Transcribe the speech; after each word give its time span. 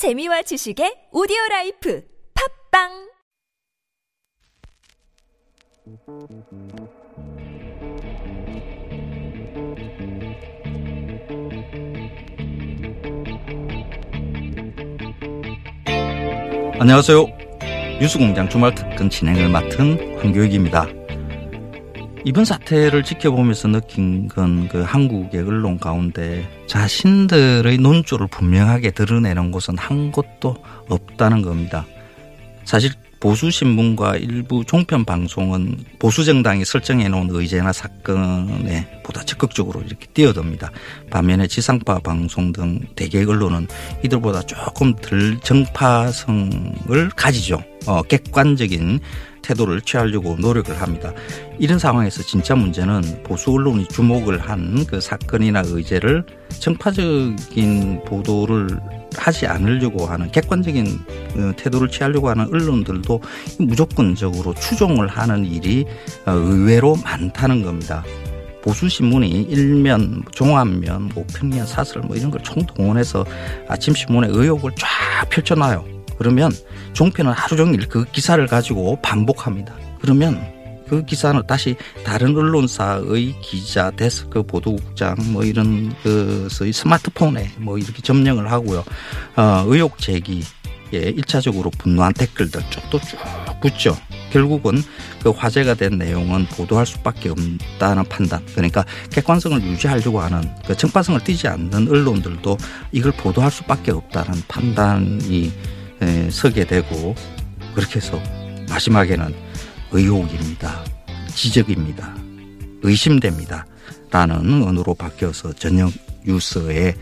재미와 0.00 0.40
지식의 0.40 1.12
audio 1.12 1.36
life 1.50 2.02
팟빵 2.72 2.88
안녕하세요. 16.80 17.26
뉴스공장 18.00 18.48
주말 18.48 18.74
특근 18.74 19.10
진행을 19.10 19.50
맡은 19.50 20.18
황교익입니다. 20.18 20.99
이번 22.24 22.44
사태를 22.44 23.02
지켜보면서 23.02 23.68
느낀 23.68 24.28
건 24.28 24.68
그 24.70 24.82
한국의 24.82 25.42
언론 25.42 25.78
가운데 25.78 26.48
자신들의 26.66 27.78
논조를 27.78 28.28
분명하게 28.28 28.92
드러내는 28.92 29.50
곳은 29.50 29.76
한 29.78 30.12
곳도 30.12 30.56
없다는 30.88 31.42
겁니다. 31.42 31.86
사실 32.64 32.92
보수 33.18 33.50
신문과 33.50 34.16
일부 34.16 34.64
종편 34.64 35.04
방송은 35.04 35.76
보수 35.98 36.24
정당이 36.24 36.64
설정해 36.64 37.08
놓은 37.08 37.28
의제나 37.30 37.72
사건에 37.72 39.02
보다 39.02 39.22
적극적으로 39.24 39.82
이렇게 39.82 40.06
뛰어듭니다. 40.14 40.70
반면에 41.10 41.46
지상파 41.46 41.98
방송 41.98 42.52
등 42.52 42.80
대개 42.96 43.22
언론은 43.24 43.66
이들보다 44.04 44.42
조금 44.42 44.94
덜 44.96 45.38
정파성을 45.40 47.10
가지죠. 47.14 47.62
어, 47.86 48.02
객관적인 48.02 49.00
태도를 49.50 49.80
취하려고 49.80 50.36
노력을 50.38 50.80
합니다. 50.80 51.12
이런 51.58 51.78
상황에서 51.78 52.22
진짜 52.22 52.54
문제는 52.54 53.22
보수 53.24 53.52
언론이 53.52 53.88
주목을 53.88 54.38
한 54.38 54.70
그 54.86 55.00
사건이나 55.00 55.62
의제를 55.66 56.24
정파적인 56.58 58.04
보도를 58.06 58.78
하지 59.16 59.46
않으려고 59.46 60.06
하는 60.06 60.30
객관적인 60.30 60.86
어, 61.36 61.52
태도를 61.56 61.88
취하려고 61.88 62.28
하는 62.28 62.46
언론들도 62.46 63.20
무조건적으로 63.58 64.54
추종을 64.54 65.08
하는 65.08 65.44
일이 65.44 65.84
어, 66.26 66.32
의외로 66.32 66.96
많다는 66.96 67.62
겁니다. 67.62 68.04
보수 68.62 68.88
신문이 68.88 69.28
일면, 69.28 70.22
종합면, 70.32 71.10
뭐 71.14 71.24
평면, 71.34 71.66
사설 71.66 72.02
뭐 72.02 72.14
이런 72.14 72.30
걸 72.30 72.42
총동원해서 72.42 73.24
아침 73.68 73.94
신문에 73.94 74.28
의혹을 74.30 74.72
쫙 74.76 75.28
펼쳐놔요. 75.30 75.99
그러면 76.20 76.52
종편은 76.92 77.32
하루 77.32 77.56
종일 77.56 77.88
그 77.88 78.04
기사를 78.04 78.46
가지고 78.46 79.00
반복합니다. 79.00 79.74
그러면 80.02 80.38
그 80.86 81.02
기사는 81.02 81.40
다시 81.46 81.76
다른 82.04 82.36
언론사의 82.36 83.36
기자, 83.40 83.90
데스크, 83.92 84.42
보도국장 84.42 85.16
뭐 85.32 85.44
이런 85.44 85.94
그의 86.02 86.74
스마트폰에 86.74 87.52
뭐 87.56 87.78
이렇게 87.78 88.02
점령을 88.02 88.52
하고요. 88.52 88.84
어, 89.36 89.64
의혹 89.66 89.96
제기에 89.96 90.42
일차적으로 90.92 91.70
분노한 91.70 92.12
댓글들 92.12 92.60
쭉또 92.68 93.00
쭉 93.00 93.18
붙죠. 93.62 93.96
결국은 94.30 94.74
그 95.22 95.30
화제가 95.30 95.72
된 95.72 95.96
내용은 95.96 96.44
보도할 96.48 96.84
수밖에 96.84 97.30
없다는 97.30 98.04
판단. 98.10 98.44
그러니까 98.54 98.84
객관성을 99.08 99.62
유지하려고 99.62 100.20
하는 100.20 100.42
그 100.66 100.76
정파성을 100.76 101.18
띠지 101.20 101.48
않는 101.48 101.88
언론들도 101.88 102.58
이걸 102.92 103.12
보도할 103.12 103.50
수밖에 103.50 103.92
없다는 103.92 104.42
판단이 104.48 105.79
서게 106.30 106.66
되고 106.66 107.14
그렇게 107.74 107.96
해서 107.96 108.20
마지막에는 108.68 109.34
의혹입니다. 109.92 110.84
지적입니다. 111.34 112.14
의심됩니다. 112.82 113.66
라는 114.10 114.62
언어로 114.62 114.94
바뀌어서 114.94 115.52
저녁 115.52 115.92
뉴스에 116.26 116.94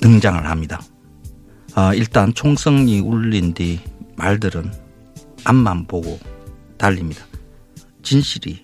등장을 0.00 0.44
합니다. 0.46 0.80
아, 1.74 1.94
일단 1.94 2.32
총성이 2.34 3.00
울린 3.00 3.54
뒤 3.54 3.80
말들은 4.16 4.72
앞만 5.44 5.86
보고 5.86 6.18
달립니다. 6.78 7.24
진실이 8.02 8.62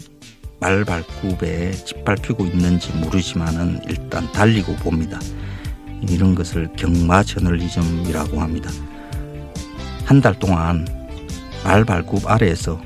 말발굽에 0.61 1.73
짓밟히고 1.73 2.47
있는지 2.47 2.93
모르지만은 2.93 3.81
일단 3.89 4.31
달리고 4.33 4.77
봅니다. 4.77 5.19
이런 6.09 6.35
것을 6.35 6.69
경마 6.77 7.23
저널리즘이라고 7.25 8.41
합니다. 8.41 8.71
한 10.13 10.21
달 10.21 10.39
동안 10.39 10.87
말발굽 11.65 12.29
아래에서 12.29 12.79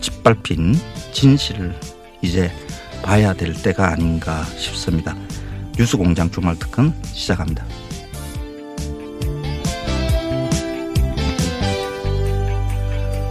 짓밟힌 0.00 0.76
진실을 1.10 1.74
이제 2.22 2.52
봐야 3.02 3.34
될 3.34 3.52
때가 3.52 3.88
아닌가 3.88 4.44
싶습니다. 4.56 5.16
뉴스공장 5.76 6.30
주말 6.30 6.56
특근 6.56 6.92
시작합니다. 7.02 7.66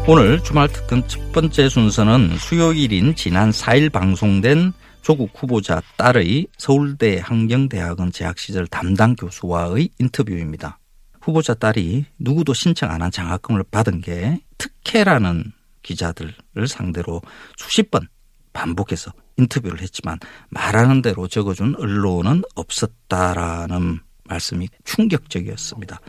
오늘 0.06 0.44
주말 0.44 0.68
특근 0.68 1.02
첫 1.08 1.32
번째 1.32 1.70
순서는 1.70 2.38
수요일인 2.38 3.16
지난 3.16 3.52
4일 3.52 3.94
방송된 3.94 4.74
조국 5.04 5.32
후보자 5.34 5.82
딸의 5.96 6.48
서울대 6.58 7.22
환경대학원 7.24 8.12
재학 8.12 8.38
시절 8.38 8.68
담당 8.68 9.16
교수와의 9.16 9.88
인터뷰입니다. 10.00 10.80
후보자 11.22 11.54
딸이 11.54 12.06
누구도 12.18 12.54
신청 12.54 12.92
안 12.92 13.02
한 13.02 13.12
장학금을 13.12 13.64
받은 13.72 14.02
게 14.02 14.40
특혜라는 14.58 15.52
기자들을 15.84 16.68
상대로 16.68 17.22
수십 17.58 17.92
번 17.92 18.08
반복해서 18.54 19.12
인터뷰를 19.38 19.82
했지만 19.82 20.20
말하는 20.50 21.02
대로 21.02 21.28
적어준 21.28 21.76
언론은 21.78 22.44
없었다라는 22.56 24.00
말씀이 24.26 24.68
충격적이었습니다. 24.84 26.00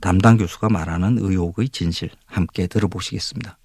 담당 0.00 0.36
교수가 0.36 0.68
말하는 0.68 1.18
의혹의 1.18 1.70
진실 1.70 2.10
함께 2.26 2.66
들어보시겠습니다. 2.66 3.58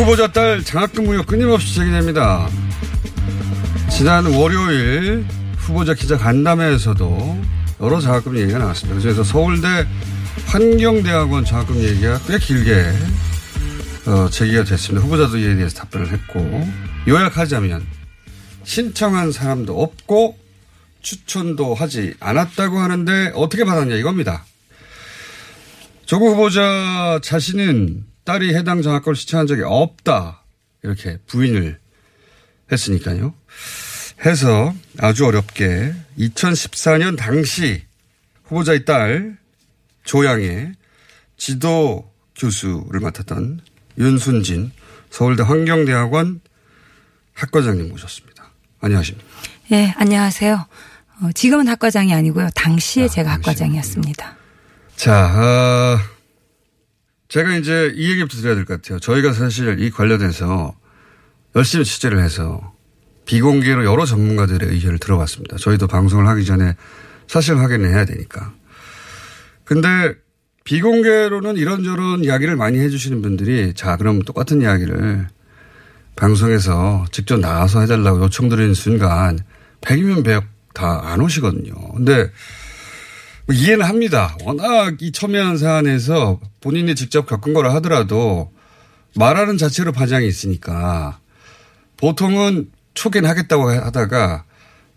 후보자 0.00 0.32
딸 0.32 0.64
장학금 0.64 1.10
의혹 1.10 1.26
끊임없이 1.26 1.74
제기됩니다. 1.74 2.48
지난 3.90 4.24
월요일 4.24 5.26
후보자 5.58 5.92
기자 5.92 6.16
간담회에서도 6.16 7.38
여러 7.82 8.00
장학금 8.00 8.38
얘기가 8.38 8.58
나왔습니다. 8.58 8.98
그래서 8.98 9.22
서울대 9.22 9.86
환경대학원 10.46 11.44
장학금 11.44 11.76
얘기가 11.82 12.18
꽤 12.26 12.38
길게 12.38 12.92
어, 14.06 14.30
제기가 14.30 14.64
됐습니다. 14.64 15.04
후보자도 15.04 15.36
이에 15.36 15.54
대해서 15.56 15.76
답변을 15.80 16.10
했고 16.10 16.66
요약하자면 17.06 17.86
신청한 18.64 19.32
사람도 19.32 19.82
없고 19.82 20.38
추천도 21.02 21.74
하지 21.74 22.14
않았다고 22.20 22.78
하는데 22.78 23.32
어떻게 23.34 23.64
받았냐 23.64 23.96
이겁니다. 23.96 24.46
조국 26.06 26.30
후보자 26.30 27.20
자신은 27.22 28.09
딸이 28.30 28.54
해당 28.54 28.80
장학금을 28.80 29.16
시청한 29.16 29.48
적이 29.48 29.62
없다. 29.64 30.44
이렇게 30.84 31.18
부인을 31.26 31.80
했으니까요. 32.70 33.34
해서 34.24 34.72
아주 35.00 35.26
어렵게 35.26 35.92
2014년 36.16 37.18
당시 37.18 37.82
후보자의 38.44 38.84
딸 38.84 39.36
조양의 40.04 40.74
지도 41.38 42.08
교수를 42.36 43.00
맡았던 43.00 43.62
윤순진 43.98 44.70
서울대 45.10 45.42
환경대학원 45.42 46.40
학과장님 47.34 47.88
모셨습니다. 47.88 48.52
안녕하십니까. 48.80 49.28
네, 49.70 49.92
안녕하세요. 49.96 50.66
어, 51.22 51.32
지금은 51.34 51.66
학과장이 51.66 52.14
아니고요. 52.14 52.50
당시에 52.54 53.06
아, 53.06 53.08
제가 53.08 53.32
학과장이었습니다. 53.32 54.36
자, 54.94 55.26
어, 55.34 56.19
제가 57.30 57.56
이제 57.56 57.92
이 57.94 58.10
얘기부터 58.10 58.36
드려야 58.38 58.54
될 58.56 58.64
것 58.64 58.82
같아요. 58.82 58.98
저희가 58.98 59.32
사실 59.32 59.80
이 59.80 59.90
관련해서 59.90 60.74
열심히 61.56 61.84
취재를 61.84 62.22
해서 62.22 62.74
비공개로 63.24 63.84
여러 63.84 64.04
전문가들의 64.04 64.68
의견을 64.68 64.98
들어봤습니다. 64.98 65.56
저희도 65.56 65.86
방송을 65.86 66.26
하기 66.28 66.44
전에 66.44 66.74
사실 67.28 67.56
확인을 67.58 67.90
해야 67.90 68.04
되니까. 68.04 68.52
근데 69.64 70.14
비공개로는 70.64 71.56
이런저런 71.56 72.24
이야기를 72.24 72.56
많이 72.56 72.78
해주시는 72.80 73.22
분들이 73.22 73.72
자, 73.74 73.96
그럼 73.96 74.22
똑같은 74.22 74.60
이야기를 74.62 75.28
방송에서 76.16 77.06
직접 77.12 77.38
나와서 77.38 77.80
해달라고 77.80 78.22
요청드리는 78.22 78.74
순간 78.74 79.38
100이면 79.80 80.24
100 80.24 80.44
다 80.74 81.00
안 81.04 81.20
오시거든요. 81.20 81.72
근데 81.94 82.30
뭐 83.50 83.54
이해는 83.56 83.84
합니다. 83.84 84.36
워낙 84.44 85.02
이 85.02 85.10
첨예한 85.10 85.58
사안에서 85.58 86.38
본인이 86.60 86.94
직접 86.94 87.26
겪은 87.26 87.52
거라 87.52 87.74
하더라도 87.74 88.52
말하는 89.16 89.58
자체로 89.58 89.90
반장이 89.90 90.28
있으니까 90.28 91.18
보통은 91.96 92.70
초기는 92.94 93.28
하겠다고 93.28 93.70
하다가 93.70 94.44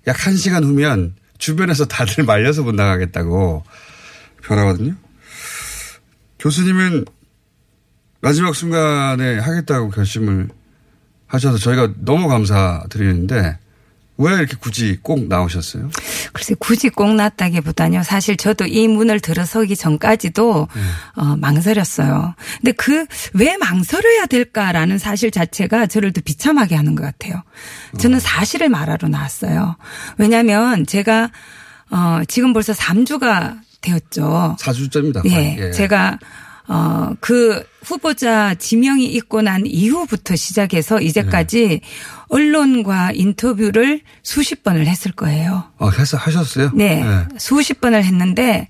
약한 0.05 0.37
시간 0.37 0.63
후면 0.63 1.15
주변에서 1.39 1.85
다들 1.85 2.25
말려서 2.29 2.61
못 2.61 2.75
나가겠다고 2.75 3.63
변하거든요. 4.43 4.97
교수님은 6.37 7.05
마지막 8.21 8.53
순간에 8.53 9.39
하겠다고 9.39 9.89
결심을 9.89 10.49
하셔서 11.25 11.57
저희가 11.57 11.93
너무 11.97 12.27
감사드리는데 12.27 13.57
왜 14.19 14.33
이렇게 14.35 14.55
굳이 14.59 14.99
꼭 15.01 15.27
나오셨어요? 15.27 15.89
글쎄 16.31 16.55
굳이 16.59 16.89
꼭 16.89 17.15
났다기보다요. 17.15 18.03
사실 18.03 18.37
저도 18.37 18.65
이 18.65 18.87
문을 18.87 19.19
들어서기 19.19 19.75
전까지도 19.75 20.67
네. 20.73 20.81
어, 21.15 21.35
망설였어요. 21.37 22.35
근데 22.61 22.71
그 22.71 23.05
왜 23.33 23.57
망설여야 23.57 24.25
될까라는 24.27 24.97
사실 24.97 25.31
자체가 25.31 25.87
저를 25.87 26.13
더 26.13 26.21
비참하게 26.21 26.75
하는 26.75 26.95
것 26.95 27.03
같아요. 27.03 27.43
저는 27.99 28.19
사실을 28.19 28.69
말하러 28.69 29.07
나왔어요. 29.07 29.75
왜냐하면 30.17 30.85
제가 30.85 31.29
어, 31.89 32.21
지금 32.27 32.53
벌써 32.53 32.73
3주가 32.73 33.59
되었죠. 33.81 34.55
사주자입니다. 34.59 35.21
예, 35.25 35.55
거의. 35.55 35.73
제가 35.73 36.19
어, 36.67 37.11
그 37.19 37.63
후보자 37.83 38.55
지명이 38.55 39.05
있고 39.05 39.41
난 39.41 39.65
이후부터 39.65 40.35
시작해서 40.35 41.01
이제까지 41.01 41.67
네. 41.67 41.81
언론과 42.29 43.11
인터뷰를 43.13 44.01
수십 44.23 44.63
번을 44.63 44.87
했을 44.87 45.11
거예요. 45.11 45.71
아, 45.77 45.89
해서 45.89 46.17
하셨어요? 46.17 46.71
네. 46.73 47.03
수십 47.37 47.81
번을 47.81 48.03
했는데 48.03 48.67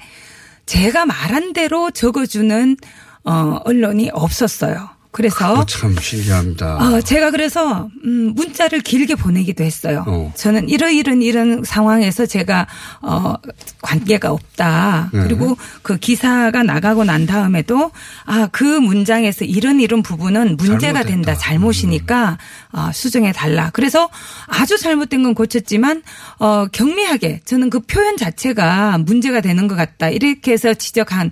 제가 0.66 1.06
말한 1.06 1.54
대로 1.54 1.92
적어주는 1.92 2.78
어, 3.26 3.60
언론이 3.64 4.10
없었어요. 4.12 4.90
그래서 5.14 5.66
참 5.66 5.96
신기합니다. 6.00 6.76
어, 6.78 7.02
제가 7.02 7.32
그래서 7.32 7.88
음, 8.04 8.34
문자를 8.36 8.82
길게 8.82 9.16
보내기도 9.16 9.64
했어요. 9.64 10.04
어. 10.08 10.34
저는 10.36 10.68
이러이런 10.70 11.22
이런 11.22 11.64
상황에서 11.64 12.26
제가 12.26 12.68
어, 13.02 13.36
관계가 13.82 14.32
없다. 14.32 15.12
네. 15.14 15.20
그리고 15.24 15.56
그 15.84 15.98
기사가 15.98 16.64
나가고 16.64 17.04
난 17.04 17.26
다음에도 17.26 17.92
아 18.26 18.48
그 18.52 18.64
문장에서 18.64 19.46
이런 19.46 19.80
이런 19.80 20.02
부분은 20.04 20.58
문제가 20.58 21.02
잘못됐다. 21.04 21.08
된다. 21.10 21.36
잘못이니까 21.36 22.38
어, 22.72 22.90
수정해 22.94 23.32
달라. 23.32 23.70
그래서 23.74 24.10
아주 24.48 24.78
잘못된 24.78 25.24
건 25.24 25.34
고쳤지만 25.36 26.04
어, 26.40 26.66
경미하게 26.72 27.42
저는 27.46 27.70
그 27.70 27.80
표현 27.82 28.18
자체가 28.18 28.98
문제가 29.00 29.42
되는 29.42 29.68
것 29.68 29.76
같다. 29.76 30.10
이렇게 30.10 30.52
해서 30.54 30.74
지적한 30.74 31.32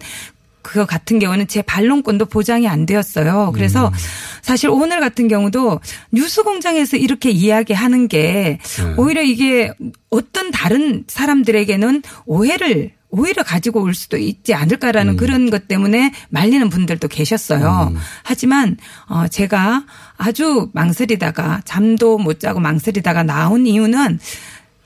그거 0.61 0.85
같은 0.85 1.19
경우는 1.19 1.47
제 1.47 1.61
반론권도 1.61 2.25
보장이 2.25 2.67
안 2.67 2.85
되었어요. 2.85 3.51
그래서 3.53 3.87
음. 3.87 3.93
사실 4.41 4.69
오늘 4.69 4.99
같은 4.99 5.27
경우도 5.27 5.79
뉴스 6.11 6.43
공장에서 6.43 6.97
이렇게 6.97 7.29
이야기하는 7.29 8.07
게 8.07 8.59
네. 8.61 8.93
오히려 8.97 9.21
이게 9.21 9.71
어떤 10.09 10.51
다른 10.51 11.03
사람들에게는 11.07 12.03
오해를 12.25 12.91
오히려 13.09 13.43
가지고 13.43 13.81
올 13.81 13.93
수도 13.93 14.17
있지 14.17 14.53
음. 14.53 14.59
않을까라는 14.59 15.17
그런 15.17 15.49
것 15.49 15.67
때문에 15.67 16.13
말리는 16.29 16.69
분들도 16.69 17.07
계셨어요. 17.09 17.93
하지만 18.23 18.77
어 19.07 19.27
제가 19.27 19.85
아주 20.17 20.69
망설이다가 20.73 21.61
잠도 21.65 22.17
못 22.17 22.39
자고 22.39 22.59
망설이다가 22.59 23.23
나온 23.23 23.67
이유는 23.67 24.19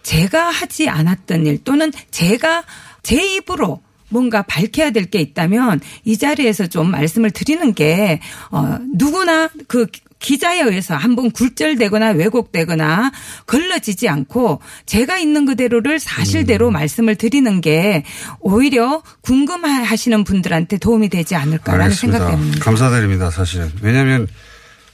제가 0.02 0.50
하지 0.50 0.90
않았던 0.90 1.46
일 1.46 1.64
또는 1.64 1.92
제가 2.12 2.64
제 3.04 3.36
입으로 3.36 3.82
뭔가 4.10 4.42
밝혀야 4.44 4.92
될 4.92 5.06
게 5.06 5.20
있다면 5.22 5.82
이 6.04 6.18
자리에서 6.18 6.68
좀 6.68 6.90
말씀을 6.92 7.32
드리는 7.32 7.74
게, 7.74 8.20
어, 8.52 8.78
누구나 8.96 9.50
그 9.68 9.88
기자에 10.18 10.62
의해서 10.62 10.96
한번 10.96 11.30
굴절되거나 11.30 12.12
왜곡되거나 12.12 13.12
걸러지지 13.46 14.10
않고 14.10 14.62
제가 14.88 15.20
있는 15.20 15.46
그대로를 15.46 16.00
사실대로 16.00 16.72
말씀을 16.72 17.16
드리는 17.16 17.62
게 17.62 18.04
오히려 18.40 19.04
궁금하시는 19.22 20.24
분들한테 20.24 20.78
도움이 20.80 21.10
되지 21.10 21.36
않을까라는 21.36 21.92
생각 21.94 22.20
때문입니다. 22.32 22.64
감사드립니다, 22.66 23.30
사실은. 23.30 23.72
왜냐하면 23.82 24.28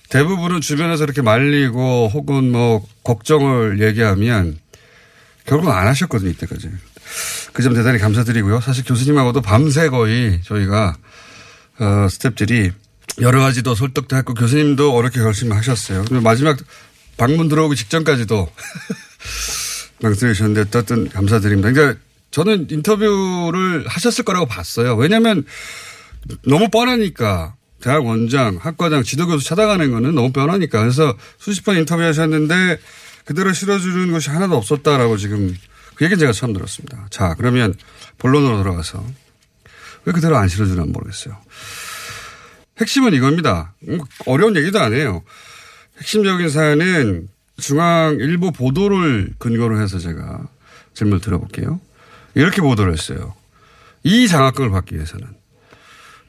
대부분은 0.09 0.59
주변에서 0.59 1.05
이렇게 1.05 1.21
말리고 1.21 2.09
혹은 2.13 2.51
뭐 2.51 2.85
걱정을 3.05 3.79
얘기하면 3.81 4.57
결국 5.45 5.69
안 5.69 5.87
하셨거든요, 5.87 6.31
이때까지. 6.31 6.69
그 7.53 7.63
점 7.63 7.73
대단히 7.73 7.99
감사드리고요. 7.99 8.61
사실 8.61 8.83
교수님하고도 8.85 9.41
밤새 9.41 9.89
거의 9.89 10.41
저희가 10.43 10.95
어, 11.79 11.83
스탭들이 12.07 12.71
여러 13.21 13.41
가지 13.41 13.61
더 13.63 13.75
설득도 13.75 14.15
했고 14.15 14.33
교수님도 14.33 14.93
어렵게 14.95 15.19
결심을 15.19 15.55
하셨어요. 15.57 16.05
그리고 16.07 16.21
마지막 16.21 16.57
방문 17.17 17.49
들어오기 17.49 17.75
직전까지도 17.75 18.49
망설이셨는데 20.01 20.61
어쨌든 20.61 21.09
감사드립니다. 21.09 21.71
그러니까 21.71 21.99
저는 22.31 22.67
인터뷰를 22.71 23.85
하셨을 23.87 24.23
거라고 24.23 24.45
봤어요. 24.45 24.95
왜냐하면 24.95 25.43
너무 26.47 26.69
뻔하니까 26.69 27.55
대학 27.81 28.05
원장, 28.05 28.57
학과장, 28.61 29.03
지도교수 29.03 29.45
찾아가는 29.45 29.91
거는 29.91 30.15
너무 30.15 30.31
뻔하니까 30.31 30.79
그래서 30.79 31.15
수십 31.37 31.65
번 31.65 31.77
인터뷰하셨는데 31.77 32.79
그대로 33.25 33.51
실어주는 33.53 34.11
것이 34.11 34.29
하나도 34.29 34.55
없었다라고 34.55 35.17
지금 35.17 35.55
그 35.95 36.05
얘기는 36.05 36.19
제가 36.19 36.31
처음 36.31 36.53
들었습니다. 36.53 37.07
자 37.09 37.35
그러면 37.35 37.73
본론으로 38.17 38.63
들어가서 38.63 39.03
왜 40.05 40.13
그대로 40.13 40.37
안 40.37 40.47
실어주나 40.47 40.85
모르겠어요. 40.85 41.37
핵심은 42.79 43.13
이겁니다. 43.13 43.73
음, 43.87 43.99
어려운 44.25 44.55
얘기도 44.55 44.79
안 44.79 44.93
해요. 44.93 45.23
핵심적인 45.99 46.49
사연은 46.49 47.27
중앙일보 47.57 48.51
보도를 48.51 49.33
근거로 49.37 49.79
해서 49.79 49.99
제가 49.99 50.47
질문을 50.93 51.21
들어볼게요. 51.21 51.79
이렇게 52.33 52.61
보도를 52.61 52.93
했어요. 52.93 53.35
이 54.03 54.27
장학금을 54.27 54.71
받기 54.71 54.95
위해서는 54.95 55.27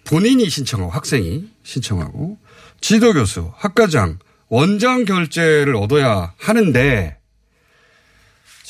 본인이 0.05 0.49
신청하고 0.51 0.91
학생이 0.91 1.49
신청하고 1.63 2.39
지도교수, 2.81 3.53
학과장, 3.57 4.19
원장 4.49 5.05
결재를 5.05 5.77
얻어야 5.77 6.35
하는데 6.37 7.17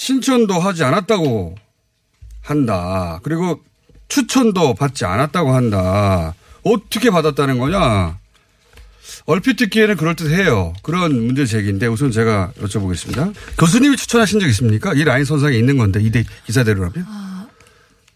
신청도 0.02 0.58
하지 0.58 0.82
않았다고 0.82 1.54
한다. 2.40 3.20
그리고 3.22 3.60
추천도 4.08 4.74
받지 4.74 5.04
않았다고 5.04 5.54
한다. 5.54 6.34
어떻게 6.64 7.08
받았다는 7.10 7.58
거냐? 7.58 8.18
얼핏 9.26 9.56
듣기에는 9.58 9.96
그럴듯해요. 9.96 10.72
그런 10.82 11.24
문제 11.24 11.46
제기인데 11.46 11.86
우선 11.86 12.10
제가 12.10 12.50
여쭤보겠습니다. 12.60 13.32
교수님이 13.56 13.96
추천하신 13.96 14.40
적 14.40 14.48
있습니까? 14.48 14.92
이 14.92 15.04
라인 15.04 15.24
선상에 15.24 15.56
있는 15.56 15.78
건데 15.78 16.00
이 16.02 16.10
기사대로라면? 16.46 17.06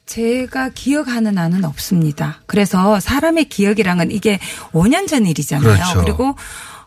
제가 0.06 0.70
기억하는 0.70 1.38
한은 1.38 1.64
없습니다. 1.64 2.42
그래서 2.46 2.98
사람의 2.98 3.48
기억이랑은 3.48 4.10
이게 4.10 4.40
5년 4.72 5.06
전 5.06 5.24
일이잖아요. 5.24 5.72
그렇죠. 5.72 6.00
그리고 6.00 6.36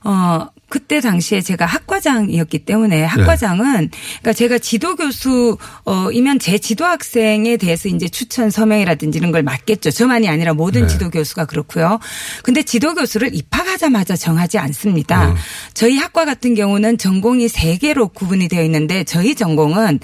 어 0.03 0.49
그때 0.69 1.01
당시에 1.01 1.41
제가 1.41 1.65
학과장이었기 1.65 2.59
때문에 2.59 3.03
학과장은 3.03 3.89
그러니까 4.21 4.33
제가 4.33 4.57
지도 4.59 4.95
교수이면 4.95 6.39
제 6.39 6.57
지도 6.57 6.85
학생에 6.85 7.57
대해서 7.57 7.89
이제 7.89 8.07
추천 8.07 8.49
서명이라든지 8.49 9.17
이런 9.17 9.31
걸 9.31 9.43
맡겠죠. 9.43 9.91
저만이 9.91 10.29
아니라 10.29 10.53
모든 10.53 10.81
네. 10.81 10.87
지도 10.87 11.09
교수가 11.09 11.45
그렇고요. 11.45 11.99
근데 12.43 12.63
지도 12.63 12.93
교수를 12.93 13.33
입학하자마자 13.33 14.15
정하지 14.15 14.57
않습니다. 14.59 15.31
어. 15.31 15.35
저희 15.73 15.97
학과 15.97 16.25
같은 16.25 16.53
경우는 16.55 16.97
전공이 16.97 17.47
세 17.47 17.77
개로 17.77 18.07
구분이 18.07 18.47
되어 18.47 18.63
있는데 18.63 19.03
저희 19.03 19.35
전공은 19.35 19.99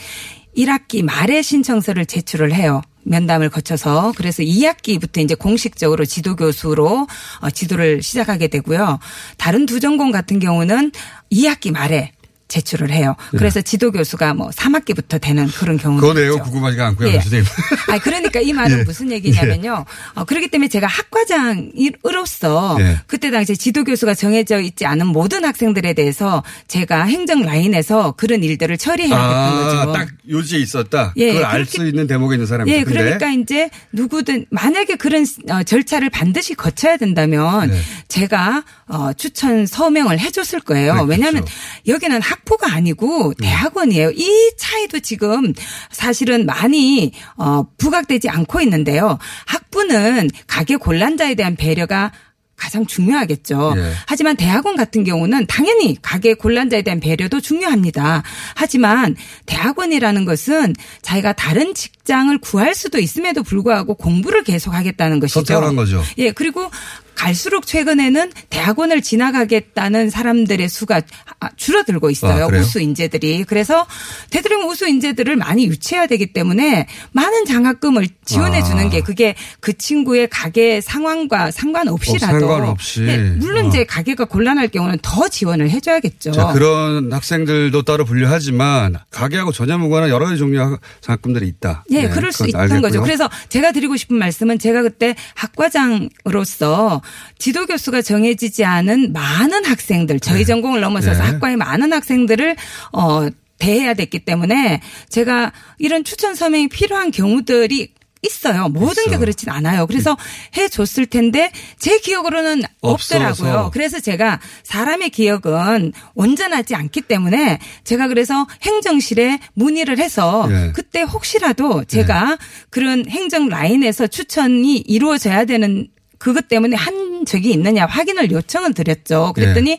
1학기 0.57 1.03
말에 1.03 1.41
신청서를 1.41 2.05
제출을 2.05 2.53
해요. 2.53 2.81
면담을 3.05 3.49
거쳐서 3.49 4.13
그래서 4.17 4.43
2학기부터 4.43 5.19
이제 5.19 5.35
공식적으로 5.35 6.05
지도 6.05 6.35
교수로 6.35 7.07
어, 7.41 7.49
지도를 7.49 8.01
시작하게 8.01 8.47
되고요. 8.47 8.99
다른 9.37 9.65
두 9.65 9.79
전공 9.79 10.11
같은 10.11 10.39
경우는 10.39 10.91
2학기 11.31 11.71
말에 11.71 12.11
제출을 12.47 12.91
해요. 12.91 13.15
그래서 13.31 13.61
지도 13.61 13.91
교수가 13.91 14.33
뭐 14.35 14.49
3학기부터 14.49 15.19
되는 15.19 15.47
그런 15.47 15.77
경우도 15.77 16.13
그 16.13 16.21
있죠. 16.21 16.43
궁금하지가 16.43 16.87
않고요, 16.87 17.09
예. 17.09 17.13
교수님. 17.17 17.43
아 17.89 17.97
그러니까 17.99 18.39
이 18.39 18.53
말은 18.53 18.79
예. 18.79 18.83
무슨 18.83 19.11
얘기냐면요. 19.11 19.85
어, 20.13 20.23
그렇기 20.25 20.49
때문에 20.49 20.67
제가 20.69 20.87
학과장으로서 20.87 22.77
예. 22.79 22.99
그때 23.07 23.31
당시에 23.31 23.55
지도 23.55 23.83
교수가 23.83 24.13
정해져 24.13 24.59
있지 24.59 24.85
않은 24.85 25.07
모든 25.07 25.43
학생들에 25.45 25.93
대해서 25.93 26.43
제가 26.67 27.03
행정 27.05 27.41
라인에서 27.41 28.13
그런 28.13 28.43
일들을 28.43 28.77
처리해야 28.77 29.09
됐던 29.15 29.33
아, 29.33 29.85
거죠. 29.85 29.91
딱 29.93 30.07
요지에 30.29 30.59
있었다. 30.59 31.13
예, 31.17 31.33
그걸 31.33 31.45
알 31.45 31.65
수 31.65 31.85
있는 31.85 32.05
대목에 32.05 32.35
있는 32.35 32.45
사람이다. 32.45 32.77
예, 32.77 32.83
근데 32.83 32.99
그러니까 33.03 33.31
이제 33.31 33.69
누구든 33.91 34.45
만약에 34.51 34.95
그런 34.97 35.25
어, 35.49 35.63
절차를 35.63 36.11
반드시 36.11 36.53
거쳐야 36.53 36.95
된다면 36.97 37.69
네. 37.71 37.79
제가 38.07 38.63
어, 38.87 39.11
추천 39.13 39.65
서명을 39.65 40.19
해줬을 40.19 40.59
거예요. 40.59 40.93
그렇겠죠. 40.93 41.05
음. 41.05 41.09
왜냐하면 41.09 41.45
여기는 41.87 42.21
학 42.21 42.34
부가 42.43 42.73
아니고 42.73 43.33
대학원이에요. 43.35 44.11
이 44.11 44.51
차이도 44.57 44.99
지금 44.99 45.53
사실은 45.91 46.45
많이 46.45 47.11
어, 47.37 47.63
부각되지 47.77 48.29
않고 48.29 48.61
있는데요. 48.61 49.17
학부는 49.45 50.29
가계 50.47 50.75
곤란자에 50.75 51.35
대한 51.35 51.55
배려가 51.55 52.11
가장 52.55 52.85
중요하겠죠. 52.85 53.73
예. 53.77 53.91
하지만 54.07 54.37
대학원 54.37 54.75
같은 54.75 55.03
경우는 55.03 55.45
당연히 55.47 55.97
가계 56.01 56.33
곤란자에 56.35 56.83
대한 56.83 56.99
배려도 56.99 57.41
중요합니다. 57.41 58.23
하지만 58.55 59.15
대학원이라는 59.45 60.25
것은 60.25 60.73
자기가 61.01 61.33
다른 61.33 61.73
직장을 61.73 62.35
구할 62.39 62.73
수도 62.73 62.99
있음에도 62.99 63.43
불구하고 63.43 63.95
공부를 63.95 64.43
계속하겠다는 64.43 65.19
것이죠. 65.19 65.43
선택한 65.43 65.75
거죠. 65.75 66.01
예, 66.17 66.31
그리고 66.31 66.71
갈수록 67.15 67.65
최근에는 67.65 68.31
대학원을 68.49 69.01
지나가겠다는 69.01 70.09
사람들의 70.09 70.69
수가 70.69 71.01
아, 71.39 71.49
줄어들고 71.55 72.09
있어요. 72.09 72.45
아? 72.45 72.47
우수 72.47 72.79
인재들이. 72.79 73.43
그래서 73.45 73.85
대통령 74.29 74.69
우수 74.69 74.87
인재들을 74.87 75.35
많이 75.35 75.65
유치해야 75.65 76.07
되기 76.07 76.33
때문에 76.33 76.87
많은 77.11 77.45
장학금을 77.45 78.07
지원해 78.25 78.63
주는 78.63 78.85
아. 78.85 78.89
게 78.89 79.01
그게 79.01 79.35
그 79.59 79.77
친구의 79.77 80.27
가계 80.29 80.81
상황과 80.81 81.51
상관없이라도 81.51 82.35
어, 82.35 82.39
상관없이. 82.39 83.01
예, 83.07 83.17
물론 83.17 83.65
어. 83.65 83.69
이제 83.69 83.85
가계가 83.85 84.25
곤란할 84.25 84.67
경우는 84.67 84.99
더 85.01 85.27
지원을 85.27 85.69
해 85.69 85.79
줘야겠죠. 85.79 86.31
자, 86.31 86.47
그런 86.53 87.11
학생들도 87.11 87.81
따로 87.83 88.05
분류하지만 88.05 88.97
가게하고 89.11 89.51
전혀 89.51 89.77
무관한 89.77 90.09
여러 90.09 90.25
가지 90.25 90.37
종류의 90.37 90.77
장학금들이 91.01 91.47
있다. 91.47 91.85
예, 91.91 92.03
네, 92.03 92.09
그럴 92.09 92.31
수 92.31 92.47
있던 92.47 92.81
거죠. 92.81 93.01
그래서 93.01 93.29
제가 93.49 93.71
드리고 93.71 93.97
싶은 93.97 94.17
말씀은 94.17 94.59
제가 94.59 94.81
그때 94.81 95.15
학과장으로서 95.35 97.01
지도 97.37 97.65
교수가 97.65 98.01
정해지지 98.01 98.65
않은 98.65 99.13
많은 99.13 99.65
학생들, 99.65 100.19
저희 100.19 100.45
전공을 100.45 100.81
넘어서서 100.81 101.23
네. 101.23 101.29
학과의 101.31 101.57
많은 101.57 101.93
학생들을 101.93 102.55
어 102.93 103.27
대해야 103.57 103.93
됐기 103.93 104.19
때문에 104.19 104.81
제가 105.09 105.53
이런 105.77 106.03
추천 106.03 106.35
서명이 106.35 106.67
필요한 106.67 107.11
경우들이 107.11 107.93
있어요. 108.25 108.69
모든 108.69 109.03
게 109.05 109.11
있어. 109.11 109.19
그렇진 109.19 109.49
않아요. 109.49 109.87
그래서 109.87 110.17
해 110.57 110.67
줬을 110.67 111.05
텐데 111.05 111.51
제 111.77 111.99
기억으로는 111.99 112.63
없더라고요. 112.81 113.29
없어서. 113.29 113.71
그래서 113.71 113.99
제가 113.99 114.39
사람의 114.63 115.11
기억은 115.11 115.93
온전하지 116.15 116.75
않기 116.75 117.01
때문에 117.01 117.59
제가 117.83 118.07
그래서 118.07 118.47
행정실에 118.63 119.39
문의를 119.53 119.99
해서 119.99 120.47
예. 120.49 120.71
그때 120.73 121.01
혹시라도 121.01 121.83
제가 121.83 122.37
그런 122.69 123.07
행정 123.07 123.47
라인에서 123.47 124.07
추천이 124.07 124.77
이루어져야 124.77 125.45
되는 125.45 125.87
그것 126.17 126.47
때문에 126.47 126.75
한 126.75 127.25
적이 127.25 127.51
있느냐 127.51 127.85
확인을 127.85 128.31
요청을 128.31 128.73
드렸죠. 128.73 129.33
그랬더니 129.33 129.77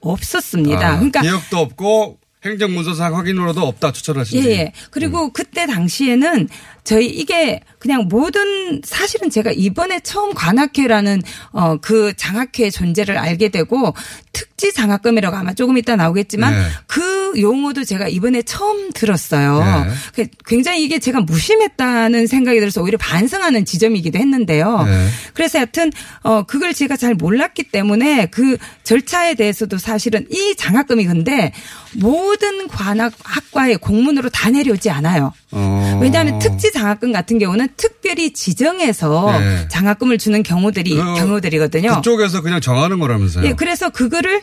없었습니다. 0.00 0.86
아, 0.86 0.94
그러니까 0.96 1.22
기억도 1.22 1.58
없고 1.58 2.18
행정문서상 2.44 3.16
확인으로도 3.16 3.62
없다 3.66 3.92
추천하시는. 3.92 4.44
예, 4.44 4.50
예. 4.50 4.72
그리고 4.90 5.32
그때 5.32 5.66
당시에는 5.66 6.48
저희 6.84 7.06
이게 7.06 7.60
그냥 7.78 8.08
모든 8.08 8.80
사실은 8.84 9.30
제가 9.30 9.50
이번에 9.52 10.00
처음 10.00 10.34
관학회라는 10.34 11.22
어 11.52 11.74
그 11.80 12.14
장학회 12.16 12.70
존재를 12.70 13.18
알게 13.18 13.48
되고 13.50 13.94
특지 14.32 14.72
장학금이라고 14.72 15.36
아마 15.36 15.52
조금 15.54 15.76
이따 15.76 15.96
나오겠지만 15.96 16.54
네. 16.54 16.60
그 16.86 17.32
용어도 17.40 17.84
제가 17.84 18.08
이번에 18.08 18.42
처음 18.42 18.92
들었어요. 18.92 19.58
네. 19.58 19.92
그 20.14 20.26
굉장히 20.46 20.84
이게 20.84 20.98
제가 20.98 21.20
무심했다는 21.20 22.26
생각이 22.26 22.60
들어서 22.60 22.80
오히려 22.82 22.96
반성하는 22.98 23.64
지점이기도 23.64 24.18
했는데요. 24.18 24.82
네. 24.84 25.08
그래서 25.34 25.60
여튼 25.60 25.90
어 26.22 26.44
그걸 26.44 26.72
제가 26.74 26.96
잘 26.96 27.14
몰랐기 27.14 27.64
때문에 27.64 28.26
그 28.26 28.56
절차에 28.84 29.34
대해서도 29.34 29.78
사실은 29.78 30.26
이 30.30 30.54
장학금이 30.56 31.04
근데 31.06 31.52
모든 31.94 32.68
관학 32.68 33.12
학과의 33.22 33.76
공문으로 33.78 34.30
다 34.30 34.50
내려오지 34.50 34.90
않아요. 34.90 35.32
어. 35.52 35.98
왜냐하면 36.02 36.38
특지 36.38 36.72
장학금 36.74 37.12
같은 37.12 37.38
경우는 37.38 37.68
특별히 37.78 38.32
지정해서 38.34 39.38
네. 39.38 39.68
장학금을 39.68 40.18
주는 40.18 40.42
경우들이 40.42 40.94
그- 40.94 41.14
경우들이거든요. 41.14 41.96
그쪽에서 41.96 42.42
그냥 42.42 42.60
정하는 42.60 42.98
거라면서요. 42.98 43.46
예, 43.46 43.52
그래서 43.54 43.88
그거를 43.88 44.42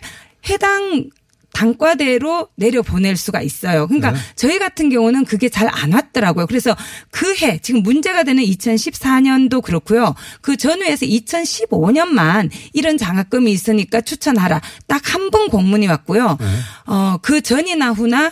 해당 0.50 1.06
단과대로 1.54 2.48
내려 2.56 2.82
보낼 2.82 3.18
수가 3.18 3.42
있어요. 3.42 3.86
그러니까 3.88 4.12
네. 4.12 4.20
저희 4.38 4.58
같은 4.58 4.90
경우는 4.90 5.26
그게 5.26 5.50
잘 5.50 5.68
안 5.72 5.92
왔더라고요. 5.94 6.48
그래서 6.48 6.76
그 7.12 7.36
해 7.42 7.60
지금 7.62 7.82
문제가 7.84 8.24
되는 8.24 8.42
2014년도 8.44 9.62
그렇고요. 9.62 10.16
그 10.42 10.56
전후에서 10.56 11.06
2015년만 11.06 12.50
이런 12.74 12.98
장학금이 12.98 13.52
있으니까 13.52 14.02
추천하라. 14.02 14.62
딱 14.88 15.02
한 15.14 15.30
번 15.32 15.50
공문이 15.50 15.88
왔고요. 15.88 16.38
네. 16.40 16.46
어, 16.88 17.18
그 17.22 17.42
전이나 17.42 17.92
후나 17.92 18.32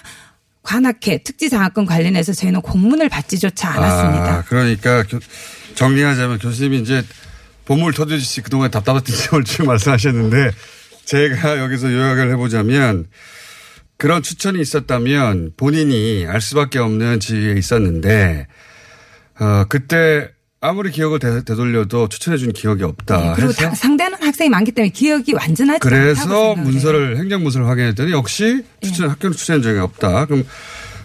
관학회 0.74 1.24
특지 1.24 1.50
장학금 1.50 1.86
관련해서 1.88 2.32
저희는 2.32 2.62
공문을 2.62 3.10
받지조차 3.10 3.70
않았습니다. 3.70 4.36
아, 4.36 4.44
그러니까 4.44 5.02
교- 5.02 5.18
정리하자면 5.74 6.38
교수님이 6.38 6.82
이제 6.82 7.04
보물 7.66 7.92
터주듯이 7.94 8.42
그동안 8.42 8.70
답답했던 8.70 9.16
점을 9.18 9.44
지금 9.46 9.66
말씀하셨는데 9.66 10.52
제가 11.06 11.58
여기서 11.58 11.92
요약을 11.92 12.30
해보자면 12.34 13.08
그런 13.98 14.22
추천이 14.22 14.62
있었다면 14.62 15.54
본인이 15.58 16.28
알 16.30 16.40
수밖에 16.40 16.78
없는 16.78 17.20
지위에 17.20 17.54
있었는데 17.58 18.46
어, 19.40 19.66
그때 19.70 20.30
아무리 20.62 20.92
기억을 20.92 21.20
되, 21.20 21.44
되돌려도 21.44 22.10
추천해 22.10 22.38
준 22.38 22.52
기억이 22.52 22.84
없다. 22.84 23.18
네, 23.18 23.32
그리고 23.36 23.50
해서 23.52 23.62
다- 23.70 23.76
상대는 23.76 24.22
학생이 24.22 24.50
많기 24.50 24.72
때문에 24.74 24.92
기억이 24.92 25.34
완전하지 25.34 25.80
그래서. 25.80 26.56
문서를 26.56 27.18
행정 27.18 27.44
문서를 27.44 27.68
확인했더니 27.68 28.12
역시 28.12 28.64
추천 28.82 29.10
학교는 29.10 29.36
추천한 29.38 29.62
적이 29.62 29.80
없다. 29.80 30.26
그럼 30.26 30.46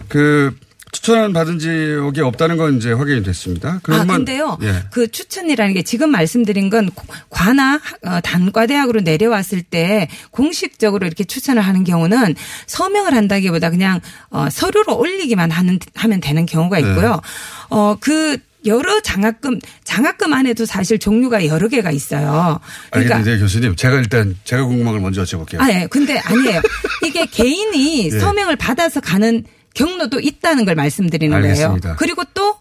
그 0.09 0.53
추천 0.91 1.31
받은 1.33 1.59
적이 1.59 2.21
없다는 2.21 2.57
건 2.57 2.77
이제 2.77 2.91
확인이 2.91 3.23
됐습니다. 3.23 3.69
아, 3.69 3.79
그러면 3.83 4.07
근데요. 4.07 4.57
예. 4.61 4.83
그 4.91 5.09
추천이라는 5.09 5.73
게 5.73 5.83
지금 5.83 6.09
말씀드린 6.11 6.69
건 6.69 6.89
관아 7.29 7.79
어, 8.05 8.19
단과 8.21 8.65
대학으로 8.65 9.01
내려왔을 9.01 9.61
때 9.61 10.09
공식적으로 10.31 11.05
이렇게 11.05 11.23
추천을 11.23 11.61
하는 11.61 11.83
경우는 11.85 12.35
서명을 12.67 13.13
한다기보다 13.13 13.69
그냥 13.71 13.99
어, 14.29 14.49
서류로 14.49 14.97
올리기만 14.97 15.51
하는 15.51 15.79
하면 15.95 16.19
되는 16.21 16.45
경우가 16.45 16.79
네. 16.79 16.89
있고요. 16.89 17.21
어, 17.69 17.97
그 17.99 18.37
여러 18.65 18.99
장학금 19.01 19.59
장학금 19.83 20.33
안에도 20.33 20.65
사실 20.65 20.97
종류가 20.99 21.45
여러 21.45 21.67
개가 21.67 21.91
있어요. 21.91 22.59
그러니까 22.91 23.17
알겠는데 23.17 23.39
교수님 23.43 23.75
제가 23.75 23.97
일단 23.97 24.37
제가 24.43 24.63
궁금한 24.65 24.93
걸 24.93 25.01
먼저 25.01 25.23
여쭤볼게요. 25.23 25.59
아, 25.61 25.69
예. 25.71 25.87
근데 25.89 26.17
아니에요. 26.17 26.61
이게 27.05 27.25
개인이 27.25 28.05
예. 28.11 28.19
서명을 28.19 28.55
받아서 28.55 28.99
가는 28.99 29.43
경로도 29.73 30.19
있다는 30.19 30.65
걸 30.65 30.75
말씀드리는 30.75 31.35
알겠습니다. 31.35 31.81
거예요. 31.81 31.95
그리고 31.97 32.23
또 32.33 32.57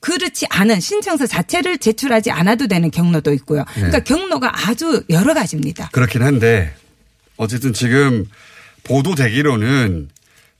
그렇지 0.00 0.46
않은 0.50 0.80
신청서 0.80 1.26
자체를 1.26 1.78
제출하지 1.78 2.32
않아도 2.32 2.66
되는 2.66 2.90
경로도 2.90 3.32
있고요. 3.34 3.64
그러니까 3.74 3.98
예. 3.98 4.02
경로가 4.02 4.68
아주 4.68 5.04
여러 5.10 5.32
가지입니다. 5.32 5.90
그렇긴 5.92 6.22
한데 6.22 6.74
어쨌든 7.36 7.72
지금 7.72 8.24
보도되기로는 8.82 10.08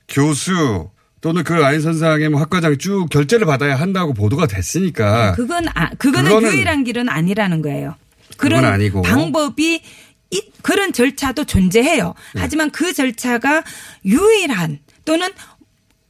교수 0.07 0.89
또는 1.23 1.43
그 1.45 1.65
아인 1.65 1.79
선상의 1.79 2.27
뭐 2.27 2.41
학과장이 2.41 2.77
쭉 2.79 3.07
결재를 3.09 3.47
받아야 3.47 3.75
한다고 3.75 4.13
보도가 4.13 4.45
됐으니까 4.45 5.31
그건 5.35 5.67
아, 5.73 5.89
그거는 5.97 6.29
그거는- 6.29 6.51
유일한 6.53 6.83
길은 6.83 7.07
아니라는 7.07 7.61
거예요. 7.61 7.95
그건 8.35 8.59
그런 8.59 8.65
아니고. 8.65 9.01
방법이 9.03 9.81
이- 10.31 10.41
그런 10.61 10.91
절차도 10.91 11.45
존재해요. 11.45 12.13
네. 12.35 12.41
하지만 12.41 12.71
그 12.71 12.91
절차가 12.91 13.63
유일한 14.03 14.79
또는 15.05 15.29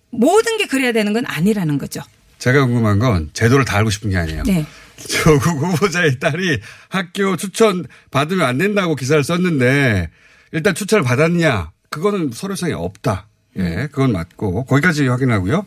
모든 0.09 0.57
게 0.57 0.65
그래야 0.65 0.91
되는 0.91 1.13
건 1.13 1.25
아니라는 1.27 1.77
거죠. 1.77 2.01
제가 2.39 2.65
궁금한 2.65 2.97
건 2.97 3.29
제도를 3.33 3.65
다 3.65 3.77
알고 3.77 3.91
싶은 3.91 4.09
게 4.09 4.17
아니에요. 4.17 4.41
네. 4.43 4.65
조국 4.97 5.45
후보자의 5.61 6.19
딸이 6.19 6.59
학교 6.89 7.35
추천 7.37 7.85
받으면 8.09 8.47
안 8.47 8.57
된다고 8.57 8.95
기사를 8.95 9.23
썼는데 9.23 10.09
일단 10.53 10.73
추천을 10.73 11.03
받았냐? 11.03 11.69
그거는 11.91 12.31
서류상에 12.33 12.73
없다. 12.73 13.27
예, 13.57 13.87
그건 13.91 14.11
맞고 14.11 14.65
거기까지 14.65 15.07
확인하고요. 15.07 15.65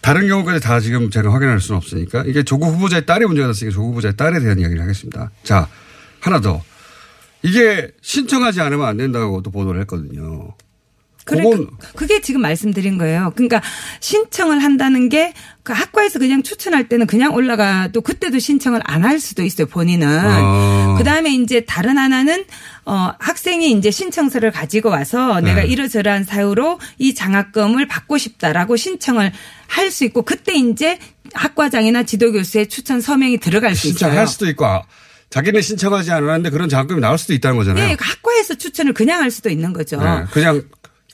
다른 0.00 0.28
경우까지 0.28 0.60
다 0.60 0.80
지금 0.80 1.10
제가 1.10 1.32
확인할 1.32 1.60
수는 1.60 1.78
없으니까 1.78 2.24
이게 2.26 2.42
조국 2.42 2.66
후보자의 2.74 3.06
딸이 3.06 3.24
문제가 3.26 3.48
됐으니까 3.48 3.74
조국 3.74 3.88
후보자의 3.90 4.16
딸에 4.16 4.40
대한 4.40 4.58
이야기를 4.58 4.82
하겠습니다. 4.82 5.30
자, 5.42 5.68
하나 6.20 6.40
더. 6.40 6.62
이게 7.42 7.90
신청하지 8.02 8.60
않으면 8.60 8.86
안 8.86 8.96
된다고 8.96 9.42
또 9.42 9.50
보도를 9.50 9.80
했거든요. 9.82 10.54
그러니까 11.26 11.50
그건 11.56 11.70
그게 11.96 12.20
지금 12.20 12.42
말씀드린 12.42 12.98
거예요. 12.98 13.32
그러니까 13.34 13.62
신청을 14.00 14.62
한다는 14.62 15.08
게 15.08 15.32
그 15.64 15.72
학과에서 15.72 16.18
그냥 16.18 16.42
추천할 16.42 16.90
때는 16.90 17.06
그냥 17.06 17.32
올라가도 17.34 18.02
그때도 18.02 18.38
신청을 18.38 18.82
안 18.84 19.02
할 19.02 19.18
수도 19.18 19.42
있어요. 19.42 19.66
본인은. 19.66 20.06
어. 20.06 20.94
그다음에 20.98 21.34
이제 21.34 21.64
다른 21.64 21.96
하나는 21.96 22.44
어 22.86 23.12
학생이 23.18 23.70
이제 23.72 23.90
신청서를 23.90 24.50
가지고 24.50 24.90
와서 24.90 25.40
내가 25.40 25.62
네. 25.62 25.66
이러저러한 25.68 26.24
사유로 26.24 26.78
이 26.98 27.14
장학금을 27.14 27.88
받고 27.88 28.18
싶다라고 28.18 28.76
신청을 28.76 29.32
할 29.68 29.90
수 29.90 30.04
있고 30.04 30.22
그때 30.22 30.54
이제 30.54 30.98
학과장이나 31.32 32.02
지도교수의 32.04 32.68
추천 32.68 33.00
서명이 33.00 33.38
들어갈 33.38 33.74
수 33.74 33.88
있어요. 33.88 33.98
신청할 33.98 34.26
수도 34.26 34.48
있고 34.48 34.66
아, 34.66 34.82
자기는 35.30 35.60
신청하지 35.62 36.10
않았는데 36.12 36.50
그런 36.50 36.68
장학금이 36.68 37.00
나올 37.00 37.18
수도 37.18 37.32
있다는 37.32 37.56
거잖아요. 37.56 37.90
예, 37.90 37.96
학과에서 37.98 38.54
추천을 38.54 38.92
그냥 38.92 39.20
할 39.22 39.30
수도 39.30 39.50
있는 39.50 39.72
거죠. 39.72 40.00
네, 40.02 40.24
그냥 40.30 40.62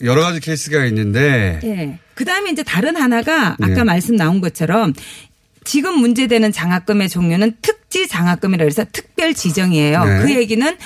여러 0.03 0.23
가지 0.23 0.41
케이스가 0.41 0.85
있는데 0.87 1.61
예. 1.65 1.99
그 2.15 2.25
다음에 2.25 2.51
이제 2.51 2.63
다른 2.63 2.97
하나가 2.97 3.53
아까 3.53 3.67
네. 3.67 3.85
말씀 3.85 4.17
나온 4.17 4.41
것처럼 4.41 4.93
지금 5.65 5.99
문제되는 6.01 6.53
장학금의 6.53 7.09
종류는 7.09 7.57
특 7.63 7.80
특지 7.91 8.07
장학금이라 8.07 8.65
해서 8.65 8.85
특별 8.93 9.35
지정이에요. 9.35 10.05
네. 10.05 10.23
그 10.23 10.35
얘기는 10.35 10.77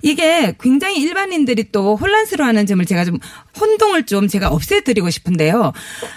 이게 0.00 0.54
굉장히 0.60 1.00
일반인들이 1.02 1.70
또 1.72 1.96
혼란스러워하는 1.96 2.66
점을 2.66 2.84
제가 2.84 3.04
좀 3.04 3.18
혼동을 3.60 4.06
좀 4.06 4.28
제가 4.28 4.48
없애드리고 4.48 5.10
싶은데요. 5.10 5.72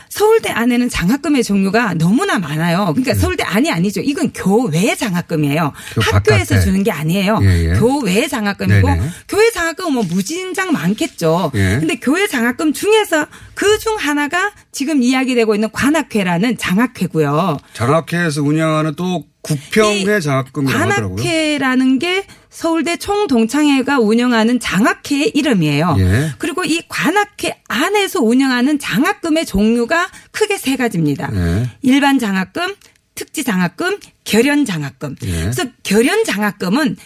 서울대 0.10 0.50
안에는 0.50 0.88
장학금의 0.90 1.44
종류가 1.44 1.96
너무나 1.96 2.38
많아요. 2.40 2.94
그러니까 2.96 3.16
서울대 3.16 3.44
안이 3.44 3.72
아니죠. 3.72 4.02
이건 4.02 4.32
교외 4.34 4.96
장학금이에요. 4.96 5.74
그 5.96 6.02
학교에서 6.02 6.56
바깥에. 6.56 6.60
주는 6.62 6.84
게 6.84 6.92
아니에요. 6.92 7.40
예, 7.42 7.70
예. 7.72 7.74
교외 7.80 8.28
장학금이고 8.28 8.88
네네. 8.88 9.10
교회 9.28 9.52
장학금은 9.52 9.94
뭐 9.94 10.04
무진장 10.04 10.72
많겠죠. 10.72 11.52
예. 11.56 11.78
근데 11.80 11.96
교회 11.96 12.28
장학금 12.28 12.72
중에서 12.72 13.25
그 13.56 13.75
중 13.80 13.96
하나가 13.98 14.52
지금 14.72 15.04
이야기되고 15.04 15.54
있는 15.54 15.70
관악회라는 15.72 16.58
장학회고요. 16.58 17.58
장학회에서 17.74 18.42
운영하는 18.42 18.96
또 18.96 19.25
구평회 19.46 20.18
이 20.18 20.22
장학금이라고 20.22 20.84
하더라고요. 20.84 21.16
관악회라는 21.16 22.00
게 22.00 22.25
서울대 22.50 22.98
총동창회가 22.98 24.00
운영하는 24.00 24.60
장학회의 24.60 25.32
이름이에요. 25.36 25.96
예. 26.00 26.32
그리고 26.38 26.64
이 26.64 26.82
관악회 26.88 27.62
안에서 27.68 28.22
운영하는 28.22 28.80
장학금의 28.80 29.46
종류가 29.46 30.10
크게 30.32 30.58
세 30.58 30.75
가지입니다. 30.75 31.30
예. 31.34 31.70
일반 31.82 32.18
장학금, 32.18 32.75
특지 33.14 33.44
장학금, 33.44 34.00
결연 34.24 34.66
장학금. 34.66 35.16
예. 35.24 35.42
그래서 35.42 35.64
결연 35.84 36.24
장학금은 36.24 36.98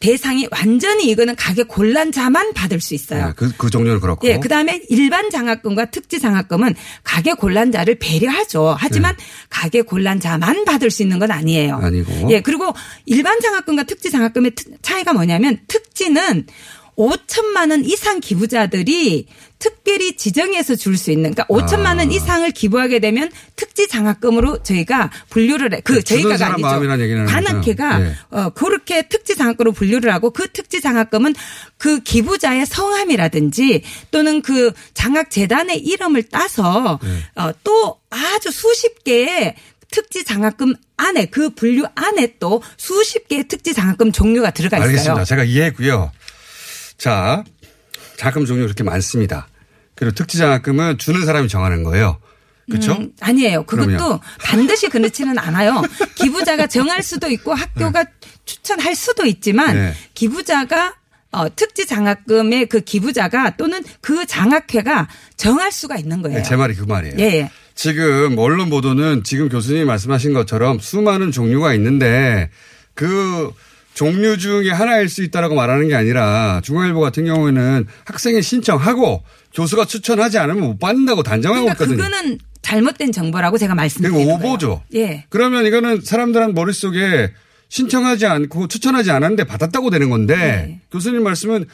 대상이 0.00 0.46
완전히 0.52 1.08
이거는 1.10 1.34
가게 1.36 1.64
곤란자만 1.64 2.52
받을 2.54 2.80
수 2.80 2.94
있어요. 2.94 3.26
네, 3.26 3.32
그, 3.36 3.50
그 3.56 3.68
종류는 3.68 4.00
그렇고. 4.00 4.26
예, 4.28 4.38
그 4.38 4.48
다음에 4.48 4.80
일반 4.88 5.28
장학금과 5.30 5.86
특지 5.90 6.20
장학금은 6.20 6.74
가계 7.02 7.34
곤란자를 7.34 7.96
배려하죠. 7.98 8.76
하지만 8.78 9.16
가계 9.50 9.82
곤란자만 9.82 10.64
받을 10.64 10.90
수 10.90 11.02
있는 11.02 11.18
건 11.18 11.30
아니에요. 11.32 11.78
네. 11.80 11.86
아니고. 11.86 12.30
예, 12.30 12.40
그리고 12.40 12.72
일반 13.06 13.40
장학금과 13.40 13.84
특지 13.84 14.10
장학금의 14.10 14.52
특- 14.54 14.82
차이가 14.82 15.12
뭐냐면 15.12 15.58
특지는 15.66 16.46
5천만 16.98 17.70
원 17.70 17.84
이상 17.84 18.18
기부자들이 18.18 19.26
특별히 19.60 20.16
지정해서 20.16 20.74
줄 20.74 20.96
수 20.98 21.12
있는 21.12 21.32
그러니까 21.32 21.44
5천만 21.46 21.98
원 21.98 22.10
이상을 22.10 22.50
기부하게 22.50 22.98
되면 22.98 23.30
특지 23.54 23.86
장학금으로 23.88 24.62
저희가 24.64 25.10
분류를 25.30 25.72
해. 25.74 25.80
그그 25.80 26.02
주는 26.02 26.22
저희가가 26.22 26.54
아니죠. 26.54 26.68
관악회가. 27.26 28.00
예. 28.02 28.12
어, 28.30 28.50
그렇게 28.50 29.08
특지 29.08 29.36
장학금으로 29.36 29.72
분류를 29.72 30.12
하고 30.12 30.30
그 30.30 30.48
특지 30.50 30.80
장학금은 30.80 31.34
그 31.76 32.00
기부자의 32.00 32.66
성함이라든지 32.66 33.82
또는 34.10 34.42
그 34.42 34.72
장학 34.94 35.30
재단의 35.30 35.78
이름을 35.78 36.24
따서 36.24 36.98
네. 37.02 37.42
어, 37.42 37.52
또 37.62 38.00
아주 38.10 38.50
수십 38.50 39.04
개의 39.04 39.54
특지 39.90 40.24
장학금 40.24 40.74
안에 40.96 41.26
그 41.26 41.50
분류 41.50 41.84
안에 41.94 42.34
또 42.38 42.62
수십 42.76 43.26
개의 43.28 43.46
특지 43.48 43.72
장학금 43.72 44.12
종류가 44.12 44.50
들어가 44.50 44.76
있어요. 44.78 44.88
알겠습니다. 44.88 45.24
제가 45.24 45.44
이해했고요. 45.44 46.10
자, 46.98 47.44
장학금 48.16 48.44
종류 48.44 48.64
그렇게 48.64 48.82
많습니다. 48.82 49.48
그리고 49.94 50.14
특지 50.14 50.38
장학금은 50.38 50.98
주는 50.98 51.24
사람이 51.24 51.48
정하는 51.48 51.84
거예요. 51.84 52.18
그렇죠? 52.70 52.92
음, 52.92 53.12
아니에요. 53.20 53.64
그것도 53.64 53.86
그럼요. 53.86 54.20
반드시 54.40 54.88
그렇지는 54.88 55.38
않아요. 55.38 55.82
기부자가 56.16 56.66
정할 56.66 57.02
수도 57.02 57.28
있고 57.30 57.54
학교가 57.54 58.04
추천할 58.44 58.94
수도 58.94 59.24
있지만 59.24 59.74
네. 59.74 59.94
기부자가 60.14 60.94
어, 61.30 61.54
특지 61.54 61.86
장학금의 61.86 62.66
그 62.66 62.80
기부자가 62.80 63.56
또는 63.56 63.82
그 64.00 64.26
장학회가 64.26 65.08
정할 65.36 65.72
수가 65.72 65.96
있는 65.96 66.22
거예요. 66.22 66.38
네, 66.38 66.42
제 66.42 66.56
말이 66.56 66.74
그 66.74 66.84
말이에요. 66.84 67.16
예, 67.18 67.24
예. 67.24 67.50
지금 67.74 68.36
언론 68.38 68.70
보도는 68.70 69.24
지금 69.24 69.48
교수님이 69.48 69.84
말씀하신 69.84 70.32
것처럼 70.32 70.78
수많은 70.78 71.30
종류가 71.30 71.74
있는데 71.74 72.50
그 72.94 73.52
종류 73.94 74.38
중에 74.38 74.70
하나일 74.70 75.08
수 75.08 75.22
있다라고 75.24 75.54
말하는 75.54 75.88
게 75.88 75.94
아니라 75.94 76.60
중앙일보 76.62 77.00
같은 77.00 77.24
경우에는 77.24 77.86
학생이 78.04 78.42
신청하고 78.42 79.24
교수가 79.54 79.86
추천하지 79.86 80.38
않으면 80.38 80.62
못 80.62 80.78
받는다고 80.78 81.22
단정하고 81.22 81.64
그러니까 81.64 81.84
있거든요. 81.84 82.04
그거는 82.04 82.38
잘못된 82.62 83.12
정보라고 83.12 83.58
제가 83.58 83.74
말씀드리는 83.74 84.24
거예요. 84.24 84.34
오보죠. 84.34 84.82
예. 84.94 85.24
그러면 85.30 85.66
이거는 85.66 86.00
사람들한 86.02 86.54
머릿속에 86.54 87.32
신청하지 87.70 88.26
않고 88.26 88.68
추천하지 88.68 89.10
않았는데 89.10 89.44
받았다고 89.44 89.90
되는 89.90 90.10
건데 90.10 90.36
네. 90.36 90.80
교수님 90.92 91.22
말씀은 91.22 91.66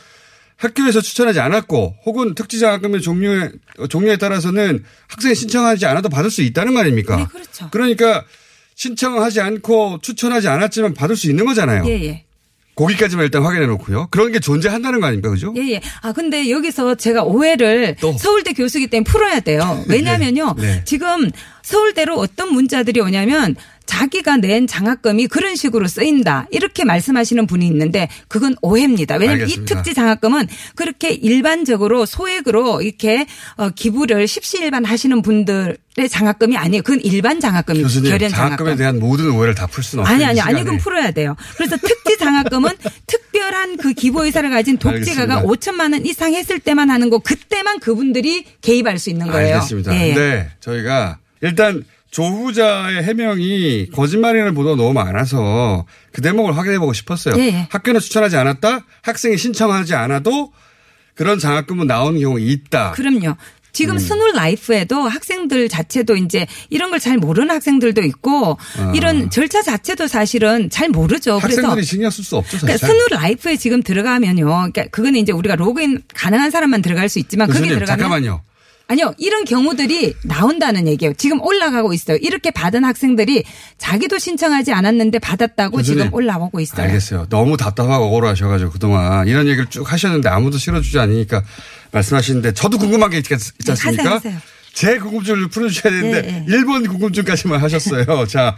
학교에서 0.57 1.01
추천하지 1.01 1.41
않았고 1.41 1.97
혹은 2.07 2.35
특지장학금의 2.35 3.01
종류에 3.03 3.51
종류에 3.89 4.17
따라서는 4.17 4.85
학생이 5.09 5.35
신청하지 5.35 5.87
않아도 5.87 6.09
받을 6.09 6.31
수 6.31 6.43
있다는 6.43 6.75
거 6.75 6.81
아닙니까? 6.81 7.17
네, 7.17 7.27
그렇죠. 7.31 7.69
그러니까 7.71 8.25
신청하지 8.75 9.41
않고 9.41 9.99
추천하지 10.03 10.49
않았지만 10.49 10.95
받을 10.95 11.17
수 11.17 11.29
있는 11.31 11.45
거잖아요. 11.45 11.85
예, 11.87 12.03
예. 12.05 12.25
거기까지만 12.75 13.25
일단 13.25 13.45
확인해 13.45 13.67
놓고요. 13.67 14.09
그런 14.11 14.33
게 14.33 14.41
존재한다는 14.41 15.01
거 15.01 15.07
아닙니까? 15.07 15.31
그죠? 15.31 15.55
예, 15.57 15.75
예. 15.75 15.81
아, 16.03 16.13
근데 16.13 16.51
여기서 16.51 16.97
제가 16.97 17.23
오해를 17.23 17.95
또. 18.01 18.13
서울대 18.19 18.53
교수기 18.53 18.89
때문에 18.89 19.05
풀어야 19.05 19.41
돼요. 19.41 19.85
왜냐면요. 19.89 20.57
네. 20.59 20.83
지금 20.85 21.31
서울대로 21.65 22.17
어떤 22.19 22.53
문자들이 22.53 23.01
오냐면 23.01 23.57
자기가 23.87 24.39
낸 24.39 24.67
장학금이 24.67 25.27
그런 25.27 25.57
식으로 25.57 25.87
쓰인다. 25.89 26.47
이렇게 26.51 26.85
말씀하시는 26.85 27.47
분이 27.47 27.67
있는데 27.67 28.09
그건 28.29 28.55
오해입니다. 28.63 29.17
왜냐하면 29.17 29.43
알겠습니다. 29.43 29.73
이 29.73 29.77
특지 29.83 29.95
장학금은 29.95 30.47
그렇게 30.75 31.11
일반적으로 31.11 32.07
소액으로 32.07 32.81
이렇게 32.81 33.27
어, 33.57 33.69
기부를 33.71 34.27
십시일반 34.27 34.85
하시는 34.87 35.21
분들 35.21 35.77
의 35.97 36.09
장학금이 36.09 36.57
아니에요. 36.57 36.83
그건 36.83 37.01
일반 37.03 37.39
장학금이죠. 37.41 37.83
교수님 37.85 38.11
결연 38.11 38.31
장학금에 38.31 38.57
장학금. 38.57 38.77
대한 38.79 38.99
모든 38.99 39.31
오해를 39.31 39.55
다 39.55 39.67
풀 39.67 39.85
수는 39.85 40.01
없어요. 40.03 40.15
아니 40.17 40.25
아니 40.25 40.39
이 40.39 40.41
아니. 40.41 40.65
그건 40.65 40.79
풀어야 40.79 41.11
돼요. 41.13 41.37
그래서 41.57 41.77
특지 41.77 42.19
장학금은 42.19 42.71
특별한 43.07 43.77
그 43.77 43.93
기부 43.93 44.25
의사를 44.25 44.49
가진 44.51 44.77
독재가가 44.79 45.37
알겠습니다. 45.41 45.43
5천만 45.43 45.93
원 45.93 46.05
이상 46.07 46.35
했을 46.35 46.59
때만 46.59 46.91
하는 46.91 47.11
거 47.11 47.19
그때만 47.21 47.79
그분들이 47.81 48.45
개입할 48.61 48.99
수 48.99 49.11
있는 49.11 49.29
거예요. 49.29 49.55
알겠습니다. 49.57 49.95
예. 49.95 50.15
네, 50.15 50.49
저희가 50.61 51.19
일단 51.45 51.85
조 52.11 52.29
후보자의 52.29 53.03
해명이 53.03 53.89
거짓말이라는 53.93 54.55
보도가 54.55 54.77
너무 54.77 54.93
많아서 54.93 55.85
그 56.13 56.23
대목을 56.23 56.57
확인해 56.57 56.79
보고 56.79 56.93
싶었어요. 56.93 57.35
예, 57.39 57.47
예. 57.47 57.69
학교는 57.71 58.01
추천하지 58.01 58.37
않았다. 58.37 58.85
학생이 59.03 59.37
신청하지 59.37 59.95
않아도 59.95 60.53
그런 61.15 61.39
장학금은 61.39 61.87
나오는 61.87 62.19
경우가 62.21 62.41
있다. 62.41 62.93
그럼요. 62.93 63.37
지금 63.73 63.97
음. 63.97 63.99
스누 63.99 64.33
라이프에도 64.35 65.09
학생들 65.09 65.69
자체도 65.69 66.15
이제 66.17 66.47
이런 66.71 66.91
걸 66.91 67.01
잘 67.01 67.19
모르는 67.19 67.51
학생들도 67.51 68.03
있고 68.05 68.57
이런 68.95 69.29
절차 69.31 69.61
자체도 69.63 70.07
사실은 70.07 70.71
잘 70.71 70.89
모르죠. 70.89 71.41
그래서 71.43 71.61
아. 71.63 71.65
학생들이 71.65 71.85
신경 71.85 72.11
쓸 72.11 72.23
수 72.25 72.37
없죠. 72.37 72.59
그러니까 72.59 72.87
스누 72.87 73.09
라이프에 73.11 73.57
지금 73.57 73.83
들어가면요. 73.83 74.45
그러니까 74.45 74.87
그거는 74.87 75.19
이제 75.19 75.33
우리가 75.33 75.57
로그인 75.57 76.03
가능한 76.15 76.53
사람만 76.53 76.83
들어갈 76.83 77.09
수 77.09 77.19
있지만 77.19 77.49
교수님 77.49 77.71
들어가면 77.71 77.99
잠깐만요. 77.99 78.43
아니요. 78.95 79.13
이런 79.19 79.45
경우들이 79.45 80.15
나온다는 80.23 80.87
얘기예요. 80.87 81.15
지금 81.15 81.41
올라가고 81.43 81.93
있어요. 81.93 82.17
이렇게 82.21 82.53
받은 82.53 82.85
학생들이 82.85 83.43
자기도 83.77 84.19
신청하지 84.19 84.73
않았는데 84.73 85.19
받았다고 85.19 85.83
지금 85.83 86.15
올라오고 86.15 86.61
있어요. 86.61 86.87
알겠어요. 86.87 87.27
너무 87.29 87.57
답답하고 87.57 88.05
억울하셔가지고 88.07 88.71
그동안 88.71 89.27
이런 89.27 89.47
얘기를 89.49 89.67
쭉 89.67 89.91
하셨는데 89.93 90.29
아무도 90.29 90.59
실어주지 90.59 90.99
않으니까 91.01 91.43
말씀하시는데 91.91 92.53
저도 92.55 92.79
궁금한 92.79 93.11
게 93.11 93.19
있, 93.19 93.31
있지 93.31 93.37
네, 93.65 93.73
않습니까? 93.73 94.03
하세요, 94.05 94.15
하세요. 94.15 94.39
제 94.73 94.99
궁금증을 94.99 95.49
풀어주셔야 95.49 95.93
되는데 95.93 96.23
네, 96.23 96.33
네. 96.33 96.45
일본 96.49 96.87
궁금증까지만 96.87 97.61
하셨어요. 97.61 98.27
자, 98.27 98.57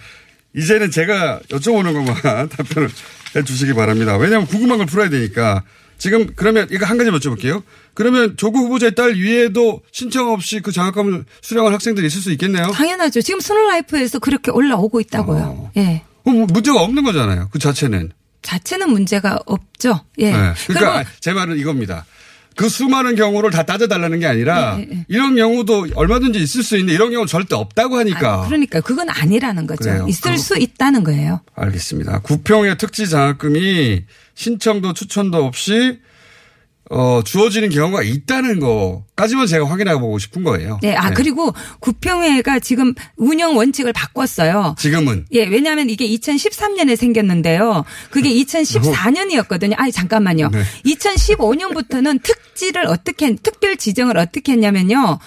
이제는 0.55 0.90
제가 0.90 1.40
여쭤보는 1.49 1.94
것만 1.94 2.49
답변을 2.51 2.90
해 3.37 3.42
주시기 3.42 3.72
바랍니다. 3.72 4.16
왜냐하면 4.18 4.46
궁금한 4.46 4.79
걸 4.79 4.87
풀어야 4.87 5.09
되니까. 5.09 5.62
지금 5.98 6.26
그러면 6.37 6.68
이거 6.70 6.85
한 6.87 6.98
가지 6.98 7.11
여쭤볼게요. 7.11 7.62
그러면 7.94 8.37
조국 8.37 8.61
후보자의 8.61 8.94
딸 8.94 9.14
위에도 9.14 9.80
신청 9.92 10.30
없이 10.30 10.61
그 10.61 10.70
장학금을 10.72 11.24
수령한 11.40 11.72
학생들이 11.72 12.06
있을 12.06 12.20
수 12.20 12.30
있겠네요. 12.32 12.70
당연하죠. 12.72 13.22
지금 13.22 13.40
스누 13.40 13.59
라이프에서 13.68 14.18
그렇게 14.18 14.50
올라오고 14.50 15.00
있다고요. 15.00 15.38
어. 15.42 15.70
예. 15.78 16.02
어, 16.24 16.30
뭐 16.30 16.46
문제가 16.46 16.80
없는 16.82 17.02
거잖아요. 17.04 17.48
그 17.50 17.59
자체는. 17.59 18.11
자체는 18.42 18.90
문제가 18.90 19.38
없죠. 19.46 20.00
예. 20.18 20.32
네. 20.32 20.52
그러니까 20.66 21.04
제 21.20 21.32
말은 21.32 21.59
이겁니다. 21.59 22.04
그 22.56 22.68
수많은 22.70 23.16
경우를 23.16 23.50
다 23.50 23.64
따져달라는 23.64 24.18
게 24.20 24.26
아니라 24.26 24.76
네, 24.76 24.87
네, 24.87 24.94
네. 24.96 25.04
이런 25.09 25.37
경우도 25.37 25.88
얼마든지 25.94 26.38
있을 26.38 26.62
수 26.62 26.76
있는데 26.76 26.94
이런 26.94 27.11
경우는 27.11 27.26
절대 27.26 27.54
없다고 27.54 27.98
하니까. 27.98 28.44
아, 28.44 28.46
그러니까 28.46 28.80
그건 28.80 29.11
아니라는 29.11 29.66
거죠. 29.66 29.85
그래요. 29.85 30.06
있을 30.09 30.22
그거- 30.32 30.37
수 30.38 30.56
있다는 30.59 31.04
거예요. 31.04 31.40
알겠습니다. 31.54 32.20
구평의 32.20 32.78
특지 32.78 33.09
장학금이 33.11 34.04
신청도 34.37 34.92
추천도 34.92 35.44
없이 35.44 35.99
어, 36.88 37.20
주어지는 37.25 37.70
경우가 37.70 38.05
있다는 38.05 38.61
거까지만 38.61 39.49
제가 39.49 39.68
확인해 39.68 39.99
보고 39.99 40.20
싶은 40.20 40.44
거예요. 40.44 40.79
네. 40.83 40.94
아, 40.94 41.09
네. 41.09 41.14
그리고 41.16 41.53
구평회가 41.81 42.61
지금 42.61 42.94
운영 43.16 43.57
원칙을 43.57 43.92
바꿨어요. 43.92 44.77
지금은 44.79 45.27
예, 45.33 45.44
왜냐하면 45.46 45.90
이게 45.90 46.07
2013년에 46.07 46.94
생겼는데요. 46.94 47.85
그게 48.11 48.31
2014년이었거든요. 48.31 49.75
아니, 49.79 49.90
잠깐만요. 49.90 50.51
네. 50.51 50.62
2015년부터는 50.85 52.22
특지를 52.22 52.87
어떻게, 52.87 53.35
특별 53.35 53.77
지정을 53.77 54.16
어떻게 54.16 54.53
했냐면요. 54.53 55.18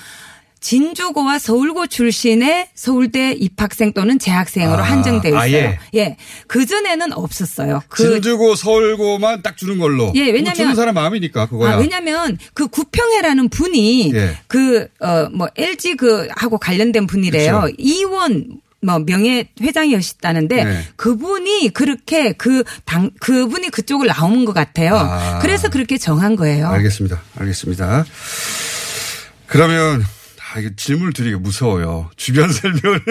진주고와 0.62 1.40
서울고 1.40 1.88
출신의 1.88 2.70
서울대 2.76 3.32
입학생 3.32 3.94
또는 3.94 4.20
재학생으로 4.20 4.80
아, 4.80 4.84
한정되어 4.84 5.32
있어요. 5.32 5.40
아 5.40 5.50
예? 5.52 5.80
예. 5.96 6.18
그 6.48 6.66
전에는 6.66 7.14
없었어요. 7.14 7.82
그 7.88 8.04
진주고 8.04 8.56
서울고만 8.56 9.42
딱 9.42 9.56
주는 9.58 9.78
걸로. 9.78 10.12
예, 10.16 10.24
왜냐면- 10.26 10.44
뭐 10.46 10.54
주는 10.54 10.76
사람 10.76 10.96
마음이니까 10.96 11.48
그거야. 11.48 11.74
아, 11.74 11.78
왜냐면 11.78 12.38
그 12.54 12.68
구평회라는 12.68 13.50
분이 13.50 14.12
예. 14.14 14.38
그, 14.48 14.88
어, 15.00 15.30
뭐 15.34 15.48
LG 15.56 15.96
그 15.96 16.28
하고 16.36 16.58
관련된 16.58 17.08
분이래요. 17.08 17.62
그쵸. 17.62 17.76
이원 17.78 18.60
뭐 18.82 18.98
명예 19.00 19.50
회장이었다는데 19.62 20.64
네. 20.64 20.84
그분이 20.96 21.70
그렇게 21.74 22.32
그 22.34 22.64
당 22.86 23.12
그분이 23.20 23.70
그쪽을 23.72 24.08
나오는 24.08 24.46
것 24.46 24.54
같아요. 24.54 24.96
아. 24.96 25.40
그래서 25.42 25.70
그렇게 25.70 25.98
정한 25.98 26.36
거예요. 26.38 26.68
알겠습니다. 26.70 27.22
알겠습니다. 27.38 28.06
그러면 29.48 30.06
아, 30.54 30.60
이게 30.60 30.72
질문을 30.76 31.14
드리기 31.14 31.36
무서워요. 31.38 32.10
주변 32.16 32.50
설명을 32.54 33.02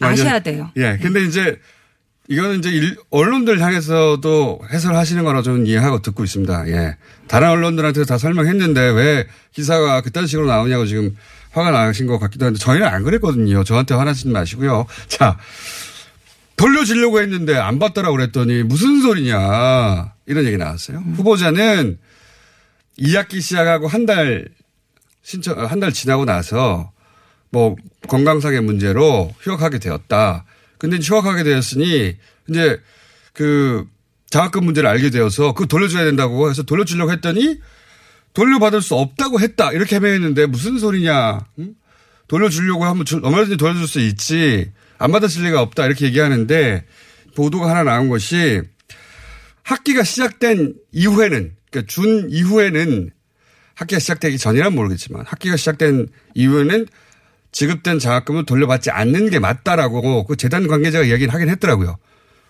아셔야 0.00 0.34
하- 0.34 0.38
돼요. 0.40 0.70
예. 0.76 0.98
근데 1.00 1.22
이제 1.24 1.58
이거는 2.28 2.58
이제 2.58 2.70
일- 2.70 2.96
언론들 3.10 3.60
향해서도 3.60 4.60
해설하시는 4.70 5.24
거라 5.24 5.42
저는 5.42 5.66
이해하고 5.66 6.02
듣고 6.02 6.24
있습니다. 6.24 6.68
예. 6.68 6.96
다른 7.26 7.48
언론들한테 7.50 8.04
다 8.04 8.18
설명했는데 8.18 8.80
왜 8.90 9.26
기사가 9.52 10.00
그딴 10.02 10.26
식으로 10.26 10.46
나오냐고 10.46 10.86
지금 10.86 11.16
화가 11.52 11.70
나신 11.70 12.06
것 12.06 12.18
같기도 12.18 12.46
한데 12.46 12.58
저희는 12.58 12.86
안 12.86 13.02
그랬거든요. 13.04 13.64
저한테 13.64 13.94
화나지 13.94 14.28
마시고요. 14.28 14.86
자. 15.08 15.38
돌려주려고 16.56 17.20
했는데 17.20 17.54
안 17.56 17.78
받더라고 17.78 18.16
그랬더니 18.16 18.64
무슨 18.64 19.00
소리냐. 19.00 20.12
이런 20.26 20.44
얘기 20.44 20.56
나왔어요. 20.56 20.98
후보자는 21.16 21.98
2학기 22.98 23.40
시작하고 23.40 23.86
한 23.86 24.06
달 24.06 24.48
신청, 25.22 25.58
한 25.66 25.80
달 25.80 25.92
지나고 25.92 26.24
나서 26.24 26.92
뭐 27.50 27.76
건강상의 28.08 28.60
문제로 28.62 29.32
휴학하게 29.40 29.78
되었다. 29.78 30.44
근데 30.78 30.98
휴학하게 30.98 31.42
되었으니 31.44 32.16
이제 32.48 32.80
그 33.32 33.86
장학금 34.30 34.64
문제를 34.64 34.88
알게 34.88 35.10
되어서 35.10 35.52
그거 35.54 35.66
돌려줘야 35.66 36.04
된다고 36.04 36.50
해서 36.50 36.62
돌려주려고 36.62 37.10
했더니 37.12 37.58
돌려받을 38.34 38.82
수 38.82 38.94
없다고 38.94 39.40
했다. 39.40 39.72
이렇게 39.72 39.96
해명했는데 39.96 40.46
무슨 40.46 40.78
소리냐. 40.78 41.40
응? 41.58 41.74
돌려주려고 42.28 42.84
하면 42.84 43.04
줄- 43.06 43.24
얼마든지 43.24 43.56
돌려줄 43.56 43.88
수 43.88 44.00
있지. 44.00 44.70
안 44.98 45.10
받았을 45.12 45.44
리가 45.44 45.62
없다. 45.62 45.86
이렇게 45.86 46.04
얘기하는데 46.06 46.84
보도가 47.36 47.70
하나 47.70 47.84
나온 47.84 48.08
것이 48.08 48.60
학기가 49.62 50.02
시작된 50.04 50.74
이후에는 50.92 51.56
그러니까 51.70 51.92
준 51.92 52.28
이후에는 52.30 53.10
학기가 53.78 54.00
시작되기 54.00 54.38
전이란 54.38 54.74
모르겠지만 54.74 55.24
학기가 55.26 55.56
시작된 55.56 56.08
이후에는 56.34 56.86
지급된 57.52 58.00
장학금을 58.00 58.44
돌려받지 58.44 58.90
않는 58.90 59.30
게 59.30 59.38
맞다라고 59.38 60.24
그 60.26 60.36
재단 60.36 60.66
관계자가 60.66 61.04
이야기를 61.04 61.32
하긴 61.32 61.48
했더라고요. 61.50 61.96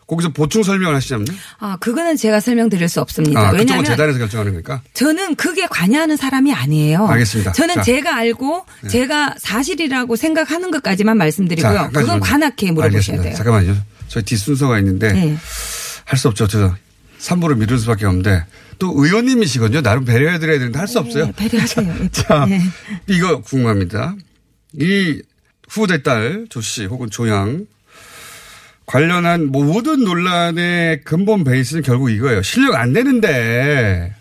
거기서 0.07 0.31
보충 0.31 0.63
설명을 0.63 0.97
하시자면요. 0.97 1.31
아, 1.59 1.77
그거는 1.81 2.17
제가 2.17 2.41
설명드릴 2.41 2.89
수 2.89 3.03
없습니다. 3.03 3.49
아, 3.49 3.53
왜냐하면 3.53 3.85
재단에서 3.85 4.19
결정하는 4.19 4.53
거니까. 4.53 4.81
저는 4.95 5.35
그게 5.35 5.67
관여하는 5.67 6.17
사람이 6.17 6.55
아니에요. 6.55 7.07
알겠습니다. 7.07 7.53
저는 7.53 7.75
자. 7.75 7.81
네. 7.83 7.85
제가 7.85 8.17
알고 8.17 8.65
제가 8.89 9.35
사실이라고 9.37 10.17
생각하는 10.17 10.71
것까지만 10.71 11.19
말씀드리고요. 11.19 11.73
자, 11.73 11.91
그건. 11.91 12.21
관악회에 12.21 12.71
물어보셔야. 12.71 13.21
돼요. 13.21 13.35
잠깐만요. 13.35 13.77
저희 14.09 14.23
뒷순서가 14.25 14.79
있는데 14.79 15.13
네. 15.13 15.37
할수 16.07 16.29
없죠. 16.29 16.47
저 16.49 16.75
3부를 17.21 17.59
미룰 17.59 17.79
수밖에 17.79 18.07
없는데 18.07 18.47
또 18.79 18.93
의원님이시거든요. 18.97 19.83
나름 19.83 20.05
배려해드려야 20.05 20.59
되는데 20.59 20.79
할 20.79 20.89
수 20.89 20.99
없어요. 20.99 21.27
네, 21.27 21.33
배려하세요. 21.37 22.09
자, 22.13 22.47
네. 22.49 22.61
이거 23.09 23.41
궁금합니다. 23.41 24.15
이 24.75 25.23
후보자 25.69 25.99
딸 26.03 26.47
조씨 26.49 26.85
혹은 26.87 27.11
조양 27.11 27.67
관련한 28.87 29.47
모든 29.47 30.03
논란의 30.05 31.03
근본 31.05 31.45
베이스는 31.45 31.83
결국 31.83 32.11
이거예요. 32.11 32.43
실력 32.43 32.75
안 32.77 32.93
되는데 32.93 34.15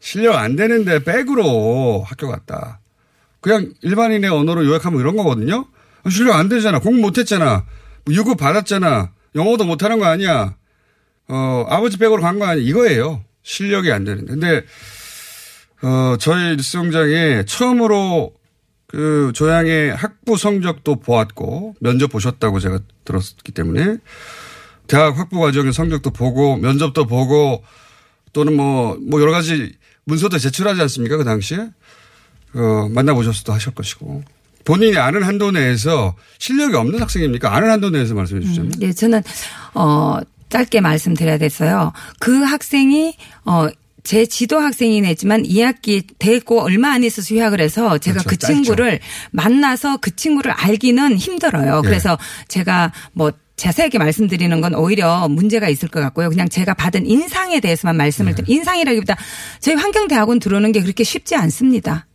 실력 0.00 0.34
안 0.36 0.56
되는데 0.56 1.02
백으로 1.02 2.04
학교 2.06 2.28
갔다. 2.28 2.80
그냥 3.40 3.72
일반인의 3.82 4.28
언어로 4.30 4.66
요약하면 4.66 5.00
이런 5.00 5.16
거거든요. 5.16 5.66
실력 6.10 6.34
안 6.36 6.48
되잖아. 6.50 6.80
공부 6.80 7.00
못했잖아. 7.00 7.64
뭐 8.04 8.14
유급 8.14 8.36
받았잖아. 8.36 9.10
영어도 9.34 9.64
못하는 9.64 9.98
거 9.98 10.04
아니야. 10.06 10.54
어, 11.28 11.64
아버지 11.68 11.96
백으로 11.96 12.20
간 12.20 12.38
거 12.38 12.44
아니야. 12.46 12.62
이거예요. 12.62 13.24
실력이 13.44 13.92
안 13.92 14.02
되는데. 14.04 14.32
근데 14.32 14.64
어, 15.82 16.16
저희 16.18 16.56
뉴스공장에 16.56 17.44
처음으로 17.44 18.34
그 18.86 19.32
조양의 19.34 19.94
학부 19.94 20.36
성적도 20.36 20.96
보았고 20.96 21.76
면접 21.80 22.08
보셨다고 22.08 22.58
제가 22.58 22.80
들었기 23.04 23.52
때문에 23.52 23.98
대학 24.86 25.18
학부 25.18 25.40
과정의 25.40 25.72
성적도 25.72 26.10
보고 26.10 26.56
면접도 26.56 27.06
보고 27.06 27.62
또는 28.32 28.56
뭐, 28.56 28.98
뭐 29.08 29.20
여러 29.20 29.32
가지 29.32 29.72
문서도 30.04 30.38
제출하지 30.38 30.80
않습니까? 30.82 31.16
그 31.16 31.24
당시에. 31.24 31.70
어, 32.54 32.88
만나보셨어도 32.90 33.52
하실 33.52 33.74
것이고. 33.74 34.22
본인이 34.64 34.96
아는 34.96 35.22
한도 35.22 35.50
내에서 35.50 36.14
실력이 36.38 36.74
없는 36.76 37.00
학생입니까? 37.00 37.54
아는 37.54 37.70
한도 37.70 37.90
내에서 37.90 38.14
말씀해 38.14 38.40
주시면. 38.40 38.72
네, 38.78 38.92
저는 38.92 39.22
어 39.74 40.18
짧게 40.54 40.80
말씀드려야 40.80 41.38
돼서요. 41.38 41.92
그 42.20 42.42
학생이 42.42 43.16
어. 43.44 43.68
제 44.06 44.26
지도 44.26 44.58
학생이긴 44.58 45.06
했지만 45.06 45.44
2학기 45.44 46.04
되고 46.18 46.60
얼마 46.60 46.90
안 46.92 47.02
있어서 47.04 47.34
휴학을 47.34 47.58
해서 47.58 47.96
제가 47.96 48.20
그렇죠. 48.20 48.28
그 48.28 48.36
짧죠. 48.36 48.52
친구를 48.52 49.00
만나서 49.30 49.96
그 49.96 50.14
친구를 50.14 50.50
알기는 50.52 51.16
힘들어요. 51.16 51.80
예. 51.82 51.88
그래서 51.88 52.18
제가 52.48 52.92
뭐 53.14 53.32
자세하게 53.56 53.96
말씀드리는 53.96 54.60
건 54.60 54.74
오히려 54.74 55.26
문제가 55.28 55.70
있을 55.70 55.88
것 55.88 56.00
같고요. 56.00 56.28
그냥 56.28 56.50
제가 56.50 56.74
받은 56.74 57.06
인상에 57.06 57.60
대해서만 57.60 57.96
말씀을 57.96 58.34
네. 58.34 58.42
드리 58.42 58.52
인상이라기보다 58.52 59.16
저희 59.60 59.74
환경대학원 59.76 60.38
들어오는 60.38 60.70
게 60.72 60.82
그렇게 60.82 61.02
쉽지 61.02 61.34
않습니다. 61.36 62.06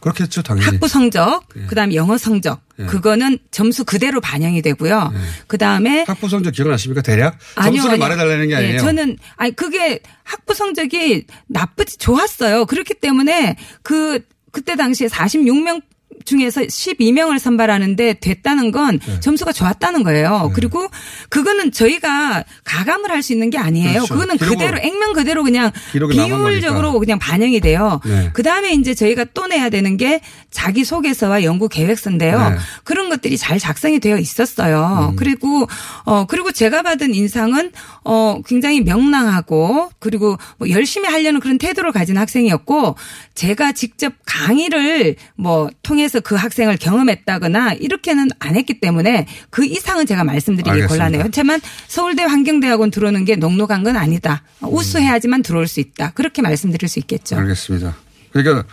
그렇겠죠, 0.00 0.42
당연히. 0.42 0.66
학부 0.66 0.88
성적, 0.88 1.48
그다음에 1.68 1.94
영어 1.94 2.18
성적, 2.18 2.60
예. 2.78 2.86
그거는 2.86 3.38
점수 3.50 3.84
그대로 3.84 4.20
반영이 4.20 4.62
되고요. 4.62 5.12
그다음에 5.46 6.04
학부 6.06 6.28
성적 6.28 6.50
기억나십니까? 6.52 7.02
대략? 7.02 7.38
아니요, 7.54 7.82
점수를 7.82 7.94
아니요. 7.94 8.04
말해달라는 8.04 8.48
게 8.48 8.52
예, 8.54 8.56
아니에요. 8.56 8.80
저는 8.80 9.16
아니 9.36 9.52
그게 9.56 10.00
학부 10.24 10.54
성적이 10.54 11.26
나쁘지 11.46 11.98
좋았어요. 11.98 12.66
그렇기 12.66 12.94
때문에 12.94 13.56
그 13.82 14.20
그때 14.52 14.76
당시에 14.76 15.08
46명 15.08 15.82
중에서 16.24 16.62
12명을 16.62 17.38
선발하는데 17.38 18.14
됐다는 18.20 18.70
건 18.70 18.98
네. 19.06 19.20
점수가 19.20 19.52
좋았다는 19.52 20.02
거예요. 20.02 20.50
그리고 20.54 20.88
그거는 21.28 21.72
저희가 21.72 22.44
가감을 22.64 23.10
할 23.10 23.20
수 23.20 23.34
있는 23.34 23.50
게 23.50 23.58
아니에요. 23.58 23.92
그렇죠. 24.04 24.14
그거는 24.14 24.38
그대로 24.38 24.78
액면 24.78 25.12
그대로 25.12 25.44
그냥 25.44 25.70
비율적으로. 25.92 26.98
그냥 26.98 27.18
반영이 27.18 27.60
돼요. 27.60 28.00
네. 28.04 28.30
그 28.32 28.42
다음에 28.42 28.72
이제 28.72 28.94
저희가 28.94 29.26
또 29.34 29.46
내야 29.46 29.68
되는 29.68 29.96
게 29.96 30.20
자기 30.50 30.84
소개서와 30.84 31.42
연구 31.44 31.68
계획서인데요. 31.68 32.38
네. 32.38 32.46
음. 32.48 32.58
그런 32.84 33.08
것들이 33.10 33.36
잘 33.36 33.58
작성이 33.58 34.00
되어 34.00 34.16
있었어요. 34.16 35.14
그리고 35.16 35.66
어 36.04 36.24
그리고 36.26 36.50
제가 36.52 36.82
받은 36.82 37.14
인상은 37.14 37.72
어 38.04 38.40
굉장히 38.46 38.80
명랑하고 38.80 39.90
그리고 39.98 40.36
뭐 40.58 40.70
열심히 40.70 41.08
하려는 41.08 41.40
그런 41.40 41.58
태도를 41.58 41.92
가진 41.92 42.16
학생이었고 42.16 42.96
제가 43.34 43.72
직접 43.72 44.12
강의를 44.26 45.16
뭐 45.36 45.68
통해서 45.82 46.19
그 46.20 46.34
학생을 46.34 46.76
경험했다거나 46.76 47.74
이렇게는 47.74 48.28
안 48.38 48.56
했기 48.56 48.80
때문에 48.80 49.26
그 49.50 49.64
이상은 49.64 50.06
제가 50.06 50.24
말씀드리기 50.24 50.70
알겠습니다. 50.70 50.94
곤란해요. 50.94 51.22
하지만 51.24 51.60
서울대 51.88 52.22
환경대학원 52.22 52.90
들어오는 52.90 53.24
게 53.24 53.36
녹록한 53.36 53.82
건 53.82 53.96
아니다. 53.96 54.42
우수해야지만 54.60 55.42
들어올 55.42 55.66
수 55.66 55.80
있다. 55.80 56.12
그렇게 56.12 56.42
말씀드릴 56.42 56.88
수 56.88 56.98
있겠죠. 57.00 57.36
알겠습니다. 57.36 57.96
그러니까 58.32 58.64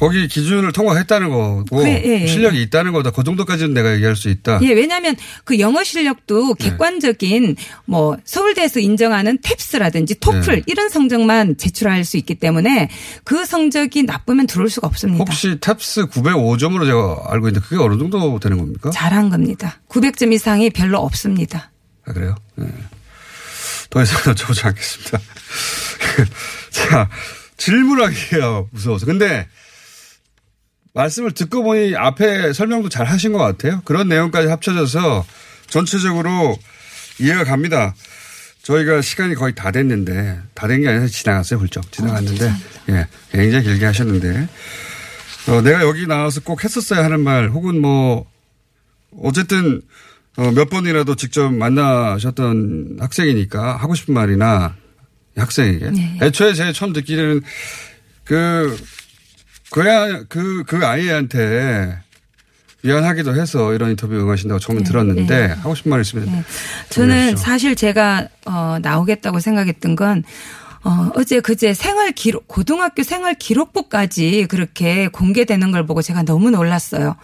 거기 0.00 0.26
기준을 0.28 0.72
통과했다는 0.72 1.28
거고 1.28 1.64
그래, 1.66 2.02
예, 2.06 2.22
예. 2.22 2.26
실력이 2.26 2.62
있다는 2.62 2.92
거다. 2.92 3.10
그 3.10 3.22
정도까지는 3.22 3.74
내가 3.74 3.92
얘기할 3.92 4.16
수 4.16 4.30
있다. 4.30 4.58
예, 4.62 4.72
왜냐하면 4.72 5.14
그 5.44 5.58
영어 5.58 5.80
네. 5.80 5.84
실력도 5.84 6.54
객관적인 6.54 7.54
뭐 7.84 8.16
서울대에서 8.24 8.80
인정하는 8.80 9.36
탭스라든지 9.40 10.18
토플 10.18 10.56
네. 10.56 10.62
이런 10.64 10.88
성적만 10.88 11.58
제출할 11.58 12.06
수 12.06 12.16
있기 12.16 12.36
때문에 12.36 12.88
그 13.24 13.44
성적이 13.44 14.04
나쁘면 14.04 14.46
들어올 14.46 14.70
수가 14.70 14.86
없습니다. 14.86 15.22
혹시 15.22 15.56
탭스 15.56 16.10
905점으로 16.10 16.86
제가 16.86 17.32
알고 17.34 17.48
있는데 17.48 17.66
그게 17.68 17.76
어느 17.76 17.98
정도 17.98 18.40
되는 18.40 18.56
겁니까? 18.56 18.88
잘한 18.88 19.28
겁니다. 19.28 19.80
900점 19.90 20.32
이상이 20.32 20.70
별로 20.70 20.98
없습니다. 21.00 21.72
아, 22.06 22.14
그래요? 22.14 22.36
네. 22.56 22.66
더 23.90 24.02
이상 24.02 24.32
여쭤보지 24.32 24.64
않겠습니다. 24.64 25.18
자, 26.70 27.10
질문하기가 27.58 28.64
무서워서. 28.70 29.04
근데 29.04 29.46
말씀을 30.94 31.32
듣고 31.32 31.62
보니 31.62 31.94
앞에 31.96 32.52
설명도 32.52 32.88
잘 32.88 33.06
하신 33.06 33.32
것 33.32 33.38
같아요. 33.38 33.80
그런 33.84 34.08
내용까지 34.08 34.48
합쳐져서 34.48 35.24
전체적으로 35.68 36.56
이해가 37.20 37.44
갑니다. 37.44 37.94
저희가 38.62 39.00
시간이 39.00 39.34
거의 39.36 39.54
다 39.54 39.70
됐는데, 39.70 40.40
다 40.54 40.66
된 40.66 40.82
게 40.82 40.88
아니라 40.88 41.06
지나갔어요, 41.06 41.60
훌쩍. 41.60 41.90
지나갔는데, 41.92 42.52
예, 42.90 43.06
굉장히 43.30 43.64
길게 43.64 43.84
하셨는데, 43.86 44.48
어, 45.48 45.60
내가 45.62 45.82
여기 45.82 46.06
나와서 46.06 46.40
꼭 46.42 46.62
했었어야 46.64 47.04
하는 47.04 47.20
말 47.20 47.48
혹은 47.48 47.80
뭐 47.80 48.26
어쨌든 49.18 49.80
어, 50.36 50.50
몇 50.52 50.68
번이라도 50.70 51.16
직접 51.16 51.50
만나셨던 51.50 52.98
학생이니까 53.00 53.76
하고 53.76 53.94
싶은 53.94 54.14
말이나 54.14 54.76
학생에게 55.36 55.90
네. 55.90 56.18
애초에 56.22 56.52
제가 56.54 56.72
처음 56.72 56.92
듣기에는 56.92 57.40
그 58.24 58.76
그야 59.70 60.24
그, 60.28 60.64
그 60.66 60.84
아이한테 60.84 61.98
미안하기도 62.82 63.34
해서 63.34 63.74
이런 63.74 63.90
인터뷰 63.90 64.14
응하신다고 64.14 64.58
처음에 64.58 64.82
들었는데 64.82 65.48
네. 65.48 65.52
하고 65.54 65.74
싶은 65.74 65.90
말 65.90 66.00
있으면 66.00 66.44
저는 66.88 67.08
보내주십시오. 67.14 67.36
사실 67.44 67.76
제가 67.76 68.28
어 68.46 68.78
나오겠다고 68.80 69.38
생각했던 69.40 69.96
건 69.96 70.24
어, 70.82 71.10
어제 71.14 71.40
그제 71.40 71.74
생활 71.74 72.12
기록, 72.12 72.48
고등학교 72.48 73.02
생활 73.02 73.34
기록부까지 73.34 74.46
그렇게 74.48 75.08
공개되는 75.08 75.70
걸 75.72 75.84
보고 75.84 76.00
제가 76.00 76.22
너무 76.22 76.50
놀랐어요. 76.50 77.16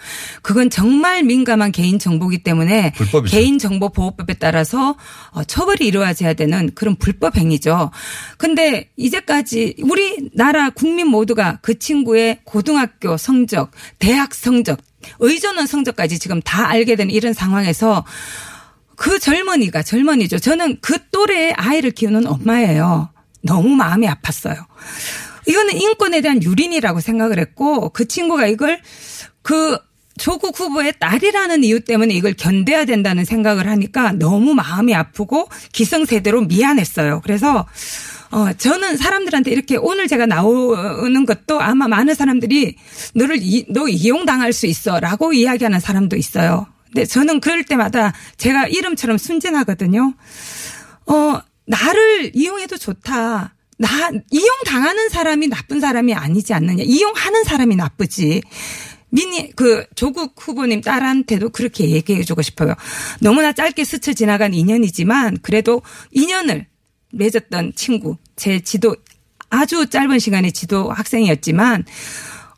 그건 0.43 0.69
정말 0.69 1.23
민감한 1.23 1.73
개인 1.73 1.99
정보기 1.99 2.43
때문에 2.43 2.93
불법이죠. 2.93 3.35
개인 3.35 3.59
정보 3.59 3.89
보호법에 3.89 4.35
따라서 4.35 4.97
어, 5.31 5.43
처벌이 5.45 5.87
이루어져야 5.87 6.35
되는 6.35 6.71
그런 6.75 6.97
불법 6.97 7.37
행위죠. 7.39 7.91
근데 8.37 8.91
이제까지 8.97 9.77
우리 9.83 10.31
나라 10.35 10.69
국민 10.69 11.09
모두가 11.09 11.59
그 11.63 11.79
친구의 11.79 12.41
고등학교 12.45 13.17
성적, 13.17 13.71
대학 13.99 14.35
성적, 14.35 14.79
의존원 15.19 15.67
성적까지 15.67 16.19
지금 16.19 16.43
다 16.43 16.69
알게 16.69 16.97
된 16.97 17.11
이런 17.11 17.33
상황에서 17.33 18.05
그 18.97 19.19
젊은이가 19.19 19.83
젊은이죠. 19.83 20.41
저는 20.41 20.79
그 20.81 20.99
또래의 21.11 21.55
아이를 21.55 21.93
키우는 21.93 22.27
엄마예요. 22.27 23.11
너무 23.47 23.75
마음이 23.77 24.07
아팠어요. 24.07 24.67
이거는 25.47 25.81
인권에 25.81 26.21
대한 26.21 26.43
유린이라고 26.43 27.01
생각을 27.01 27.39
했고 27.39 27.91
그 27.91 28.07
친구가 28.07 28.47
이걸 28.47 28.81
그 29.43 29.79
조국 30.19 30.59
후보의 30.59 30.95
딸이라는 30.99 31.63
이유 31.65 31.81
때문에 31.81 32.15
이걸 32.15 32.33
견뎌야 32.35 32.85
된다는 32.85 33.25
생각을 33.25 33.69
하니까 33.69 34.13
너무 34.13 34.55
마음이 34.55 34.95
아프고 34.95 35.49
기성세대로 35.73 36.43
미안했어요. 36.43 37.21
그래서 37.23 37.67
어 38.31 38.53
저는 38.55 38.97
사람들한테 38.97 39.53
이렇게 39.53 39.77
오늘 39.77 40.09
제가 40.09 40.27
나오는 40.27 41.27
것도 41.27 41.61
아마 41.61 41.87
많은 41.87 42.15
사람들이 42.15 42.77
너를 43.15 43.39
이, 43.41 43.67
너 43.69 43.87
이용당할 43.87 44.53
수 44.53 44.67
있어라고 44.67 45.33
이야기하는 45.33 45.79
사람도 45.81 46.17
있어요. 46.17 46.67
근데 46.87 47.05
저는 47.05 47.41
그럴 47.41 47.63
때마다 47.63 48.13
제가 48.37 48.67
이름처럼 48.67 49.19
순진하거든요. 49.19 50.15
어 51.07 51.41
나를 51.67 52.33
이용해도 52.35 52.79
좋다. 52.79 53.55
나 53.79 53.89
이용 54.31 54.51
당하는 54.65 55.09
사람이 55.09 55.49
나쁜 55.49 55.81
사람이 55.81 56.15
아니지 56.15 56.55
않느냐. 56.55 56.85
이용하는 56.85 57.45
사람이 57.45 57.77
나쁘지. 57.77 58.43
민희 59.11 59.53
그 59.53 59.87
조국 59.95 60.35
후보님 60.37 60.81
딸한테도 60.81 61.51
그렇게 61.51 61.91
얘기해 61.91 62.23
주고 62.25 62.43
싶어요. 62.43 62.75
너무나 63.21 63.53
짧게 63.53 63.85
스쳐 63.85 64.13
지나간 64.13 64.55
인연이지만 64.55 65.39
그래도 65.43 65.83
인연을 66.11 66.67
맺었던 67.13 67.73
친구 67.77 68.17
제 68.35 68.61
지도 68.61 68.97
아주 69.49 69.87
짧은 69.87 70.19
시간의 70.19 70.53
지도 70.53 70.91
학생이었지만 70.91 71.85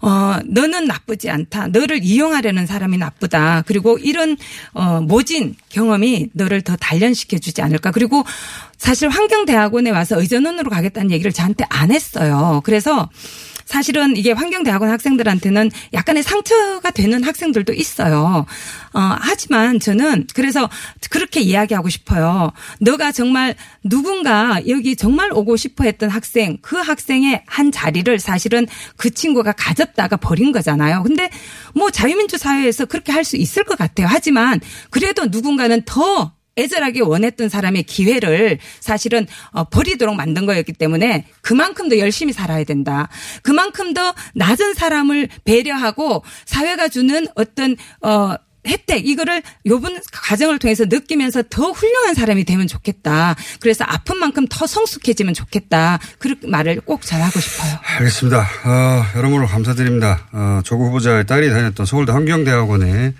어, 0.01 0.37
너는 0.45 0.87
나쁘지 0.87 1.29
않다. 1.31 1.69
너를 1.69 2.03
이용하려는 2.03 2.67
사람이 2.67 2.99
나쁘다. 2.99 3.65
그리고 3.67 3.99
이런, 3.99 4.37
어, 4.73 5.01
모진 5.01 5.57
경험이 5.69 6.29
너를 6.33 6.63
더 6.63 6.77
단련시켜 6.77 7.39
주지 7.39 7.63
않을까. 7.63 7.91
그리고 7.91 8.25
사실 8.77 9.09
환경대학원에 9.09 9.91
와서 9.91 10.21
의전원으로 10.21 10.71
가겠다는 10.71 11.11
얘기를 11.11 11.33
저한테 11.33 11.65
안 11.69 11.91
했어요. 11.91 12.61
그래서 12.65 13.09
사실은 13.69 14.17
이게 14.17 14.33
환경대학원 14.33 14.91
학생들한테는 14.91 15.71
약간의 15.93 16.23
상처가 16.23 16.91
되는 16.91 17.23
학생들도 17.23 17.75
있어요. 17.75 18.47
어, 18.95 19.01
하지만 19.21 19.79
저는 19.79 20.27
그래서 20.35 20.69
그렇게 21.11 21.41
이야기하고 21.41 21.89
싶어요. 21.91 22.51
너가 22.81 23.13
정말 23.13 23.55
누군가 23.85 24.61
여기 24.67 24.97
정말 24.97 25.31
오고 25.33 25.57
싶어 25.57 25.85
했던 25.85 26.09
학생, 26.09 26.57
그 26.63 26.77
학생의 26.77 27.43
한 27.47 27.71
자리를 27.71 28.19
사실은 28.19 28.67
그 28.97 29.11
친구가 29.11 29.53
가졌다가 29.53 30.17
버린 30.17 30.51
거잖아요. 30.51 31.03
근데 31.03 31.31
뭐 31.75 31.91
자유민주 31.91 32.39
사회에서 32.39 32.87
그렇게 32.87 33.13
할 33.13 33.29
수 33.29 33.37
있을 33.37 33.65
것 33.65 33.77
같아요. 33.77 34.07
하지만 34.09 34.59
그래도 34.89 35.27
누군가는 35.27 35.83
더 35.85 36.33
애절하게 36.59 37.01
원했던 37.01 37.49
사람의 37.49 37.85
기회를 37.85 38.59
사실은 38.81 39.27
어, 39.53 39.65
버리도록 39.65 40.17
만든 40.17 40.45
거였기 40.47 40.73
때문에 40.73 41.27
그만큼 41.41 41.89
더 41.89 41.99
열심히 41.99 42.33
살아야 42.33 42.65
된다. 42.65 43.09
그만큼 43.43 43.95
더 43.95 44.15
낮은 44.35 44.75
사람을 44.75 45.29
배려하고 45.45 46.25
사회가 46.45 46.89
주는 46.89 47.27
어떤 47.35 47.77
어 48.03 48.35
혜택 48.67 49.07
이거를 49.07 49.43
요번 49.67 49.99
과정을 50.13 50.59
통해서 50.59 50.85
느끼면서 50.85 51.43
더 51.49 51.71
훌륭한 51.71 52.15
사람이 52.15 52.45
되면 52.45 52.67
좋겠다. 52.67 53.35
그래서 53.61 53.85
아픈 53.87 54.19
만큼 54.19 54.47
더 54.49 54.67
성숙해지면 54.67 55.35
좋겠다. 55.35 55.99
그런 56.19 56.37
말을 56.47 56.81
꼭 56.83 57.03
전하고 57.03 57.41
싶어요. 57.41 57.79
알겠습니다. 57.99 58.41
어, 58.41 59.05
여러모로 59.17 59.47
감사드립니다. 59.47 60.29
어, 60.33 60.61
조국 60.65 60.89
후보자의 60.89 61.27
딸이 61.27 61.49
다녔던 61.49 61.87
서울대 61.87 62.13
환경대학원에 62.13 63.15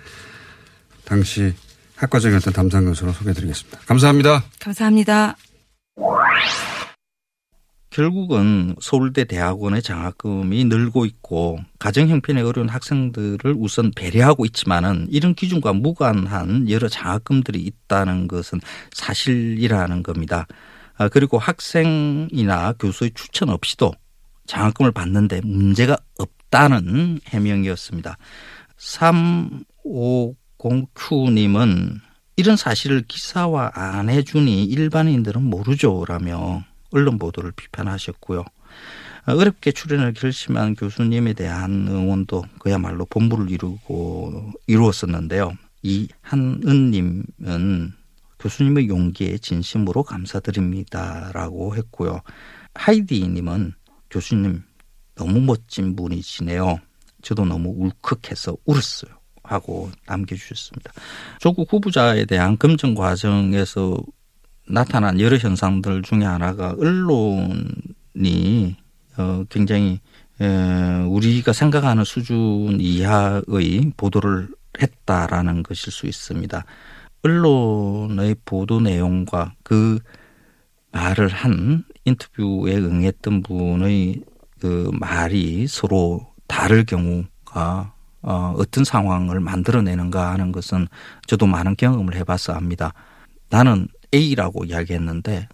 당시 1.05 1.53
학과장이었던 1.99 2.53
담당 2.53 2.85
교수로 2.85 3.11
소개해드리겠습니다. 3.11 3.79
감사합니다. 3.85 4.43
감사합니다. 4.59 5.35
결국은 7.89 8.75
서울대 8.79 9.25
대학원의 9.25 9.81
장학금이 9.81 10.63
늘고 10.65 11.05
있고 11.05 11.59
가정 11.79 12.07
형편이 12.07 12.41
어려운 12.41 12.69
학생들을 12.69 13.55
우선 13.57 13.91
배려하고 13.91 14.45
있지만은 14.45 15.07
이런 15.09 15.33
기준과 15.33 15.73
무관한 15.73 16.69
여러 16.69 16.87
장학금들이 16.87 17.59
있다는 17.59 18.27
것은 18.27 18.61
사실이라는 18.93 20.03
겁니다. 20.03 20.47
아, 20.97 21.09
그리고 21.09 21.37
학생이나 21.37 22.73
교수의 22.73 23.11
추천 23.15 23.49
없이도 23.49 23.91
장학금을 24.45 24.91
받는데 24.91 25.41
문제가 25.43 25.97
없다는 26.17 27.19
해명이었습니다. 27.25 28.17
350Q님은 30.59 31.99
이런 32.35 32.55
사실을 32.55 33.03
기사화 33.07 33.71
안 33.73 34.09
해주니 34.09 34.65
일반인들은 34.65 35.43
모르죠라며 35.43 36.63
언론 36.91 37.17
보도를 37.17 37.51
비판하셨고요. 37.51 38.45
어렵게 39.25 39.71
출연을 39.71 40.13
결심한 40.13 40.75
교수님에 40.75 41.33
대한 41.33 41.87
응원도 41.87 42.45
그야말로 42.59 43.05
본부를 43.05 43.51
이루고 43.51 44.53
이루었었는데요. 44.67 45.53
이 45.83 46.07
한은님은 46.21 47.93
교수님의 48.39 48.87
용기에 48.87 49.37
진심으로 49.37 50.03
감사드립니다라고 50.03 51.75
했고요. 51.75 52.21
하이디님은 52.73 53.73
교수님 54.09 54.63
너무 55.15 55.41
멋진 55.41 55.95
분이시네요. 55.95 56.79
저도 57.21 57.43
너무 57.43 57.73
울컥해서 57.77 58.55
울었어요. 58.65 59.18
하고 59.51 59.89
남겨주셨습니다. 60.07 60.91
조국 61.39 61.71
후보자에 61.71 62.25
대한 62.25 62.57
검증 62.57 62.95
과정에서 62.95 63.97
나타난 64.67 65.19
여러 65.19 65.37
현상들 65.37 66.03
중에 66.03 66.23
하나가 66.23 66.75
언론이 66.77 68.75
어 69.17 69.43
굉장히 69.49 69.99
에 70.41 71.03
우리가 71.07 71.51
생각하는 71.51 72.05
수준 72.05 72.77
이하의 72.79 73.91
보도를 73.97 74.47
했다라는 74.81 75.63
것일 75.63 75.91
수 75.91 76.05
있습니다. 76.07 76.63
언론의 77.23 78.37
보도 78.45 78.79
내용과 78.79 79.53
그 79.63 79.99
말을 80.91 81.27
한 81.27 81.83
인터뷰에 82.05 82.77
응했던 82.77 83.43
분의 83.43 84.21
그 84.59 84.89
말이 84.93 85.67
서로 85.67 86.27
다를 86.47 86.85
경우가 86.85 87.93
어, 88.21 88.53
어떤 88.57 88.83
상황을 88.83 89.39
만들어내는가 89.39 90.31
하는 90.31 90.51
것은 90.51 90.87
저도 91.27 91.47
많은 91.47 91.75
경험을 91.75 92.15
해봐서 92.15 92.53
압니다. 92.53 92.93
나는 93.49 93.87
A라고 94.13 94.65
이야기했는데 94.65 95.47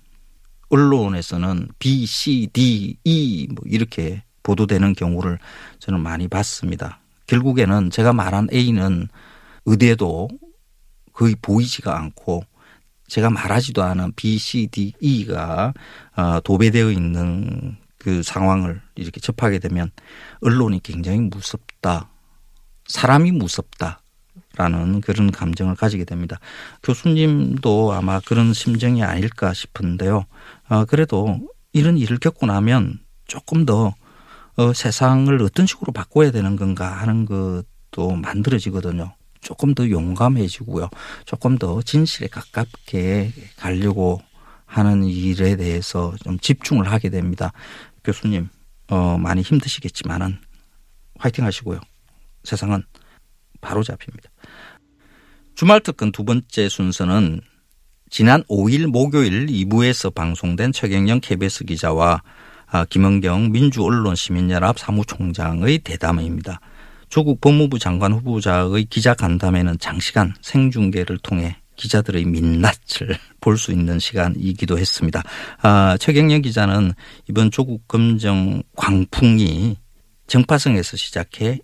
언론에서는 0.70 1.70
B, 1.80 2.06
C, 2.06 2.48
D, 2.52 2.98
E 3.04 3.48
뭐 3.48 3.64
이렇게 3.66 4.24
보도되는 4.44 4.94
경우를 4.94 5.40
저는 5.80 6.00
많이 6.02 6.28
봤습니다. 6.28 7.00
결국에는 7.28 7.90
제가 7.90 8.14
말한 8.14 8.50
A는 8.52 9.08
의대도 9.66 10.30
거의 11.14 11.36
보이지가 11.42 11.98
않고 11.98 12.44
제가 13.08 13.30
말하지도 13.30 13.84
않은 13.84 14.14
B, 14.16 14.38
C, 14.38 14.68
D, 14.68 14.94
E가 15.00 15.74
어, 16.16 16.40
도배되어 16.42 16.92
있는 16.92 17.78
그 17.98 18.22
상황을 18.24 18.82
이렇게 18.96 19.20
접하게 19.20 19.60
되면 19.60 19.92
언론이 20.42 20.82
굉장히 20.84 21.20
무섭다. 21.22 22.10
사람이 22.88 23.32
무섭다. 23.32 24.02
라는 24.58 25.02
그런 25.02 25.32
감정을 25.32 25.76
가지게 25.76 26.06
됩니다. 26.06 26.40
교수님도 26.82 27.92
아마 27.92 28.22
그런 28.22 28.54
심정이 28.54 29.04
아닐까 29.04 29.54
싶은데요. 29.54 30.26
어, 30.70 30.86
그래도 30.86 31.40
이런 31.74 31.98
일을 31.98 32.20
겪고 32.20 32.46
나면 32.46 33.00
조금 33.28 33.66
더 33.66 33.94
어, 34.56 34.74
세상을 34.74 35.42
어떤 35.42 35.66
식으로 35.66 35.92
바꿔야 35.92 36.32
되는 36.32 36.56
건가 36.56 36.90
하는 36.90 37.26
것도 37.26 38.16
만들어지거든요. 38.16 39.14
조금 39.42 39.76
더 39.76 39.90
용감해지고요. 39.90 40.90
조금 41.26 41.58
더 41.58 41.82
진실에 41.82 42.28
가깝게 42.28 43.34
가려고 43.58 44.22
하는 44.66 45.04
일에 45.04 45.56
대해서 45.56 46.16
좀 46.24 46.40
집중을 46.40 46.90
하게 46.90 47.10
됩니다. 47.10 47.52
교수님, 48.04 48.50
어, 48.90 49.18
많이 49.20 49.42
힘드시겠지만은 49.42 50.40
화이팅 51.20 51.46
하시고요. 51.46 51.80
세상은 52.46 52.84
바로 53.62 53.84
잡힙니다. 53.84 54.30
주말 55.56 55.80
특근 55.82 56.12
두 56.12 56.24
번째 56.24 56.70
순서는 56.70 57.42
지난 58.10 58.44
5일 58.44 58.88
목요일 58.88 59.48
2부에서 59.48 60.14
방송된 60.14 60.72
최경영 60.72 61.22
KBS 61.22 61.66
기자와 61.66 62.22
아, 62.68 62.86
김은경 62.86 63.52
민주언론시민연합 63.52 64.80
사무총장의 64.80 65.80
대담입니다. 65.80 66.60
조국 67.10 67.40
법무부 67.40 67.80
장관 67.80 68.14
후보자의 68.14 68.86
기자 68.86 69.14
간담회는 69.14 69.80
장시간 69.80 70.34
생중계를 70.42 71.20
통해 71.20 71.58
기자들의 71.76 72.26
민낯을 72.26 73.18
볼 73.42 73.58
수 73.58 73.72
있는 73.72 74.00
시간이기도 74.00 74.78
했습니다. 74.78 75.22
아, 75.62 75.98
최경영 76.00 76.42
기자는 76.42 76.94
이번 77.30 77.52
조국 77.52 77.88
검정 77.88 78.64
광풍이 78.76 79.78
정파성에서 80.28 80.98
시작해 80.98 81.60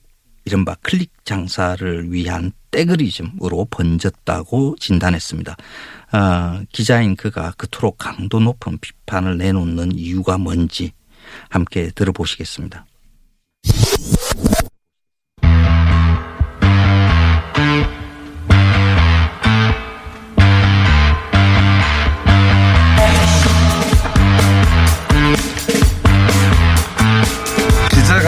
이른바 0.45 0.75
클릭 0.81 1.11
장사를 1.23 2.11
위한 2.11 2.51
떼그리즘으로 2.71 3.67
번졌다고 3.69 4.75
진단했습니다. 4.79 5.55
아, 6.11 6.63
기자인 6.71 7.15
그가 7.15 7.51
그토록 7.57 7.97
강도 7.97 8.39
높은 8.39 8.77
비판을 8.79 9.37
내놓는 9.37 9.93
이유가 9.93 10.37
뭔지 10.37 10.93
함께 11.49 11.91
들어보시겠습니다. 11.93 12.85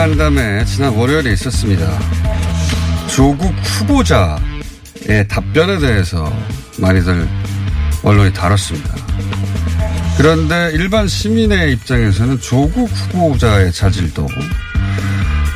간담회 0.04 0.66
지난 0.66 0.94
월요일에 0.96 1.32
있었습니다. 1.32 1.88
조국 3.08 3.54
후보자의 3.64 5.26
답변에 5.30 5.80
대해서 5.80 6.30
많이들 6.78 7.26
언론이 8.04 8.34
다뤘습니다. 8.34 8.96
그런데 10.18 10.72
일반 10.74 11.08
시민의 11.08 11.72
입장에서는 11.72 12.38
조국 12.42 12.90
후보자의 12.90 13.72
자질도 13.72 14.28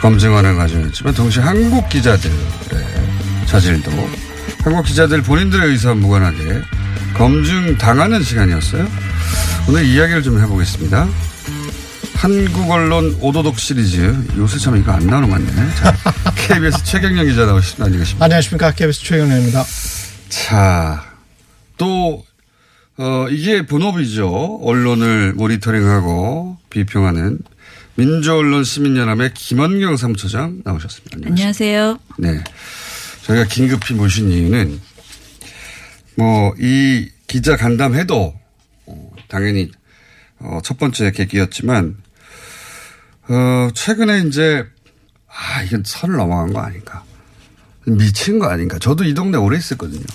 검증하는 0.01 0.55
과정이었지만 0.55 1.13
동시에 1.13 1.43
한국 1.43 1.89
기자들의 1.89 2.31
자질도 3.47 3.91
한국 4.63 4.85
기자들 4.85 5.23
본인들의 5.23 5.71
의사와 5.71 5.95
무관하게 5.95 6.61
검증 7.15 7.77
당하는 7.77 8.23
시간이었어요. 8.23 8.87
오늘 9.67 9.83
이야기를 9.83 10.23
좀 10.23 10.41
해보겠습니다. 10.41 11.05
한국 12.17 12.69
언론 12.71 13.15
오도독 13.21 13.59
시리즈 13.59 14.15
요새 14.37 14.57
참 14.57 14.75
이거 14.75 14.91
안 14.91 15.05
나오는 15.05 15.29
것 15.29 15.35
같네. 15.35 15.75
자, 15.75 15.95
KBS 16.35 16.83
최경영 16.83 17.25
기자 17.27 17.45
나오신 17.45 17.83
안녕하십니까? 17.83 18.25
안녕하십니까. 18.25 18.71
KBS 18.71 19.03
최경영입니다. 19.03 19.63
자, 20.29 21.03
또 21.77 22.25
어, 22.97 23.27
이게 23.29 23.65
본업이죠. 23.65 24.59
언론을 24.63 25.33
모니터링하고 25.33 26.57
비평하는 26.71 27.39
민주언론 27.95 28.63
시민연합의 28.63 29.33
김원경 29.35 29.95
사무처장 29.97 30.61
나오셨습니다. 30.65 31.17
안녕하세요. 31.27 31.99
네. 32.17 32.43
저희가 33.25 33.45
긴급히 33.45 33.93
모신 33.93 34.31
이유는 34.31 34.79
뭐 36.15 36.53
이 36.59 37.09
기자 37.27 37.55
간담회도 37.55 38.33
어, 38.87 39.11
당연히 39.27 39.69
어, 40.39 40.59
첫 40.63 40.77
번째 40.79 41.11
계기였지만 41.11 41.97
어, 43.29 43.69
최근에 43.73 44.21
이제 44.27 44.65
아 45.27 45.61
이건 45.63 45.83
선을 45.85 46.15
넘어간 46.17 46.53
거 46.53 46.59
아닌가 46.59 47.03
미친 47.85 48.39
거 48.39 48.47
아닌가 48.49 48.79
저도 48.79 49.03
이 49.05 49.13
동네 49.13 49.37
오래 49.37 49.57
있었거든요. 49.57 50.03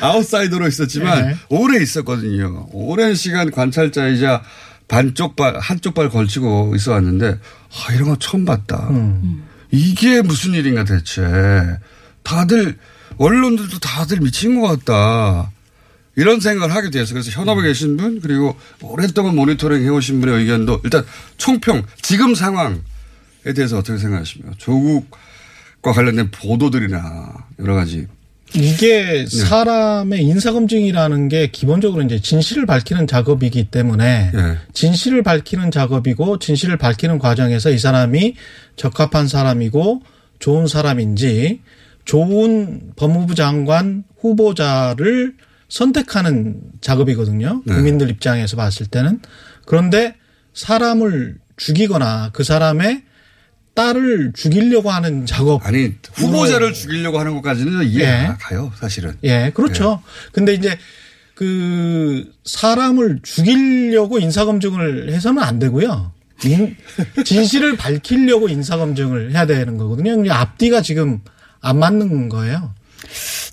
아웃사이더로 0.00 0.66
있었지만 0.68 1.28
네. 1.28 1.36
오래 1.48 1.80
있었거든요. 1.80 2.68
오랜 2.72 3.14
시간 3.14 3.50
관찰자이자 3.50 4.42
반쪽 4.88 5.36
발, 5.36 5.58
한쪽 5.58 5.94
발 5.94 6.08
걸치고 6.08 6.72
있어 6.76 6.92
왔는데, 6.92 7.38
아, 7.38 7.92
이런 7.92 8.08
거 8.08 8.16
처음 8.16 8.44
봤다. 8.44 8.88
이게 9.70 10.22
무슨 10.22 10.54
일인가 10.54 10.84
대체. 10.84 11.22
다들, 12.22 12.78
언론들도 13.18 13.78
다들 13.80 14.20
미친 14.20 14.58
것 14.60 14.84
같다. 14.84 15.52
이런 16.18 16.40
생각을 16.40 16.74
하게 16.74 16.90
돼서 16.90 17.14
그래서 17.14 17.30
현업에 17.30 17.62
계신 17.62 17.96
분, 17.96 18.20
그리고 18.20 18.56
오랫동안 18.82 19.36
모니터링 19.36 19.84
해오신 19.84 20.20
분의 20.20 20.40
의견도 20.40 20.80
일단 20.82 21.04
총평, 21.36 21.84
지금 22.02 22.34
상황에 22.34 22.80
대해서 23.54 23.78
어떻게 23.78 23.98
생각하십니까? 23.98 24.56
조국과 24.58 25.92
관련된 25.92 26.32
보도들이나 26.32 27.46
여러 27.60 27.76
가지 27.76 28.08
이게 28.52 29.24
네. 29.24 29.26
사람의 29.26 30.24
인사검증이라는 30.24 31.28
게 31.28 31.50
기본적으로 31.52 32.02
이제 32.02 32.18
진실을 32.18 32.66
밝히는 32.66 33.06
작업이기 33.06 33.70
때문에 33.70 34.32
예. 34.34 34.58
진실을 34.72 35.22
밝히는 35.22 35.70
작업이고 35.70 36.40
진실을 36.40 36.78
밝히는 36.78 37.20
과정에서 37.20 37.70
이 37.70 37.78
사람이 37.78 38.34
적합한 38.74 39.28
사람이고 39.28 40.02
좋은 40.40 40.66
사람인지 40.66 41.60
좋은 42.04 42.92
법무부 42.96 43.36
장관 43.36 44.02
후보자를 44.20 45.34
선택하는 45.68 46.60
작업이거든요. 46.80 47.62
네. 47.64 47.74
국민들 47.74 48.10
입장에서 48.10 48.56
봤을 48.56 48.86
때는. 48.86 49.20
그런데 49.66 50.14
사람을 50.54 51.36
죽이거나 51.56 52.30
그 52.32 52.42
사람의 52.44 53.02
딸을 53.74 54.32
죽이려고 54.34 54.90
하는 54.90 55.24
작업. 55.26 55.64
아니 55.64 55.92
후보자를 56.14 56.72
죽이려고 56.72 57.20
하는 57.20 57.34
것까지는 57.34 57.84
이해가 57.86 58.22
예. 58.22 58.36
가요 58.40 58.72
사실은. 58.76 59.14
예, 59.22 59.52
그렇죠. 59.54 60.02
근데 60.32 60.54
이제 60.54 60.76
그 61.34 62.32
사람을 62.44 63.20
죽이려고 63.22 64.18
인사검증을 64.18 65.12
해서는 65.12 65.40
안 65.42 65.60
되고요. 65.60 66.12
인- 66.44 66.76
진실을 67.24 67.76
밝히려고 67.76 68.48
인사검증을 68.48 69.32
해야 69.32 69.46
되는 69.46 69.76
거거든요. 69.76 70.32
앞뒤가 70.32 70.82
지금 70.82 71.20
안 71.60 71.78
맞는 71.78 72.28
거예요. 72.28 72.74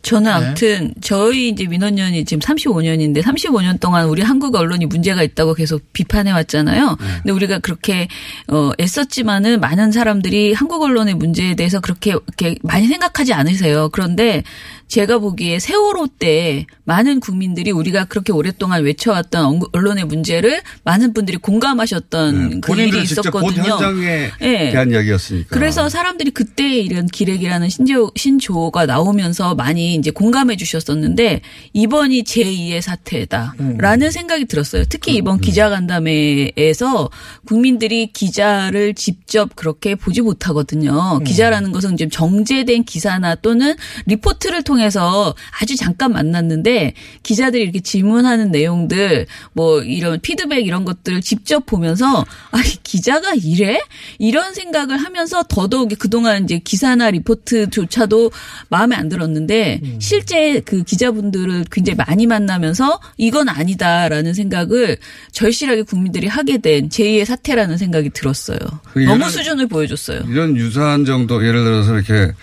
저는 0.02 0.24
네. 0.24 0.30
아무튼 0.30 0.94
저희 1.02 1.50
이제 1.50 1.66
민원연이 1.66 2.26
지금 2.26 2.40
35년인데 2.40 3.22
35년 3.22 3.80
동안 3.80 4.08
우리 4.08 4.22
한국 4.22 4.56
언론이 4.56 4.86
문제가 4.86 5.24
있다고 5.24 5.54
계속 5.54 5.82
비판해 5.94 6.32
왔잖아요. 6.32 6.90
네. 6.90 7.08
근데 7.24 7.32
우리가 7.32 7.60
그렇게 7.60 8.08
어 8.48 8.72
애썼지만은 8.80 9.60
많은 9.60 9.92
사람들이 9.92 10.54
한국 10.54 10.82
언론의 10.84 11.16
문제에 11.16 11.56
대해서 11.56 11.80
그렇게 11.80 12.12
이렇게 12.12 12.56
많이 12.62 12.88
생각하지 12.88 13.34
않으세요. 13.34 13.90
그런데 13.90 14.44
제가 14.88 15.18
보기에 15.18 15.60
세월호 15.60 16.08
때 16.20 16.66
많은 16.84 17.20
국민들이 17.20 17.72
우리가 17.72 18.06
그렇게 18.06 18.32
오랫동안 18.32 18.84
외쳐왔던 18.84 19.46
언- 19.46 19.60
언론의 19.72 20.06
문제를 20.06 20.62
많은 20.84 21.14
분들이 21.14 21.38
공감하셨던 21.38 22.50
네. 22.50 22.60
그 22.62 22.76
일이 22.80 23.02
있었거든요. 23.02 23.64
현장에 23.64 24.30
예. 24.42 24.70
대한 24.72 24.92
이야기였으니까. 24.92 25.48
그래서 25.50 25.90
사람들이 25.90 26.32
그때 26.32 26.78
이런 26.80 27.08
기레기라는 27.08 27.70
신조, 27.70 28.12
신조어가 28.16 28.86
나오면서 28.86 29.56
많이 29.56 29.96
이제 29.96 30.12
공감해 30.12 30.56
주셨었는데 30.56 31.42
이번이 31.74 32.24
제2의 32.24 32.82
사태다라는 32.82 34.12
생각이 34.12 34.46
들었어요. 34.46 34.84
특히 34.88 35.16
이번 35.16 35.42
기자간담회에서 35.42 37.10
국민들이 37.46 38.08
기자를 38.08 38.94
직접 38.94 39.56
그렇게 39.56 39.96
보지 39.96 40.22
못하거든요. 40.22 41.20
기자라는 41.26 41.72
것은 41.72 41.98
좀 41.98 42.10
정제된 42.10 42.84
기사나 42.84 43.36
또는 43.36 43.76
리포트를 44.06 44.64
통해 44.64 44.75
서 44.90 45.34
아주 45.60 45.76
잠깐 45.76 46.14
만났는데 46.14 46.94
기자들이 47.24 47.64
이렇게 47.64 47.80
질문하는 47.80 48.52
내용들 48.52 49.26
뭐 49.54 49.82
이런 49.82 50.20
피드백 50.20 50.66
이런 50.66 50.86
것들을 50.86 51.22
직접 51.22 51.66
보면서 51.66 52.26
아, 52.52 52.60
이 52.60 52.78
기자가 52.84 53.34
이래? 53.34 53.80
이런 54.20 54.54
생각을 54.54 54.98
하면서 54.98 55.44
더더욱 55.44 55.90
그동안 55.98 56.44
이제 56.44 56.60
기사나 56.60 57.12
리포트조차도 57.12 58.32
마음에 58.70 58.96
안 58.96 59.10
들었는데 59.10 59.82
실제 60.00 60.60
그 60.60 60.84
기자분들을 60.84 61.66
굉장히 61.72 61.98
많이 61.98 62.28
만나면서 62.28 63.00
이건 63.18 63.50
아니다라는 63.50 64.34
생각을 64.34 64.98
절실하게 65.32 65.84
국민들이 65.84 66.28
하게 66.28 66.58
된 66.58 66.90
제2의 66.90 67.26
사태라는 67.26 67.78
생각이 67.78 68.10
들었어요. 68.12 68.58
그 68.94 69.00
너무 69.00 69.30
수준을 69.30 69.68
보여줬어요. 69.68 70.24
이런 70.28 70.56
유사한 70.56 71.06
정도 71.06 71.46
예를 71.46 71.64
들어서 71.64 71.96
이렇게 71.96 72.34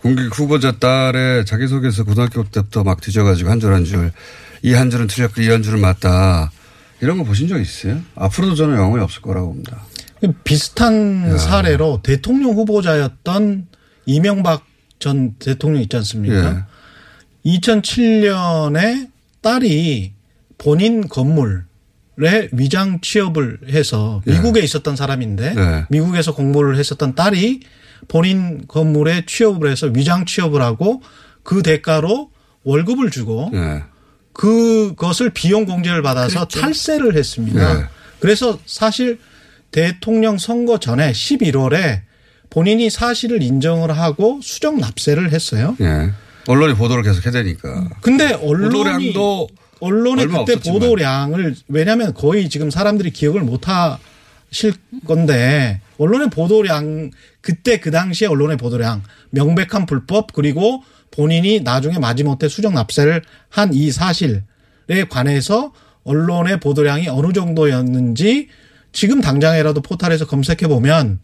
공격 0.00 0.38
후보자 0.38 0.72
딸의 0.78 1.44
자기소개서 1.46 2.04
고등학교 2.04 2.44
때부터 2.44 2.84
막 2.84 3.00
뒤져가지고 3.00 3.50
한 3.50 3.58
줄 3.60 3.72
한 3.72 3.84
줄 3.84 4.12
이 4.62 4.72
한 4.74 4.90
줄은 4.90 5.06
틀렸고 5.06 5.40
이 5.42 5.48
한 5.50 5.62
줄은 5.62 5.80
맞다 5.80 6.50
이런 7.00 7.18
거 7.18 7.24
보신 7.24 7.46
적 7.48 7.60
있어요? 7.60 8.00
앞으로도 8.16 8.54
저는 8.56 8.76
영원히 8.76 9.02
없을 9.04 9.22
거라고 9.22 9.48
봅니다. 9.48 9.84
비슷한 10.42 11.38
사례로 11.38 12.00
대통령 12.02 12.54
후보자였던 12.54 13.66
이명박 14.06 14.66
전 14.98 15.34
대통령 15.38 15.80
있지 15.82 15.96
않습니까? 15.96 16.66
예. 17.46 17.50
2007년에 17.50 19.08
딸이 19.42 20.12
본인 20.58 21.06
건물에 21.08 22.48
위장 22.52 23.00
취업을 23.00 23.58
해서 23.68 24.22
예. 24.26 24.32
미국에 24.32 24.60
있었던 24.60 24.96
사람인데 24.96 25.54
네. 25.54 25.84
미국에서 25.90 26.34
공부를 26.34 26.76
했었던 26.78 27.14
딸이 27.14 27.60
본인 28.06 28.66
건물에 28.68 29.24
취업을 29.26 29.70
해서 29.70 29.90
위장 29.94 30.24
취업을 30.24 30.62
하고 30.62 31.02
그 31.42 31.62
대가로 31.62 32.30
월급을 32.64 33.10
주고 33.10 33.50
예. 33.54 33.82
그것을 34.32 35.30
비용 35.30 35.64
공제를 35.64 36.02
받아서 36.02 36.46
탈세를 36.46 37.16
했습니다. 37.16 37.74
네. 37.74 37.84
그래서 38.20 38.58
사실 38.66 39.18
대통령 39.70 40.38
선거 40.38 40.78
전에 40.78 41.12
11월에 41.12 42.02
본인이 42.50 42.88
사실을 42.88 43.42
인정을 43.42 43.96
하고 43.96 44.40
수정 44.42 44.78
납세를 44.78 45.32
했어요. 45.32 45.76
예. 45.80 46.12
언론이 46.46 46.74
보도를 46.74 47.02
계속 47.02 47.26
해대니까. 47.26 47.88
근데 48.00 48.32
언론이 48.32 49.12
언론의 49.80 50.26
그때 50.26 50.38
없었지만. 50.38 50.80
보도량을 50.80 51.54
왜냐하면 51.68 52.14
거의 52.14 52.48
지금 52.48 52.70
사람들이 52.70 53.10
기억을 53.10 53.42
못 53.42 53.68
하실 53.68 54.72
건데 55.06 55.80
언론의 55.98 56.30
보도량 56.30 57.10
그때 57.48 57.80
그 57.80 57.90
당시에 57.90 58.28
언론의 58.28 58.58
보도량 58.58 59.04
명백한 59.30 59.86
불법 59.86 60.34
그리고 60.34 60.82
본인이 61.10 61.60
나중에 61.60 61.98
마지못해 61.98 62.46
수정 62.46 62.74
납세를 62.74 63.22
한 63.48 63.72
이 63.72 63.90
사실에 63.90 64.42
관해서 65.08 65.72
언론의 66.04 66.60
보도량이 66.60 67.08
어느 67.08 67.32
정도였는지 67.32 68.48
지금 68.92 69.22
당장이라도 69.22 69.80
포탈에서 69.80 70.26
검색해 70.26 70.68
보면 70.68 71.20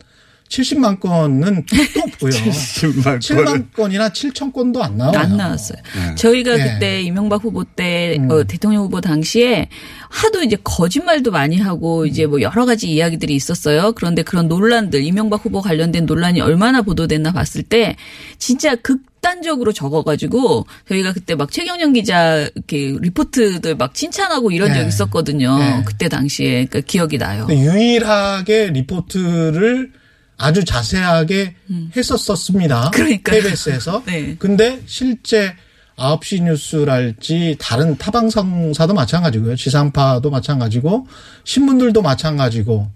70만 0.55 1.01
건은 1.01 1.65
또 1.67 2.03
보여. 2.21 2.31
10만 2.31 3.19
7만 3.19 3.73
건이나 3.73 4.11
7천 4.11 4.53
건도 4.53 4.83
안 4.83 4.97
나와요. 4.97 5.19
안 5.19 5.37
나왔어요. 5.37 5.79
저희가 6.17 6.57
네. 6.57 6.65
그때 6.65 7.03
이명박 7.03 7.43
후보 7.43 7.65
때 7.65 8.17
음. 8.19 8.31
어, 8.31 8.45
대통령 8.45 8.85
후보 8.85 9.01
당시에 9.01 9.69
하도 10.09 10.43
이제 10.43 10.57
거짓말도 10.63 11.33
많이 11.33 11.59
하고 11.59 12.07
이제 12.07 12.27
뭐 12.27 12.41
여러 12.41 12.67
가지 12.67 12.91
이야기들이 12.91 13.35
있었어요. 13.35 13.93
그런데 13.93 14.23
그런 14.23 14.47
논란들 14.47 15.03
이명박 15.03 15.45
후보 15.45 15.61
관련된 15.61 16.07
논란이 16.07 16.41
얼마나 16.41 16.83
보도됐나 16.83 17.33
봤을 17.33 17.65
때 17.65 17.97
진짜 18.39 18.77
극단적으로 18.77 19.73
적어가지고 19.73 20.67
저희가 20.89 21.13
그때 21.15 21.35
막 21.35 21.51
최경영 21.51 21.95
기자 21.95 22.49
이렇게 22.55 22.97
리포트들 23.01 23.75
막 23.75 23.95
칭찬하고 23.95 24.53
이런 24.53 24.69
네. 24.69 24.81
적 24.81 24.87
있었거든요. 24.87 25.59
네. 25.59 25.83
그때 25.85 26.09
당시에 26.09 26.67
그러니까 26.67 26.81
기억이 26.81 27.19
나요. 27.19 27.49
유일하게 27.51 28.71
리포트를 28.71 30.04
아주 30.37 30.65
자세하게 30.65 31.55
했었었습니다. 31.97 32.87
음. 32.87 32.91
그러니까요. 32.91 33.43
KBS에서. 33.43 34.03
네. 34.07 34.37
근데 34.39 34.83
실제 34.87 35.55
9시 35.97 36.43
뉴스랄지 36.43 37.57
다른 37.61 37.97
타방송사도 37.97 38.95
마찬가지고요. 38.95 39.57
지상파도 39.57 40.31
마찬가지고 40.31 41.07
신문들도 41.45 42.03
마찬가지고 42.03 42.89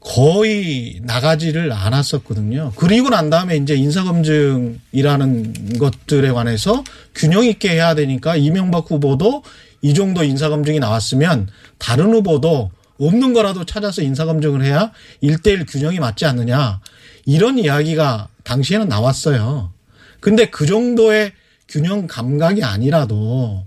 거의 0.00 1.00
나가지를 1.02 1.72
않았었거든요. 1.72 2.72
그리고 2.76 3.10
난 3.10 3.30
다음에 3.30 3.56
이제 3.56 3.74
인사검증이라는 3.74 5.78
것들에 5.78 6.30
관해서 6.30 6.84
균형 7.14 7.44
있게 7.44 7.70
해야 7.70 7.94
되니까 7.94 8.36
이명박 8.36 8.90
후보도 8.90 9.42
이 9.82 9.94
정도 9.94 10.22
인사검증이 10.22 10.78
나왔으면 10.78 11.48
다른 11.78 12.14
후보도 12.14 12.70
없는 12.98 13.32
거라도 13.32 13.64
찾아서 13.64 14.02
인사검증을 14.02 14.64
해야 14.64 14.92
일대일 15.20 15.66
균형이 15.66 16.00
맞지 16.00 16.26
않느냐. 16.26 16.80
이런 17.24 17.58
이야기가 17.58 18.28
당시에는 18.44 18.88
나왔어요. 18.88 19.72
근데 20.20 20.50
그 20.50 20.66
정도의 20.66 21.32
균형 21.68 22.06
감각이 22.06 22.64
아니라도 22.64 23.66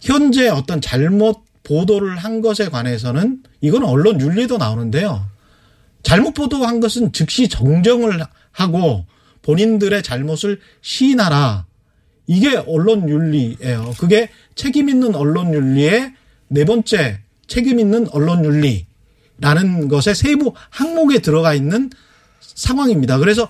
현재 0.00 0.48
어떤 0.48 0.80
잘못 0.80 1.42
보도를 1.64 2.16
한 2.16 2.40
것에 2.40 2.68
관해서는 2.68 3.42
이건 3.60 3.84
언론 3.84 4.20
윤리도 4.20 4.58
나오는데요. 4.58 5.26
잘못 6.02 6.32
보도한 6.34 6.80
것은 6.80 7.12
즉시 7.12 7.48
정정을 7.48 8.24
하고 8.52 9.04
본인들의 9.42 10.02
잘못을 10.02 10.60
시인하라. 10.80 11.66
이게 12.26 12.56
언론 12.56 13.08
윤리예요. 13.08 13.94
그게 13.98 14.28
책임 14.54 14.88
있는 14.88 15.14
언론 15.14 15.52
윤리의 15.52 16.14
네 16.48 16.64
번째 16.64 17.20
책임 17.48 17.80
있는 17.80 18.06
언론 18.12 18.44
윤리라는 18.44 19.88
것의 19.88 20.14
세부 20.14 20.54
항목에 20.70 21.18
들어가 21.18 21.54
있는 21.54 21.90
상황입니다. 22.40 23.18
그래서 23.18 23.48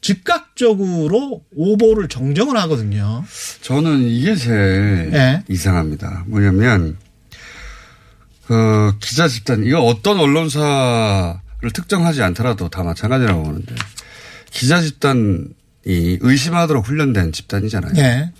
즉각적으로 0.00 1.42
오보를 1.56 2.08
정정을 2.08 2.56
하거든요. 2.58 3.24
저는 3.62 4.02
이게 4.02 4.36
제일 4.36 5.10
예. 5.14 5.42
이상합니다. 5.48 6.24
뭐냐면 6.26 6.96
그 8.46 8.94
기자 9.00 9.26
집단 9.26 9.64
이거 9.64 9.80
어떤 9.80 10.20
언론사를 10.20 11.40
특정하지 11.72 12.22
않더라도 12.22 12.68
다 12.68 12.84
마찬가지라고 12.84 13.42
보는데 13.42 13.74
기자 14.50 14.80
집단이 14.80 15.48
의심하도록 15.84 16.86
훈련된 16.86 17.32
집단이잖아요. 17.32 17.92
예. 17.96 18.30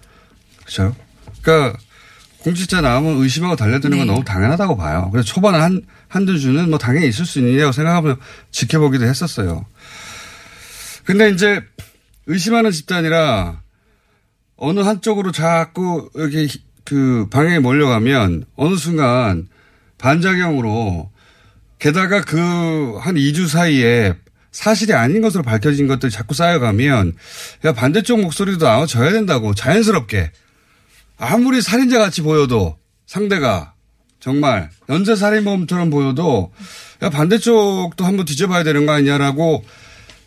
그렇죠? 0.60 0.94
그러니까 1.42 1.78
공직자 2.46 2.80
나오면 2.80 3.20
의심하고 3.22 3.56
달려드는 3.56 3.98
건 3.98 4.06
네. 4.06 4.12
너무 4.12 4.24
당연하다고 4.24 4.76
봐요. 4.76 5.08
그래서 5.10 5.26
초반에 5.26 5.58
한, 5.58 5.82
한두 6.06 6.38
주는 6.38 6.70
뭐 6.70 6.78
당연히 6.78 7.08
있을 7.08 7.26
수 7.26 7.40
있느냐고 7.40 7.72
생각하면 7.72 8.18
지켜보기도 8.52 9.04
했었어요. 9.04 9.66
근데 11.02 11.30
이제 11.30 11.60
의심하는 12.26 12.70
집단이라 12.70 13.62
어느 14.58 14.78
한쪽으로 14.78 15.32
자꾸 15.32 16.08
이렇게 16.14 16.46
그 16.84 17.26
방향에 17.30 17.58
몰려가면 17.58 18.44
어느 18.54 18.76
순간 18.76 19.48
반작용으로 19.98 21.10
게다가 21.80 22.20
그 22.20 22.38
한 23.00 23.16
2주 23.16 23.48
사이에 23.48 24.14
사실이 24.52 24.94
아닌 24.94 25.20
것으로 25.20 25.42
밝혀진 25.42 25.88
것들이 25.88 26.12
자꾸 26.12 26.32
쌓여가면 26.32 27.14
야 27.64 27.72
반대쪽 27.72 28.20
목소리도 28.20 28.64
나와줘야 28.64 29.10
된다고 29.10 29.52
자연스럽게 29.52 30.30
아무리 31.18 31.62
살인자 31.62 31.98
같이 31.98 32.22
보여도 32.22 32.76
상대가 33.06 33.74
정말 34.20 34.70
연쇄 34.88 35.14
살인범처럼 35.14 35.90
보여도 35.90 36.52
야 37.02 37.10
반대쪽도 37.10 38.04
한번 38.04 38.24
뒤져봐야 38.24 38.64
되는 38.64 38.86
거 38.86 38.92
아니냐라고 38.92 39.64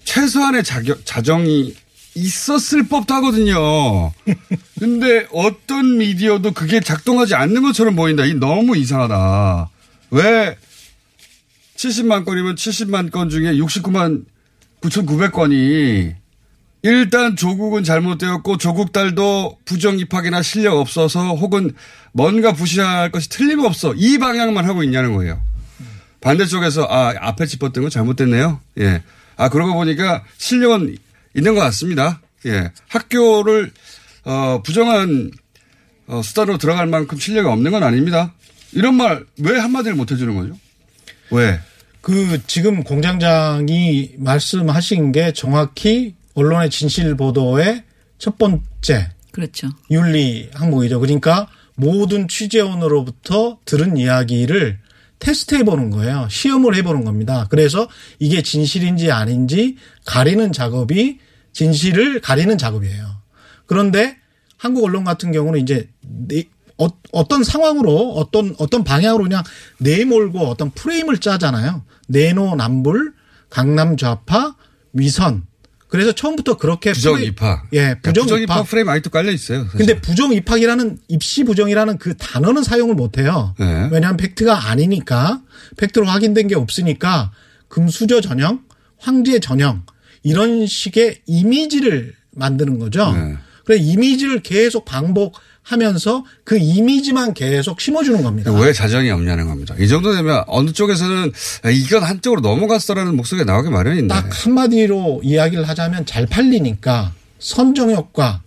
최소한의 0.03 0.63
자격, 0.63 1.05
자정이 1.05 1.75
있었을 2.15 2.87
법도 2.87 3.13
하거든요. 3.15 4.11
근데 4.79 5.27
어떤 5.31 5.97
미디어도 5.97 6.53
그게 6.53 6.79
작동하지 6.79 7.35
않는 7.35 7.61
것처럼 7.61 7.95
보인다. 7.95 8.25
이 8.25 8.33
너무 8.33 8.75
이상하다. 8.77 9.69
왜 10.11 10.57
70만 11.75 12.25
건이면 12.25 12.55
70만 12.55 13.11
건 13.11 13.29
중에 13.29 13.53
69만 13.53 14.25
9,900건이 14.81 16.15
일단 16.81 17.35
조국은 17.35 17.83
잘못되었고 17.83 18.57
조국 18.57 18.93
딸도 18.93 19.57
부정 19.65 19.99
입학이나 19.99 20.41
실력 20.41 20.77
없어서 20.77 21.35
혹은 21.35 21.73
뭔가 22.13 22.53
부실할 22.53 23.11
것이 23.11 23.27
틀림없어 23.29 23.93
이 23.95 24.17
방향만 24.17 24.65
하고 24.65 24.83
있냐는 24.83 25.13
거예요. 25.13 25.41
반대쪽에서 26.21 26.87
아 26.89 27.13
앞에 27.19 27.45
짚었던 27.45 27.83
건 27.83 27.89
잘못됐네요. 27.89 28.59
예. 28.79 29.03
아 29.35 29.49
그러고 29.49 29.73
보니까 29.73 30.23
실력은 30.37 30.97
있는 31.35 31.55
것 31.55 31.61
같습니다. 31.61 32.21
예. 32.45 32.71
학교를 32.87 33.71
어 34.25 34.61
부정한 34.63 35.31
어, 36.07 36.21
수단으로 36.23 36.57
들어갈 36.57 36.87
만큼 36.87 37.19
실력이 37.19 37.47
없는 37.47 37.71
건 37.71 37.83
아닙니다. 37.83 38.33
이런 38.71 38.95
말 38.95 39.25
왜 39.39 39.57
한마디를 39.59 39.95
못 39.95 40.11
해주는 40.11 40.35
거죠? 40.35 40.57
왜? 41.31 41.59
그 42.01 42.39
지금 42.47 42.83
공장장이 42.83 44.11
말씀하신 44.17 45.11
게 45.11 45.33
정확히 45.33 46.15
언론의 46.39 46.69
진실 46.69 47.15
보도의 47.15 47.83
첫 48.17 48.37
번째 48.37 49.11
그렇죠. 49.31 49.69
윤리 49.91 50.49
항목이죠. 50.53 50.99
그러니까 50.99 51.47
모든 51.75 52.27
취재원으로부터 52.27 53.59
들은 53.65 53.95
이야기를 53.97 54.79
테스트해 55.19 55.63
보는 55.63 55.89
거예요. 55.89 56.27
시험을 56.29 56.75
해 56.75 56.81
보는 56.81 57.03
겁니다. 57.03 57.45
그래서 57.49 57.87
이게 58.19 58.41
진실인지 58.41 59.11
아닌지 59.11 59.75
가리는 60.05 60.51
작업이 60.51 61.19
진실을 61.53 62.21
가리는 62.21 62.57
작업이에요. 62.57 63.21
그런데 63.65 64.17
한국 64.57 64.85
언론 64.85 65.03
같은 65.03 65.31
경우는 65.31 65.59
이제 65.61 65.89
네- 66.01 66.45
어, 66.77 67.27
떤 67.27 67.43
상황으로 67.43 68.13
어떤 68.13 68.55
어떤 68.57 68.85
방향으로 68.85 69.23
그냥 69.23 69.43
내몰고 69.79 70.39
어떤 70.47 70.71
프레임을 70.71 71.17
짜잖아요. 71.17 71.83
내노남불, 72.07 73.13
강남 73.49 73.97
좌파, 73.97 74.55
위선 74.93 75.43
그래서 75.89 76.11
처음부터 76.11 76.57
그렇게 76.57 76.93
부정 76.93 77.21
입학. 77.21 77.67
예, 77.73 77.79
그러니까 77.79 78.01
부정, 78.11 78.23
부정 78.23 78.41
입학. 78.41 78.55
입학 78.55 78.67
프레임 78.69 78.89
아직도 78.89 79.09
깔려 79.09 79.31
있어요. 79.31 79.63
사실. 79.65 79.77
근데 79.77 79.99
부정 79.99 80.31
입학이라는 80.31 80.99
입시 81.07 81.43
부정이라는 81.43 81.97
그 81.97 82.15
단어는 82.15 82.63
사용을 82.63 82.93
못 82.93 83.17
해요. 83.17 83.55
네. 83.59 83.89
왜냐하면 83.91 84.17
팩트가 84.17 84.69
아니니까 84.69 85.41
팩트로 85.77 86.05
확인된 86.05 86.47
게 86.47 86.55
없으니까 86.55 87.31
금수저 87.69 88.21
전형, 88.21 88.61
황제 88.97 89.39
전형 89.39 89.83
이런 90.21 90.67
식의 90.67 91.21
이미지를 91.25 92.13
만드는 92.31 92.77
거죠. 92.77 93.11
네. 93.11 93.37
그래 93.65 93.77
이미지를 93.77 94.41
계속 94.41 94.85
반복 94.85 95.35
하면서 95.61 96.25
그 96.43 96.57
이미지만 96.57 97.33
계속 97.33 97.79
심어주는 97.79 98.23
겁니다. 98.23 98.51
왜 98.51 98.73
자정이 98.73 99.09
없냐는 99.11 99.47
겁니다. 99.47 99.75
이 99.77 99.87
정도 99.87 100.13
되면 100.15 100.43
어느 100.47 100.71
쪽에서는 100.71 101.31
야, 101.65 101.69
이건 101.69 102.03
한쪽으로 102.03 102.41
넘어갔어라는 102.41 103.15
목소리가 103.15 103.51
나오기 103.51 103.69
마련인데. 103.69 104.07
딱 104.13 104.45
한마디로 104.45 105.21
이야기를 105.23 105.67
하자면 105.67 106.05
잘 106.05 106.25
팔리니까 106.25 107.13
선정 107.39 107.91
효과 107.91 108.41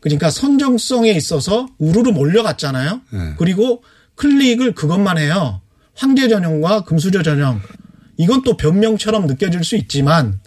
그러니까 0.00 0.30
선정성에 0.30 1.10
있어서 1.12 1.66
우르르 1.78 2.10
몰려갔잖아요. 2.10 3.00
네. 3.10 3.34
그리고 3.38 3.82
클릭을 4.16 4.72
그것만 4.74 5.18
해요. 5.18 5.60
황제 5.94 6.28
전형과 6.28 6.82
금수저 6.84 7.22
전형 7.22 7.60
이건 8.16 8.42
또 8.42 8.56
변명처럼 8.56 9.26
느껴질 9.26 9.64
수 9.64 9.76
있지만 9.76 10.40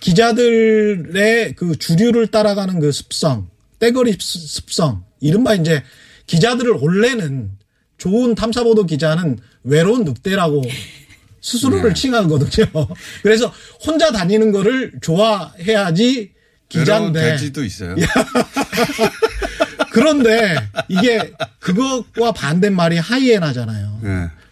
기자들의 0.00 1.54
그 1.56 1.76
주류를 1.76 2.26
따라가는 2.28 2.78
그 2.80 2.92
습성, 2.92 3.48
떼거리 3.84 4.16
습- 4.18 4.40
습성, 4.48 5.04
이른바 5.20 5.54
이제 5.54 5.82
기자들을 6.26 6.70
원래는 6.72 7.50
좋은 7.98 8.34
탐사보도 8.34 8.86
기자는 8.86 9.38
외로운 9.62 10.04
늑대라고 10.04 10.62
스스로를 11.42 11.90
네. 11.90 11.94
칭하거든요. 11.94 12.66
그래서 13.22 13.52
혼자 13.84 14.10
다니는 14.10 14.52
거를 14.52 14.92
좋아해야지 15.02 16.32
기자인데. 16.70 17.32
돼지도 17.32 17.62
있어요. 17.62 17.94
그런데 19.92 20.56
이게 20.88 21.32
그것과 21.60 22.32
반대말이 22.32 22.96
하이에나잖아요. 22.96 24.00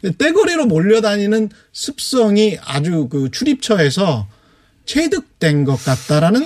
예. 0.05 0.11
떼거리로 0.19 0.67
몰려다니는 0.67 1.49
습성이 1.73 2.59
아주 2.63 3.09
그 3.11 3.31
출입처에서 3.31 4.29
체득된 4.85 5.65
것 5.65 5.83
같다라는 5.83 6.45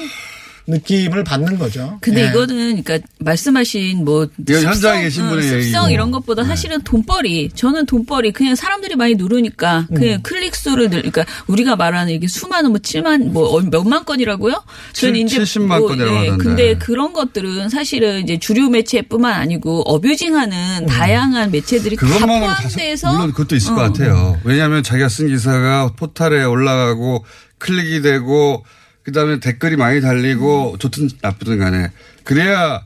느낌을 0.68 1.22
받는 1.24 1.58
거죠. 1.58 1.98
근데 2.00 2.24
예. 2.24 2.28
이거는 2.30 2.82
그러니까 2.82 3.06
말씀하신 3.20 4.04
뭐 4.04 4.26
현장에 4.48 5.02
계신 5.02 5.24
어, 5.24 5.28
분의 5.30 5.42
습성 5.48 5.82
얘기고. 5.84 5.90
이런 5.90 6.10
것보다 6.10 6.42
사실은 6.44 6.80
돈벌이 6.82 7.50
저는 7.54 7.86
돈벌이 7.86 8.32
그냥 8.32 8.56
사람들이 8.56 8.96
많이 8.96 9.14
누르니까 9.14 9.86
음. 9.90 9.94
그냥 9.94 10.22
클릭 10.22 10.56
수를 10.56 10.90
늘 10.90 11.02
그러니까 11.02 11.24
우리가 11.46 11.76
말하는 11.76 12.12
이게 12.12 12.26
수많은 12.26 12.70
뭐 12.70 12.80
7만 12.80 13.28
뭐 13.30 13.60
몇만 13.62 14.04
건이라고요? 14.04 14.62
저는 14.92 15.14
칠- 15.28 15.42
이제 15.42 15.60
70만 15.60 15.78
뭐, 15.78 15.88
건이라고 15.88 16.14
예, 16.14 16.18
하던데. 16.30 16.44
근데 16.44 16.78
그런 16.78 17.12
것들은 17.12 17.68
사실은 17.68 18.22
이제 18.24 18.38
주류 18.38 18.68
매체뿐만 18.70 19.32
아니고 19.34 19.82
어뷰징하는 19.82 20.82
음. 20.82 20.86
다양한 20.86 21.50
매체들이 21.52 21.96
다 21.96 22.06
포함돼서 22.26 23.12
물론 23.12 23.30
그것도 23.32 23.54
있을 23.56 23.74
것 23.74 23.80
어. 23.80 23.84
같아요. 23.86 24.40
왜냐하면 24.44 24.82
자기가 24.82 25.08
쓴 25.08 25.28
기사가 25.28 25.92
포탈에 25.96 26.42
올라가고 26.44 27.24
클릭이 27.58 28.02
되고 28.02 28.64
그다음에 29.06 29.38
댓글이 29.38 29.76
많이 29.76 30.00
달리고 30.00 30.76
좋든 30.78 31.08
나쁘든 31.22 31.58
간에 31.58 31.90
그래야 32.24 32.82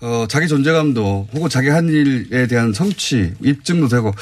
어 0.00 0.24
자기 0.26 0.48
존재감도 0.48 1.28
혹은 1.34 1.50
자기 1.50 1.68
한 1.68 1.88
일에 1.88 2.46
대한 2.46 2.72
성취 2.72 3.34
입증도 3.44 3.88
되고 3.88 4.14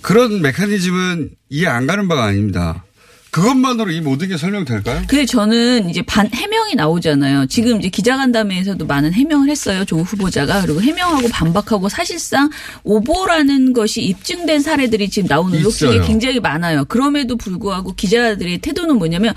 그런 0.00 0.40
메커니즘은 0.40 1.30
이해 1.50 1.66
안 1.66 1.88
가는 1.88 2.06
바가 2.06 2.24
아닙니다. 2.24 2.84
그것만으로 3.32 3.90
이 3.90 4.00
모든 4.00 4.28
게 4.28 4.36
설명될까요? 4.36 5.02
근데 5.08 5.26
저는 5.26 5.90
이제 5.90 6.02
반 6.02 6.30
해명이 6.32 6.76
나오잖아요. 6.76 7.46
지금 7.46 7.80
이제 7.80 7.88
기자간담회에서도 7.88 8.86
많은 8.86 9.12
해명을 9.12 9.48
했어요. 9.48 9.84
조국 9.84 10.04
후보자가 10.04 10.60
그리고 10.60 10.80
해명하고 10.80 11.26
반박하고 11.30 11.88
사실상 11.88 12.48
오보라는 12.84 13.72
것이 13.72 14.02
입증된 14.02 14.60
사례들이 14.60 15.10
지금 15.10 15.26
나오는. 15.26 15.60
녹취에 15.60 15.98
굉장히 16.02 16.38
많아요. 16.38 16.84
그럼에도 16.84 17.34
불구하고 17.34 17.96
기자들의 17.96 18.58
태도는 18.58 18.98
뭐냐면 18.98 19.34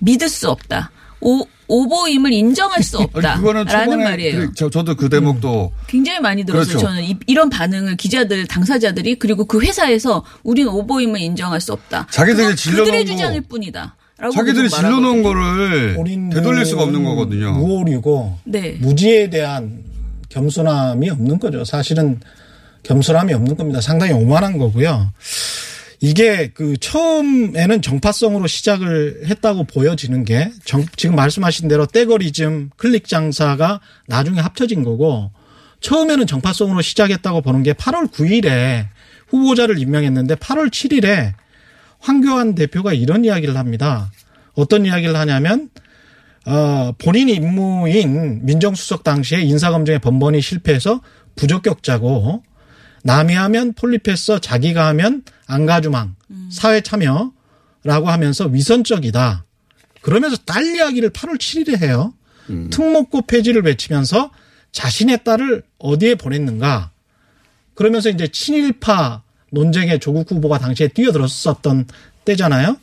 믿을 0.00 0.28
수 0.28 0.50
없다. 0.50 0.90
오, 1.20 1.46
오보임을 1.68 2.32
인정할 2.32 2.82
수 2.82 2.98
아니 2.98 3.04
없다. 3.06 3.36
그거는 3.36 3.64
라는 3.64 3.84
초반에 3.92 4.04
말이에요. 4.04 4.38
그- 4.40 4.54
저, 4.54 4.68
저도 4.68 4.94
그 4.96 5.08
대목도 5.08 5.72
굉장히 5.86 6.20
많이 6.20 6.44
들었어요. 6.44 6.66
그렇죠. 6.76 6.86
저는 6.86 7.02
이, 7.02 7.16
이런 7.26 7.48
반응을 7.48 7.96
기자들, 7.96 8.46
당사자들이 8.46 9.14
그리고 9.18 9.46
그 9.46 9.60
회사에서 9.62 10.22
우린 10.42 10.68
오보임을 10.68 11.18
인정할 11.20 11.60
수 11.62 11.72
없다. 11.72 12.06
자기들이 12.10 12.54
그들의 12.54 13.04
거- 13.06 13.10
주장일 13.12 13.40
뿐이다. 13.42 13.96
라고 14.18 14.32
자기들이. 14.34 14.68
질러놓은 14.68 15.22
거를 15.22 15.96
되돌릴 16.32 16.64
수가 16.66 16.82
없는 16.82 17.02
거거든요. 17.04 17.52
무오리고 17.52 18.38
네. 18.44 18.76
무지에 18.80 19.28
대한 19.30 19.82
겸손함이 20.28 21.08
없는 21.10 21.38
거죠. 21.38 21.64
사실은 21.64 22.20
겸손함이 22.82 23.32
없는 23.32 23.56
겁니다. 23.56 23.80
상당히 23.80 24.12
오만한 24.12 24.58
거고요. 24.58 25.10
이게 26.08 26.48
그 26.52 26.76
처음에는 26.76 27.80
정파성으로 27.80 28.46
시작을 28.46 29.22
했다고 29.24 29.64
보여지는 29.64 30.26
게 30.26 30.52
정- 30.62 30.84
지금 30.96 31.16
말씀하신 31.16 31.66
대로 31.66 31.86
떼거리즘 31.86 32.68
클릭 32.76 33.08
장사가 33.08 33.80
나중에 34.06 34.38
합쳐진 34.38 34.84
거고 34.84 35.30
처음에는 35.80 36.26
정파성으로 36.26 36.82
시작했다고 36.82 37.40
보는 37.40 37.62
게 37.62 37.72
8월 37.72 38.10
9일에 38.12 38.86
후보자를 39.28 39.78
임명했는데 39.78 40.34
8월 40.34 40.70
7일에 40.70 41.32
황교안 42.00 42.54
대표가 42.54 42.92
이런 42.92 43.24
이야기를 43.24 43.56
합니다. 43.56 44.10
어떤 44.54 44.84
이야기를 44.84 45.16
하냐면 45.16 45.70
어, 46.44 46.92
본인 46.98 47.30
임무인 47.30 48.44
민정수석 48.44 49.04
당시에 49.04 49.40
인사검증에 49.40 50.00
번번이 50.00 50.42
실패해서 50.42 51.00
부적격자고 51.36 52.42
남이 53.04 53.34
하면 53.34 53.74
폴리페서 53.74 54.40
자기가 54.40 54.86
하면 54.88 55.22
안가주망 55.46 56.16
사회 56.50 56.80
참여라고 56.80 58.08
하면서 58.08 58.46
위선적이다. 58.46 59.44
그러면서 60.00 60.36
딸 60.44 60.64
이야기를 60.64 61.10
8월 61.10 61.36
7일에 61.38 61.82
해요. 61.82 62.14
특목고 62.70 63.22
폐지를 63.22 63.62
외치면서 63.62 64.30
자신의 64.72 65.22
딸을 65.22 65.62
어디에 65.78 66.14
보냈는가. 66.14 66.90
그러면서 67.74 68.08
이제 68.08 68.26
친일파 68.26 69.22
논쟁에 69.50 69.98
조국 69.98 70.30
후보가 70.30 70.58
당시에 70.58 70.88
뛰어들었었던 70.88 71.86
때잖아요. 72.24 72.78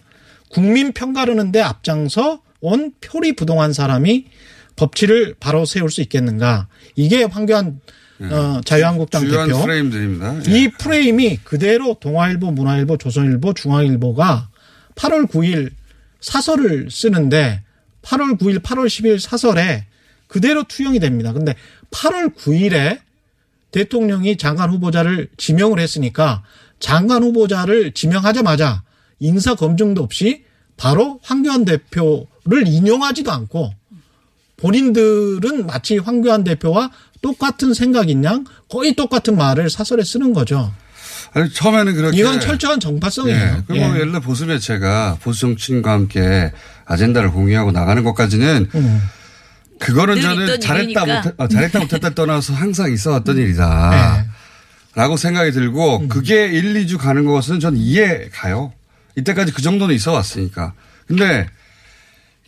국민 0.49 0.93
평가르는데 0.93 1.61
앞장서 1.61 2.41
온 2.59 2.93
표리 3.01 3.33
부동한 3.35 3.73
사람이 3.73 4.25
법치를 4.75 5.35
바로 5.39 5.65
세울 5.65 5.89
수 5.89 6.01
있겠는가. 6.01 6.67
이게 6.95 7.23
황교안 7.23 7.81
어, 8.29 8.61
자유한국당 8.65 9.25
주요한 9.25 9.47
대표. 9.47 9.61
프레임들입니다. 9.63 10.41
예. 10.49 10.51
이 10.51 10.67
프레임이 10.69 11.37
그대로 11.43 11.95
동아일보, 11.99 12.51
문화일보, 12.51 12.97
조선일보, 12.97 13.53
중앙일보가 13.53 14.49
8월 14.95 15.27
9일 15.27 15.71
사설을 16.19 16.89
쓰는데 16.91 17.63
8월 18.03 18.37
9일, 18.39 18.61
8월 18.61 18.87
10일 18.87 19.19
사설에 19.19 19.85
그대로 20.27 20.63
투영이 20.63 20.99
됩니다. 20.99 21.33
근데 21.33 21.55
8월 21.91 22.35
9일에 22.35 22.99
대통령이 23.71 24.37
장관 24.37 24.69
후보자를 24.69 25.29
지명을 25.37 25.79
했으니까 25.79 26.43
장관 26.79 27.23
후보자를 27.23 27.93
지명하자마자 27.93 28.83
인사 29.19 29.55
검증도 29.55 30.01
없이 30.03 30.43
바로 30.77 31.19
황교안 31.23 31.63
대표를 31.63 32.67
인용하지도 32.67 33.31
않고 33.31 33.71
본인들은 34.57 35.65
마치 35.65 35.97
황교안 35.97 36.43
대표와 36.43 36.91
똑같은 37.21 37.73
생각인 37.73 38.23
양 38.23 38.45
거의 38.69 38.95
똑같은 38.95 39.35
말을 39.37 39.69
사설에 39.69 40.03
쓰는 40.03 40.33
거죠. 40.33 40.73
아니, 41.33 41.51
처음에는 41.51 41.95
그렇게. 41.95 42.17
이건 42.17 42.39
철저한 42.39 42.79
정파성이에요. 42.79 43.39
예. 43.39 43.63
그리고 43.67 43.85
예. 43.85 43.89
예를 43.95 44.11
들어 44.11 44.19
보수 44.19 44.45
매체가 44.45 45.17
보수 45.21 45.41
정치인과 45.41 45.91
함께 45.91 46.51
아젠다를 46.85 47.31
공유하고 47.31 47.71
나가는 47.71 48.03
것까지는 48.03 48.69
음. 48.75 49.01
그거는 49.79 50.15
늘 50.15 50.21
저는 50.21 50.59
잘했다. 50.59 51.05
못 51.05 51.33
어, 51.37 51.47
잘했다 51.47 51.79
못했다 51.79 52.09
떠나서 52.11 52.53
항상 52.53 52.91
있어 52.91 53.11
왔던 53.11 53.35
네. 53.37 53.43
일이다. 53.43 54.25
라고 54.93 55.15
생각이 55.15 55.51
음. 55.51 55.53
들고 55.53 56.07
그게 56.09 56.47
1, 56.47 56.73
2주 56.85 56.97
가는 56.97 57.25
것은 57.25 57.59
전 57.59 57.77
이해 57.77 58.29
가요. 58.31 58.73
이때까지 59.15 59.53
그 59.53 59.61
정도는 59.61 59.95
있어 59.95 60.11
왔으니까. 60.11 60.73
근데 61.07 61.47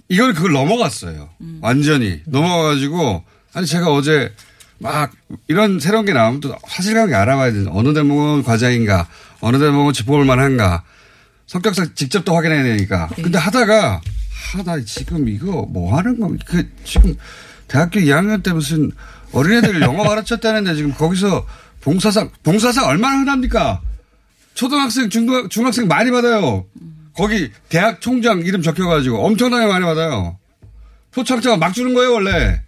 이걸 0.10 0.34
그걸 0.34 0.52
넘어갔어요. 0.52 1.30
음. 1.42 1.60
완전히 1.62 2.22
넘어가가지고 2.26 3.24
아니 3.54 3.66
제가 3.66 3.92
어제 3.94 4.34
막 4.84 5.12
이런 5.48 5.80
새로운 5.80 6.06
게 6.06 6.12
나오면 6.12 6.42
또 6.42 6.54
사실관계 6.68 7.16
알아봐야 7.16 7.54
되는 7.54 7.70
어느 7.70 7.94
대목은 7.94 8.44
과장인가 8.44 9.08
어느 9.40 9.58
대목은 9.58 9.94
짚어볼 9.94 10.26
만한가 10.26 10.84
성격상 11.48 11.96
직접 11.96 12.26
또 12.26 12.36
확인해야 12.36 12.64
되니까. 12.64 13.10
네. 13.16 13.24
근데 13.24 13.38
하다가 13.38 14.02
아, 14.56 14.64
나 14.64 14.80
지금 14.84 15.30
이거 15.30 15.66
뭐 15.70 15.98
하는 15.98 16.20
거, 16.20 16.30
그, 16.46 16.70
지금 16.84 17.16
대학교 17.70 18.02
2학년 18.02 18.44
때 18.44 18.52
무슨 18.52 18.92
어린애들 19.32 19.82
영어 19.82 20.04
가르쳤다는데 20.08 20.76
지금 20.76 20.94
거기서 20.94 21.46
봉사상, 21.80 22.30
봉사상 22.44 22.86
얼마나 22.86 23.20
흔합니까? 23.20 23.82
초등학생, 24.54 25.10
중등, 25.10 25.48
중학생 25.50 25.88
많이 25.88 26.12
받아요. 26.12 26.66
거기 27.16 27.52
대학 27.70 28.02
총장 28.02 28.40
이름 28.40 28.62
적혀가지고 28.62 29.26
엄청나게 29.26 29.66
많이 29.66 29.86
받아요. 29.86 30.38
표창장 31.12 31.58
막 31.58 31.74
주는 31.74 31.94
거예요 31.94 32.14
원래. 32.14 32.62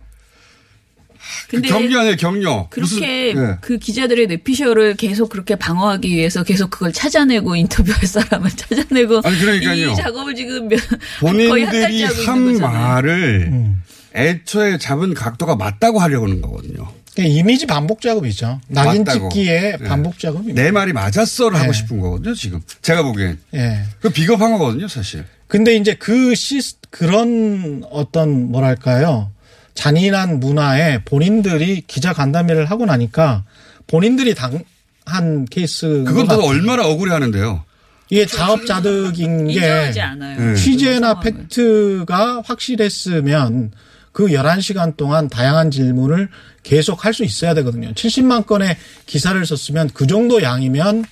그 1.49 1.57
근데 1.57 1.67
격려 1.69 1.99
아니에요 1.99 2.15
격려. 2.15 2.67
그렇게 2.69 2.95
무슨- 2.95 3.03
예. 3.03 3.57
그 3.61 3.77
기자들의 3.77 4.27
뇌피셜을 4.27 4.95
계속 4.95 5.29
그렇게 5.29 5.55
방어하기 5.55 6.09
위해서 6.09 6.43
계속 6.43 6.69
그걸 6.69 6.91
찾아내고 6.93 7.55
인터뷰할 7.55 8.05
사람을 8.05 8.49
찾아내고 8.55 9.21
아니, 9.23 9.37
그러니까요. 9.39 9.91
이 9.91 9.95
작업을 9.95 10.35
지금 10.35 10.67
몇- 10.67 10.79
거의 11.19 11.39
한 11.65 11.71
본인들이 11.71 12.03
한. 12.03 12.71
말을 12.71 13.49
음. 13.51 13.81
애초에 14.15 14.77
잡은 14.77 15.13
각도가 15.13 15.55
맞다고 15.55 15.99
하려고 15.99 16.25
하는 16.25 16.41
거거든요. 16.41 16.87
그러니까 17.13 17.39
이미지 17.39 17.65
반복 17.65 18.01
작업이죠. 18.01 18.59
낙인 18.67 19.03
맞다고. 19.03 19.29
찍기의 19.29 19.77
네. 19.79 19.87
반복 19.87 20.19
작업입니다. 20.19 20.61
내 20.61 20.71
말이 20.71 20.91
맞았어를 20.93 21.57
하고 21.57 21.71
네. 21.71 21.77
싶은 21.77 21.99
거거든요 21.99 22.33
지금. 22.33 22.61
제가 22.81 23.03
보기엔. 23.03 23.39
예. 23.53 23.83
그 24.01 24.09
비겁한 24.09 24.51
거거든요 24.51 24.87
사실. 24.87 25.25
근데 25.47 25.75
이제 25.75 25.93
그 25.93 26.33
시, 26.35 26.59
그런 26.89 27.83
어떤 27.91 28.51
뭐랄까요. 28.51 29.31
잔인한 29.75 30.39
문화에 30.39 31.03
본인들이 31.03 31.83
기자 31.85 32.13
간담회를 32.13 32.65
하고 32.71 32.85
나니까 32.85 33.43
본인들이 33.87 34.33
당한 34.33 35.45
케이스. 35.49 36.03
그건 36.07 36.27
또 36.27 36.43
얼마나 36.45 36.85
억울해 36.87 37.13
하는데요. 37.13 37.63
이게 38.09 38.25
자업자득인 38.25 39.47
게. 39.47 39.59
네. 39.59 40.55
취재나. 40.55 41.19
팩트가 41.19 42.41
확실했으면 42.45 43.71
그 44.11 44.27
11시간 44.27 44.95
동안 44.95 45.27
다양한 45.27 45.71
질문을 45.71 46.29
계속 46.63 47.03
할 47.05 47.13
수 47.13 47.23
있어야 47.23 47.53
되거든요. 47.55 47.91
70만 47.93 48.45
건의 48.45 48.77
기사를 49.05 49.45
썼으면 49.45 49.89
그 49.93 50.07
정도 50.07 50.41
양이면 50.41 51.05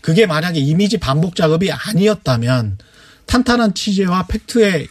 그게 0.00 0.26
만약에 0.26 0.60
이미지 0.60 0.98
반복 0.98 1.34
작업이 1.34 1.72
아니었다면 1.72 2.78
탄탄한 3.26 3.74
취재와 3.74 4.26
팩트에 4.28 4.86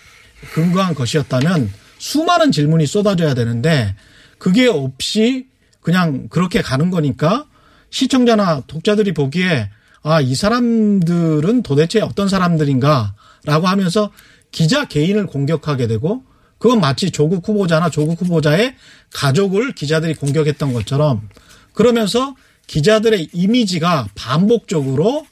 근거한 0.53 0.93
것이었다면 0.95 1.71
수많은 2.03 2.51
질문이 2.51 2.85
쏟아져야 2.85 3.33
되는데 3.33 3.95
그게 4.37 4.67
없이 4.67 5.47
그냥 5.79 6.27
그렇게 6.27 6.61
가는 6.61 6.89
거니까 6.89 7.47
시청자나 7.91 8.63
독자들이 8.67 9.13
보기에 9.13 9.69
아, 10.01 10.19
이 10.19 10.35
사람들은 10.35 11.63
도대체 11.63 12.01
어떤 12.01 12.27
사람들인가 12.27 13.15
라고 13.45 13.67
하면서 13.67 14.11
기자 14.51 14.85
개인을 14.85 15.27
공격하게 15.27 15.87
되고 15.87 16.25
그건 16.57 16.81
마치 16.81 17.09
조국 17.09 17.47
후보자나 17.47 17.89
조국 17.89 18.21
후보자의 18.21 18.75
가족을 19.13 19.73
기자들이 19.73 20.15
공격했던 20.15 20.73
것처럼 20.73 21.29
그러면서 21.73 22.35
기자들의 22.67 23.29
이미지가 23.31 24.09
반복적으로 24.13 25.25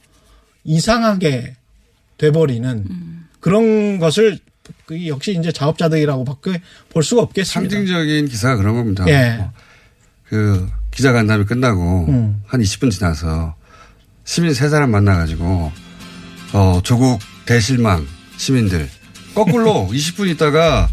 이상하게 0.64 1.54
돼버리는 2.16 2.86
그런 3.40 3.98
것을 3.98 4.38
그 4.92 5.06
역시 5.06 5.34
이제 5.38 5.50
자업자득이라고 5.50 6.24
밖에 6.24 6.60
볼 6.90 7.02
수가 7.02 7.22
없겠습니다. 7.22 7.74
상징적인 7.74 8.28
기사가 8.28 8.56
그런 8.56 8.74
겁니다. 8.74 9.04
예. 9.08 9.38
어, 9.40 9.52
그 10.28 10.68
기자 10.90 11.12
간담회 11.12 11.44
끝나고 11.44 12.06
음. 12.08 12.42
한 12.46 12.60
20분 12.60 12.90
지나서 12.90 13.54
시민 14.24 14.52
세 14.52 14.68
사람 14.68 14.90
만나가지고 14.90 15.72
어 16.52 16.80
조국 16.84 17.20
대실망 17.46 18.06
시민들 18.36 18.88
거꾸로 19.34 19.88
20분 19.92 20.28
있다가 20.28 20.90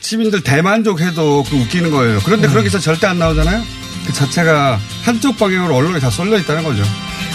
시민들 0.00 0.42
대만족해도 0.42 1.44
그 1.44 1.56
웃기는 1.56 1.90
거예요. 1.90 2.20
그런데 2.24 2.48
그런 2.48 2.64
기사 2.64 2.78
절대 2.78 3.06
안 3.06 3.18
나오잖아요. 3.18 3.62
그 4.06 4.12
자체가 4.12 4.78
한쪽 5.04 5.38
방향으로 5.38 5.74
언론에 5.74 6.00
다 6.00 6.10
쏠려 6.10 6.38
있다는 6.38 6.64
거죠. 6.64 6.82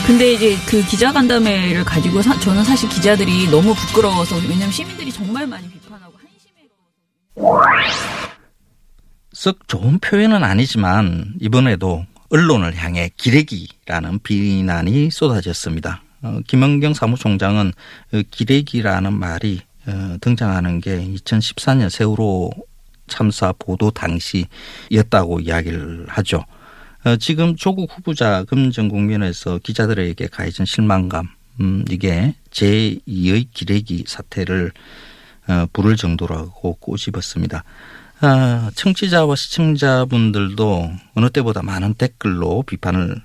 근데 0.08 0.34
이제 0.34 0.56
그 0.68 0.82
기자 0.86 1.12
간담회를 1.12 1.84
가지고 1.84 2.22
사- 2.22 2.40
저는 2.40 2.64
사실 2.64 2.88
기자들이 2.88 3.48
너무 3.50 3.74
부끄러워서 3.76 4.38
왜냐하면 4.38 4.72
시민들이 4.72 5.12
정말 5.12 5.46
많이 5.46 5.70
비판하고 5.70 6.14
한심해. 6.18 7.68
썩 9.34 9.68
좋은 9.68 10.00
표현은 10.00 10.44
아니지만 10.46 11.34
이번에도 11.42 12.06
언론을 12.30 12.76
향해 12.78 13.12
기레기라는 13.18 14.20
비난이 14.20 15.12
쏟아졌습니다. 15.12 16.02
어, 16.22 16.40
김은경 16.48 16.94
사무총장은 16.94 17.74
어, 18.14 18.22
기레기라는 18.32 19.14
말이 19.14 19.60
어, 19.88 20.16
등장하는 20.22 20.80
게 20.80 20.98
2014년 21.00 21.90
세월호 21.90 22.52
참사 23.08 23.54
보도 23.60 23.92
당시였다고 23.92 25.42
이야기를 25.42 26.06
하죠. 26.10 26.46
어, 27.08 27.16
지금 27.16 27.56
조국 27.56 27.90
후보자 27.96 28.44
금전 28.44 28.90
국면에서 28.90 29.60
기자들에게 29.60 30.28
가해진 30.28 30.66
실망감, 30.66 31.30
음, 31.62 31.86
이게 31.90 32.36
제2의 32.52 33.48
기레기 33.54 34.04
사태를 34.06 34.74
어, 35.48 35.68
부를 35.72 35.96
정도라고 35.96 36.76
꼬집었습니다. 36.76 37.64
아, 38.20 38.72
청취자와 38.76 39.38
시청자분들도 39.38 40.92
어느 41.14 41.30
때보다 41.30 41.62
많은 41.62 41.94
댓글로 41.94 42.64
비판을 42.64 43.22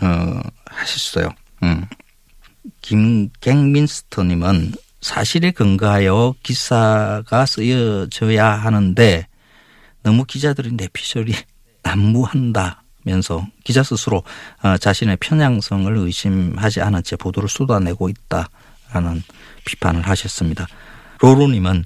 어, 0.00 0.40
하셨어요. 0.64 1.28
음. 1.62 1.84
김갱민스터님은 2.80 4.72
사실에 5.02 5.50
근거하여 5.50 6.36
기사가 6.42 7.44
쓰여져야 7.44 8.46
하는데 8.46 9.26
너무 10.02 10.24
기자들이 10.24 10.74
내 10.74 10.88
피셜이 10.90 11.32
난무한다 11.84 12.83
면서 13.04 13.46
기자 13.62 13.82
스스로 13.82 14.22
어, 14.62 14.76
자신의 14.76 15.18
편향성을 15.20 15.96
의심하지 15.96 16.80
않은 16.80 17.02
채 17.04 17.16
보도를 17.16 17.48
쏟아내고 17.48 18.08
있다라는 18.08 19.22
비판을 19.64 20.02
하셨습니다. 20.02 20.66
로로님은 21.20 21.84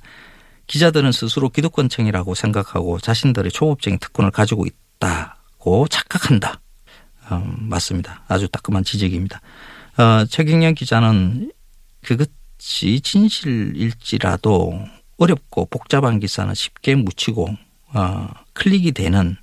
기자들은 0.66 1.12
스스로 1.12 1.48
기득권층이라고 1.48 2.34
생각하고 2.34 2.98
자신들의 2.98 3.52
초법적인 3.52 3.98
특권을 3.98 4.30
가지고 4.30 4.66
있다고 4.66 5.88
착각한다. 5.88 6.60
어, 7.30 7.42
맞습니다. 7.58 8.22
아주 8.28 8.48
따끔한 8.48 8.84
지적입니다. 8.84 9.40
어, 9.98 10.24
최경련 10.26 10.74
기자는 10.74 11.52
그것이 12.02 13.00
진실일지라도 13.00 14.86
어렵고 15.18 15.66
복잡한 15.66 16.20
기사는 16.20 16.54
쉽게 16.54 16.94
묻히고 16.94 17.48
어, 17.94 18.28
클릭이 18.52 18.92
되는 18.92 19.36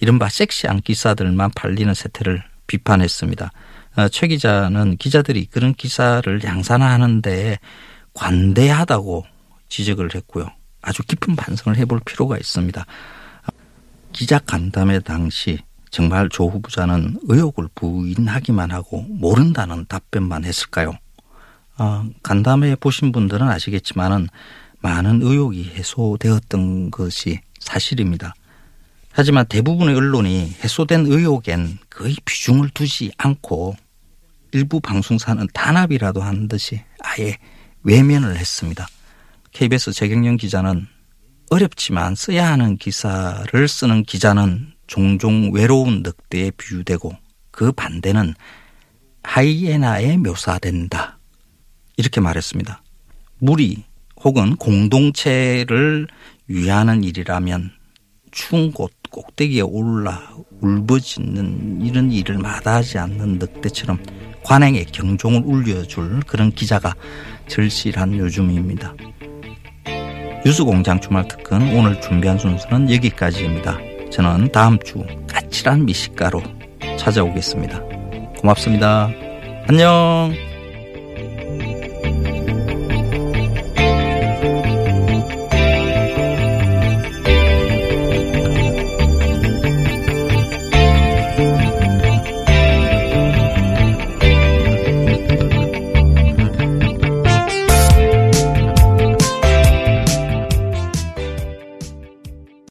이른바 0.00 0.28
섹시한 0.28 0.80
기사들만 0.80 1.52
팔리는 1.54 1.92
세태를 1.92 2.42
비판했습니다. 2.66 3.50
어, 3.96 4.08
최 4.08 4.26
기자는 4.28 4.96
기자들이 4.96 5.46
그런 5.46 5.74
기사를 5.74 6.42
양산하는데 6.42 7.58
관대하다고 8.14 9.24
지적을 9.68 10.14
했고요. 10.14 10.50
아주 10.82 11.02
깊은 11.02 11.36
반성을 11.36 11.76
해볼 11.78 12.00
필요가 12.04 12.36
있습니다. 12.36 12.84
기자 14.12 14.38
간담회 14.38 15.00
당시 15.00 15.58
정말 15.90 16.28
조 16.28 16.48
후보자는 16.48 17.18
의혹을 17.22 17.68
부인하기만 17.74 18.70
하고 18.70 19.02
모른다는 19.02 19.84
답변만 19.86 20.44
했을까요? 20.44 20.92
어, 21.78 22.04
간담회 22.22 22.76
보신 22.76 23.12
분들은 23.12 23.48
아시겠지만은 23.48 24.28
많은 24.80 25.22
의혹이 25.22 25.72
해소되었던 25.74 26.90
것이 26.90 27.40
사실입니다. 27.58 28.34
하지만 29.12 29.46
대부분의 29.46 29.94
언론이 29.94 30.54
해소된 30.62 31.06
의혹엔 31.06 31.78
거의 31.90 32.16
비중을 32.24 32.70
두지 32.70 33.12
않고 33.18 33.76
일부 34.52 34.80
방송사는 34.80 35.46
단합이라도 35.52 36.22
한 36.22 36.48
듯이 36.48 36.80
아예 37.00 37.36
외면을 37.82 38.36
했습니다. 38.36 38.86
KBS 39.52 39.92
재경영 39.92 40.36
기자는 40.36 40.86
어렵지만 41.50 42.14
써야 42.14 42.50
하는 42.52 42.76
기사를 42.76 43.68
쓰는 43.68 44.04
기자는 44.04 44.72
종종 44.86 45.50
외로운 45.52 46.02
늑대에 46.02 46.52
비유되고 46.52 47.12
그 47.50 47.72
반대는 47.72 48.34
하이에나에 49.22 50.16
묘사된다. 50.16 51.18
이렇게 51.96 52.20
말했습니다. 52.20 52.82
무리 53.38 53.84
혹은 54.22 54.56
공동체를 54.56 56.08
위하는 56.46 57.04
일이라면 57.04 57.72
추운 58.30 58.72
곳 58.72 58.92
꼭대기에 59.10 59.62
올라 59.62 60.20
울부짖는 60.60 61.80
이런 61.82 62.12
일을 62.12 62.38
마다하지 62.38 62.98
않는 62.98 63.38
늑대처럼 63.38 63.98
관행의 64.44 64.86
경종을 64.86 65.42
울려줄 65.44 66.20
그런 66.26 66.50
기자가 66.50 66.94
절실한 67.48 68.16
요즘입니다. 68.16 68.94
뉴스공장 70.44 71.00
주말 71.00 71.28
특근 71.28 71.76
오늘 71.76 72.00
준비한 72.00 72.38
순서는 72.38 72.90
여기까지입니다. 72.92 73.78
저는 74.10 74.50
다음 74.52 74.78
주 74.78 75.04
까칠한 75.28 75.84
미식가로 75.84 76.42
찾아오겠습니다. 76.98 77.80
고맙습니다. 78.38 79.10
안녕. 79.68 80.49